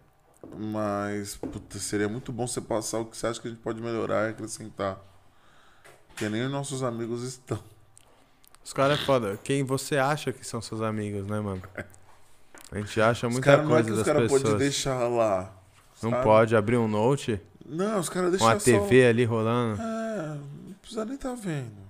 [0.57, 3.83] Mas, puta, seria muito bom você passar o que você acha que a gente pode
[3.83, 4.97] melhorar e acrescentar.
[6.09, 7.59] Porque nem os nossos amigos estão.
[8.65, 9.39] Os caras é foda.
[9.45, 11.61] Quem você acha que são seus amigos, né, mano?
[12.73, 14.59] A gente acha Os muita caras não é coisa que os das caras podem pessoas.
[14.63, 15.53] deixar lá.
[16.03, 16.23] Não sabe?
[16.23, 18.65] pode abrir um note Não, os caras com deixam a só...
[18.65, 19.81] TV ali rolando.
[19.81, 21.89] É, não precisa nem tá vendo.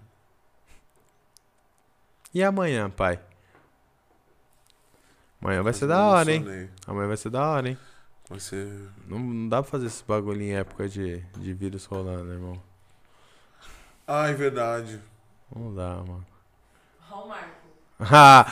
[2.35, 3.19] E amanhã, pai?
[5.41, 6.71] Amanhã vai ser da hora, hein?
[6.87, 7.79] Amanhã vai ser da hora, hein?
[8.29, 8.69] Vai ser...
[9.07, 12.61] Não, não dá pra fazer esse bagulho em época de, de vírus rolando, irmão.
[14.07, 15.01] Ah, é verdade.
[15.55, 16.27] Não dá, mano.
[17.27, 17.59] Marco.
[18.01, 18.47] Ah.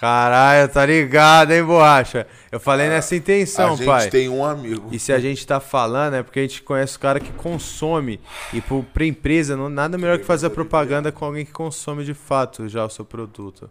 [0.00, 2.26] Caralho, tá ligado, hein, borracha?
[2.50, 4.08] Eu falei nessa a intenção, gente pai.
[4.08, 4.88] tem um amigo.
[4.90, 8.18] E se a gente tá falando é porque a gente conhece o cara que consome.
[8.50, 12.02] E pro, pra empresa, não, nada melhor que fazer a propaganda com alguém que consome
[12.02, 13.68] de fato já o seu produto.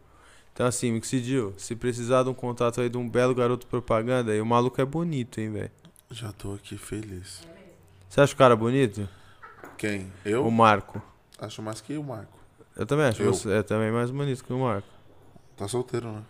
[0.54, 4.40] Então assim, Mixidil, se precisar de um contato aí de um belo garoto propaganda, aí
[4.40, 5.72] o maluco é bonito, hein, velho.
[6.12, 7.42] Já tô aqui feliz.
[8.08, 9.10] Você acha o cara bonito?
[9.80, 10.14] Quem?
[10.24, 10.46] Eu?
[10.46, 11.02] O Marco.
[11.40, 12.38] Acho mais que o Marco.
[12.78, 13.24] Eu também acho.
[13.24, 13.34] Eu?
[13.34, 14.99] Você é também mais bonito que o Marco.
[15.60, 16.24] Tá solteiro, né?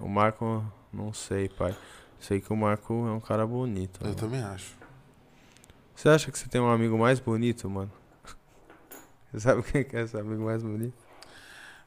[0.00, 1.76] O Marco, não sei, pai.
[2.18, 4.00] Sei que o Marco é um cara bonito.
[4.00, 4.16] Eu mano.
[4.18, 4.74] também acho.
[5.94, 7.90] Você acha que você tem um amigo mais bonito, mano?
[9.30, 10.94] Você sabe quem que é esse amigo mais bonito?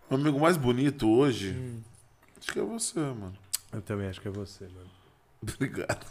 [0.10, 1.82] Meu amigo mais bonito hoje, Hum.
[2.40, 3.34] acho que é você, mano.
[3.74, 4.90] Eu também acho que é você, mano.
[5.44, 6.06] Obrigado.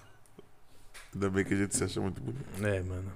[1.15, 2.45] Ainda bem que a gente se acha muito bonito.
[2.63, 3.11] É, mano.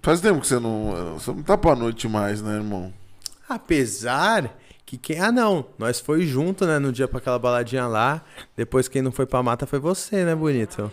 [0.00, 1.14] Faz tempo que você não.
[1.18, 2.94] Você não tá pra noite mais, né, irmão?
[3.48, 4.56] Apesar
[4.88, 5.20] que quem.
[5.20, 5.66] Ah, não.
[5.76, 6.78] Nós foi junto, né?
[6.78, 8.24] No dia pra aquela baladinha lá.
[8.56, 10.90] Depois quem não foi pra mata foi você, né, bonito?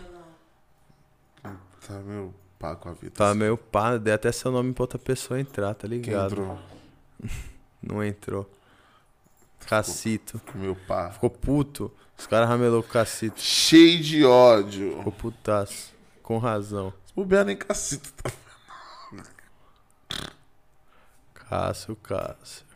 [1.42, 3.12] Tá meu pá com a vida.
[3.14, 6.32] Tá meio pá, dei até seu nome pra outra pessoa entrar, tá Quem ligado?
[6.32, 6.58] entrou?
[7.80, 8.50] Não entrou.
[9.66, 10.40] Cacito.
[10.54, 11.10] Meu pá.
[11.10, 11.90] Ficou puto.
[12.18, 13.40] Os caras ramelou com o cacito.
[13.40, 14.98] Cheio de ódio.
[14.98, 15.94] Ficou putaço.
[16.22, 16.92] Com razão.
[17.06, 18.12] Se bobear nem cacito.
[18.14, 18.30] Tá...
[21.48, 22.66] Cássio, Cássio.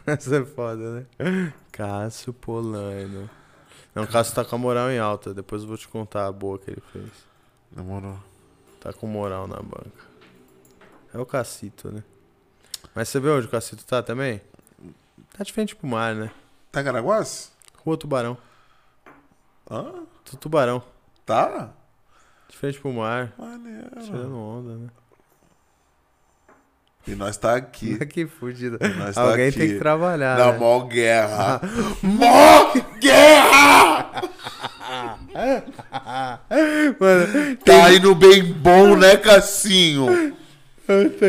[0.06, 1.52] Essa é foda, né?
[1.72, 3.28] Cássio Polano.
[3.94, 5.32] Não, Cássio tá com a moral em alta.
[5.34, 7.10] Depois eu vou te contar a boa que ele fez.
[7.70, 8.18] Demorou.
[8.80, 10.04] Tá com moral na banca.
[11.12, 12.02] É o Cacito, né?
[12.94, 14.40] Mas você vê onde o Cacito tá também?
[15.36, 16.30] Tá de frente pro mar, né?
[16.72, 17.52] Tá em Caraguás?
[17.84, 18.36] Rua Tubarão.
[19.70, 20.04] Hã?
[20.24, 20.82] Tu- Tubarão.
[21.24, 21.70] Tá?
[22.48, 23.32] De frente pro mar.
[23.38, 23.90] Maneiro.
[24.02, 24.88] Tirando onda, né?
[27.06, 27.98] E nós tá aqui.
[28.06, 28.78] que fudido.
[28.96, 29.58] Nós tá Alguém aqui.
[29.58, 30.38] tem que trabalhar.
[30.38, 30.58] Na né?
[30.58, 31.60] mó guerra.
[32.02, 34.22] mó guerra!
[37.00, 40.34] Mano, Tá indo bem bom, né, Cassinho?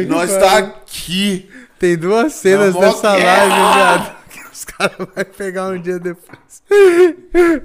[0.08, 0.40] Nós pariu.
[0.40, 1.50] tá aqui.
[1.80, 3.44] Tem duas cenas Na dessa guerra.
[3.46, 4.16] live, viado.
[4.30, 6.64] Que os caras vão pegar um dia depois.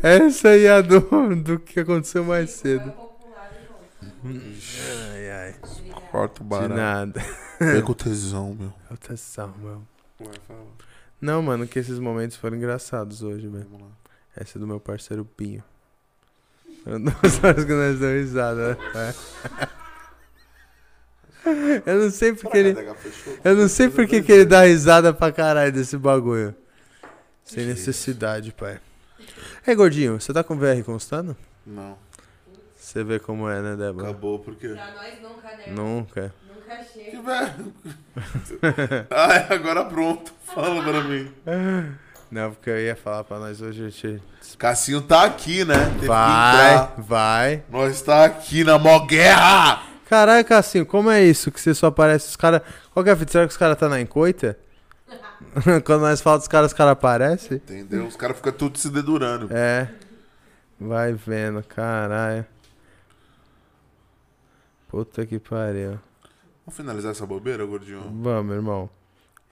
[0.03, 1.01] Essa aí é a do,
[1.37, 2.93] do que aconteceu mais cedo.
[4.25, 4.57] de.
[5.15, 5.55] Ai, ai.
[6.11, 6.75] Corta o De barato.
[6.75, 7.25] nada.
[7.61, 8.73] Pega o tesão, meu.
[8.91, 9.83] Atenção, meu.
[10.19, 10.67] Vai, fala.
[11.21, 13.67] Não, mano, que esses momentos foram engraçados hoje, velho.
[13.71, 13.93] Vamos lá.
[14.35, 15.63] Essa é do meu parceiro Pinho.
[16.83, 19.15] Foram duas horas que nós damos risada, né?
[19.45, 19.81] É.
[21.85, 22.75] Eu não sei porque ele.
[23.45, 26.55] Eu não sei por que que ele dá risada pra caralho desse bagulho.
[27.45, 28.81] Sem necessidade, pai.
[29.67, 31.37] Ei, gordinho, você tá com VR constando?
[31.67, 31.99] Não.
[32.77, 34.09] Você vê como é, né, Débora?
[34.09, 34.69] Acabou, por quê?
[34.69, 35.67] Pra nós nunca, né?
[35.69, 36.35] Nunca.
[36.71, 39.07] Nunca Que velho.
[39.11, 40.33] Ai, agora pronto.
[40.45, 41.31] Fala pra mim.
[42.31, 43.91] Não, porque eu ia falar pra nós hoje.
[43.91, 44.23] gente-
[44.59, 45.75] Cassinho tá aqui, né?
[45.95, 47.63] Teve Vai, vai.
[47.71, 49.83] Nós tá aqui na mó guerra.
[50.09, 52.63] Caralho, Cassinho, como é isso que você só aparece os caras.
[52.93, 53.33] Qual que é a fita?
[53.33, 54.59] Será que os caras tá na encoita?
[55.85, 57.57] Quando nós falamos dos caras, os caras aparecem?
[57.57, 58.07] Entendeu?
[58.07, 59.49] Os caras ficam tudo se dedurando.
[59.53, 59.89] É.
[60.79, 62.45] Vai vendo, caralho.
[64.89, 65.99] Puta que pariu.
[66.67, 68.03] Vamos finalizar essa bobeira, gordinho?
[68.23, 68.89] Vamos, irmão.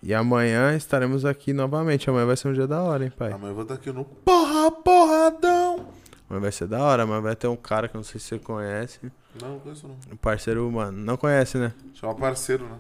[0.03, 2.09] E amanhã estaremos aqui novamente.
[2.09, 3.33] Amanhã vai ser um dia da hora, hein, pai?
[3.33, 5.87] Amanhã eu vou estar aqui no Porra Porradão.
[6.29, 8.29] Amanhã vai ser da hora, mas vai ter um cara que eu não sei se
[8.29, 9.01] você conhece.
[9.41, 9.97] Não, não conheço não.
[10.13, 11.73] O parceiro, mano, não conhece, né?
[11.95, 12.79] Chama parceiro, né?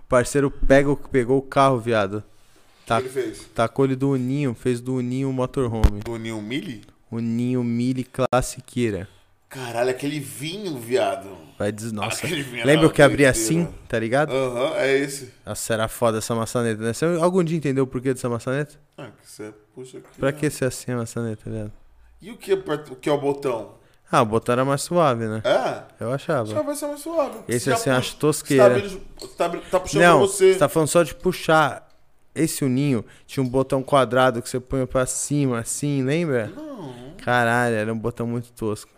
[0.00, 2.18] O parceiro pega, pegou o carro, viado.
[2.18, 3.48] O Tá, que ele fez?
[3.54, 6.00] tacou ele do Uninho, fez do Uninho motorhome.
[6.04, 6.82] Do Ninho Mili?
[7.10, 9.08] Uninho Mille Classiqueira.
[9.54, 11.28] Caralho, aquele vinho, viado.
[11.56, 11.92] Vai des...
[11.92, 12.26] Nossa.
[12.26, 14.32] Vinho Lembra o que abria assim, tá ligado?
[14.34, 15.32] Aham, é esse.
[15.46, 16.92] Nossa, era foda essa maçaneta, né?
[16.92, 18.74] Você algum dia entendeu o porquê dessa maçaneta?
[18.98, 20.08] Ah, que você puxa aqui.
[20.18, 20.36] Pra né?
[20.38, 21.72] que ser assim a maçaneta, viado?
[22.20, 23.76] E o que, aperta- o que é o botão?
[24.10, 25.40] Ah, o botão era mais suave, né?
[25.44, 25.82] É?
[26.04, 26.62] Eu Já achava.
[26.62, 27.38] vai ser mais suave.
[27.48, 28.80] Esse já assim, eu puxa- acho tá, tosqueira.
[28.80, 28.98] você
[29.36, 30.52] tá, abri- tá puxando Não, pra você.
[30.52, 31.88] você tá falando só de puxar.
[32.34, 36.48] Esse uninho tinha um botão quadrado que você punha pra cima, assim, lembra?
[36.48, 37.14] Não.
[37.24, 38.90] Caralho, era um botão muito tosco.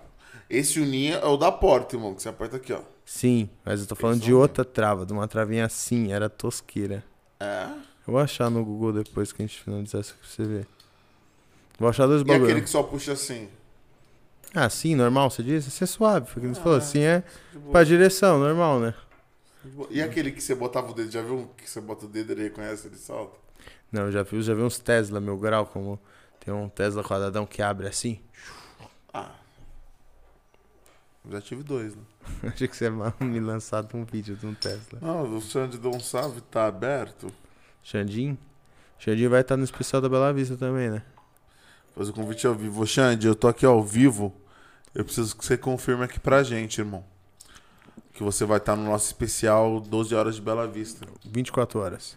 [0.48, 2.80] Esse uninho é o da porta, irmão, que você aperta aqui, ó.
[3.04, 4.36] Sim, mas eu tô falando de né?
[4.36, 7.04] outra trava, de uma travinha assim, era tosqueira.
[7.38, 7.64] É?
[8.06, 10.66] Eu vou achar no Google depois que a gente finalizar isso pra você ver.
[11.78, 13.48] Vou achar dois E aquele que só puxa assim?
[14.54, 15.68] Ah, sim, normal, você disse?
[15.68, 16.78] Assim é suave, foi o que você Ah, falou.
[16.78, 17.22] Assim é
[17.70, 18.94] pra direção, normal, né?
[19.90, 22.30] E aquele que você botava o dedo, já viu um que você bota o dedo
[22.30, 23.36] e ele reconhece, ele salta?
[23.90, 25.98] Não, eu já vi, já vi uns Tesla, meu grau, como
[26.40, 28.20] tem um Tesla quadradão que abre assim.
[31.30, 32.02] Já tive dois, né?
[32.52, 32.90] Achei que você ia
[33.20, 34.98] me lançar um vídeo de um Tesla.
[35.02, 37.32] Ah, o Xande salve, tá aberto?
[37.82, 38.38] Xandim?
[38.98, 41.02] Xandinho vai estar no especial da Bela Vista também, né?
[41.94, 42.82] Faz o convite ao vivo.
[42.82, 44.34] Ô, Xande, eu tô aqui ao vivo.
[44.94, 47.04] Eu preciso que você confirme aqui pra gente, irmão.
[48.12, 51.06] Que você vai estar no nosso especial 12 horas de Bela Vista.
[51.24, 52.16] 24 horas.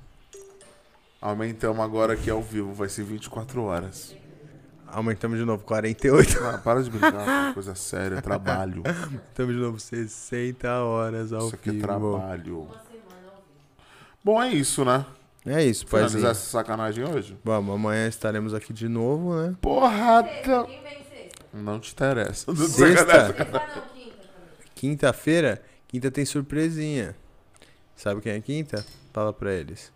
[1.21, 4.15] Aumentamos agora aqui ao vivo, vai ser 24 horas.
[4.91, 6.39] Aumentamos de novo, 48.
[6.43, 8.83] Ah, para de brincar, com coisa séria, é trabalho.
[9.03, 12.67] Aumentamos de novo, 60 horas ao Isso aqui é trabalho.
[14.23, 15.05] Bom, é isso, né?
[15.45, 16.31] É isso, Finalizar paizinho.
[16.31, 17.37] essa sacanagem hoje?
[17.43, 19.55] Vamos, amanhã estaremos aqui de novo, né?
[19.61, 20.27] Porrada!
[20.65, 21.45] Quem vem sexta?
[21.53, 22.55] Não te interessa.
[22.55, 23.35] Sexta?
[24.75, 27.15] Quinta-feira, quinta tem surpresinha.
[27.95, 28.85] Sabe quem é quinta?
[29.13, 29.91] Fala pra eles.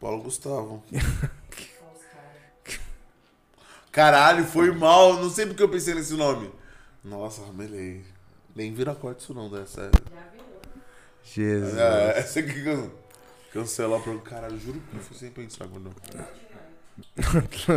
[0.00, 0.82] Paulo Gustavo.
[3.94, 5.14] Caralho, foi mal.
[5.14, 6.50] Não sei porque eu pensei nesse nome.
[7.04, 8.04] Nossa, ramelei.
[8.54, 9.64] Nem vira corte isso não, né?
[9.66, 9.92] Sério.
[10.12, 10.60] Já virou.
[11.22, 11.78] Jesus.
[11.78, 12.90] É, essa aqui can...
[13.52, 14.58] cancelar pro caralho.
[14.58, 15.94] Juro que eu fui sem pensar quando.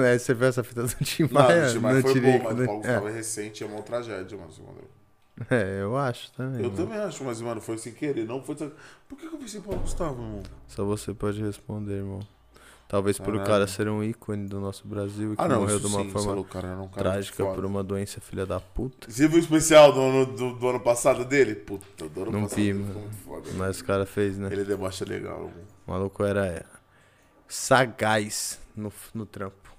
[0.06, 1.68] É, você viu essa fita do Tim Não, Maia?
[1.68, 2.64] o Tim Maia foi Tirico, bom, mas né?
[2.64, 4.52] o Paulo Gustavo é recente, é uma tragédia, mano.
[4.52, 5.48] segundo eu.
[5.50, 6.64] É, eu acho também.
[6.64, 6.84] Eu mano.
[6.84, 8.26] também acho, mas, mano, foi sem querer.
[8.26, 8.56] Não foi.
[8.56, 10.44] Por que que eu pensei em Paulo Gustavo, irmão?
[10.68, 12.20] Só você pode responder, irmão.
[12.88, 15.78] Talvez por o cara ser um ícone do nosso Brasil e que Ah, não, morreu
[15.78, 19.12] de uma sim, forma o cara um trágica por uma doença filha da puta.
[19.12, 21.54] Você viu o especial do ano, do, do ano passado dele?
[21.54, 23.10] Puta, do ano Não passado vi, mano.
[23.58, 24.48] Mas o cara fez, né?
[24.52, 25.40] Ele debocha legal.
[25.40, 25.54] mano.
[25.86, 26.66] O maluco era
[27.46, 29.70] sagaz no, no trampo.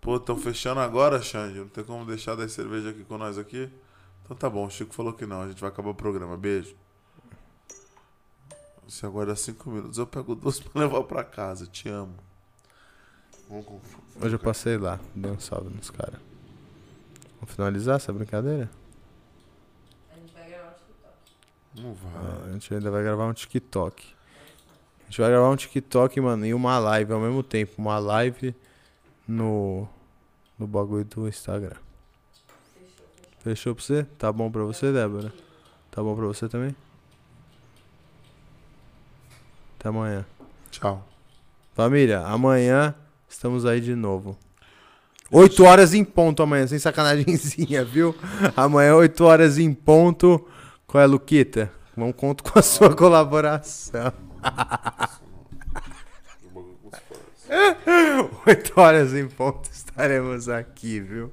[0.00, 1.58] Pô, tão fechando agora, Xande.
[1.58, 3.68] Não tem como deixar das cerveja aqui com nós aqui?
[4.24, 5.42] Então tá bom, o Chico falou que não.
[5.42, 6.36] A gente vai acabar o programa.
[6.36, 6.74] Beijo.
[8.88, 9.98] Você aguarda cinco minutos.
[9.98, 11.66] Eu pego duas pra levar pra casa.
[11.66, 12.14] Te amo.
[13.48, 13.80] Vamos.
[14.20, 16.20] Hoje eu passei lá, dei um salve nos caras.
[17.36, 18.68] Vamos finalizar essa brincadeira?
[20.10, 21.82] A gente vai gravar o TikTok.
[21.82, 22.12] Não vai.
[22.14, 24.14] Ah, a gente ainda vai gravar um TikTok.
[25.00, 27.74] A gente vai gravar um TikTok, mano, e uma live ao mesmo tempo.
[27.78, 28.54] Uma live
[29.28, 29.86] no,
[30.58, 31.76] no bagulho do Instagram.
[32.32, 33.06] Fechou, fechou.
[33.38, 34.04] Fechou pra você?
[34.18, 35.32] Tá bom pra você, Débora?
[35.90, 36.74] Tá bom pra você também?
[39.86, 40.26] Até amanhã.
[40.72, 41.06] Tchau.
[41.72, 42.92] Família, amanhã
[43.28, 44.36] estamos aí de novo.
[45.30, 48.12] 8 horas em ponto amanhã, sem sacanagemzinha, viu?
[48.56, 50.44] Amanhã, 8 horas em ponto.
[50.88, 51.70] Qual é, Luquita?
[51.96, 54.12] Vamos conto com a sua colaboração.
[58.44, 61.32] 8 horas em ponto estaremos aqui, viu?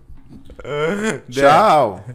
[1.28, 2.06] Tchau.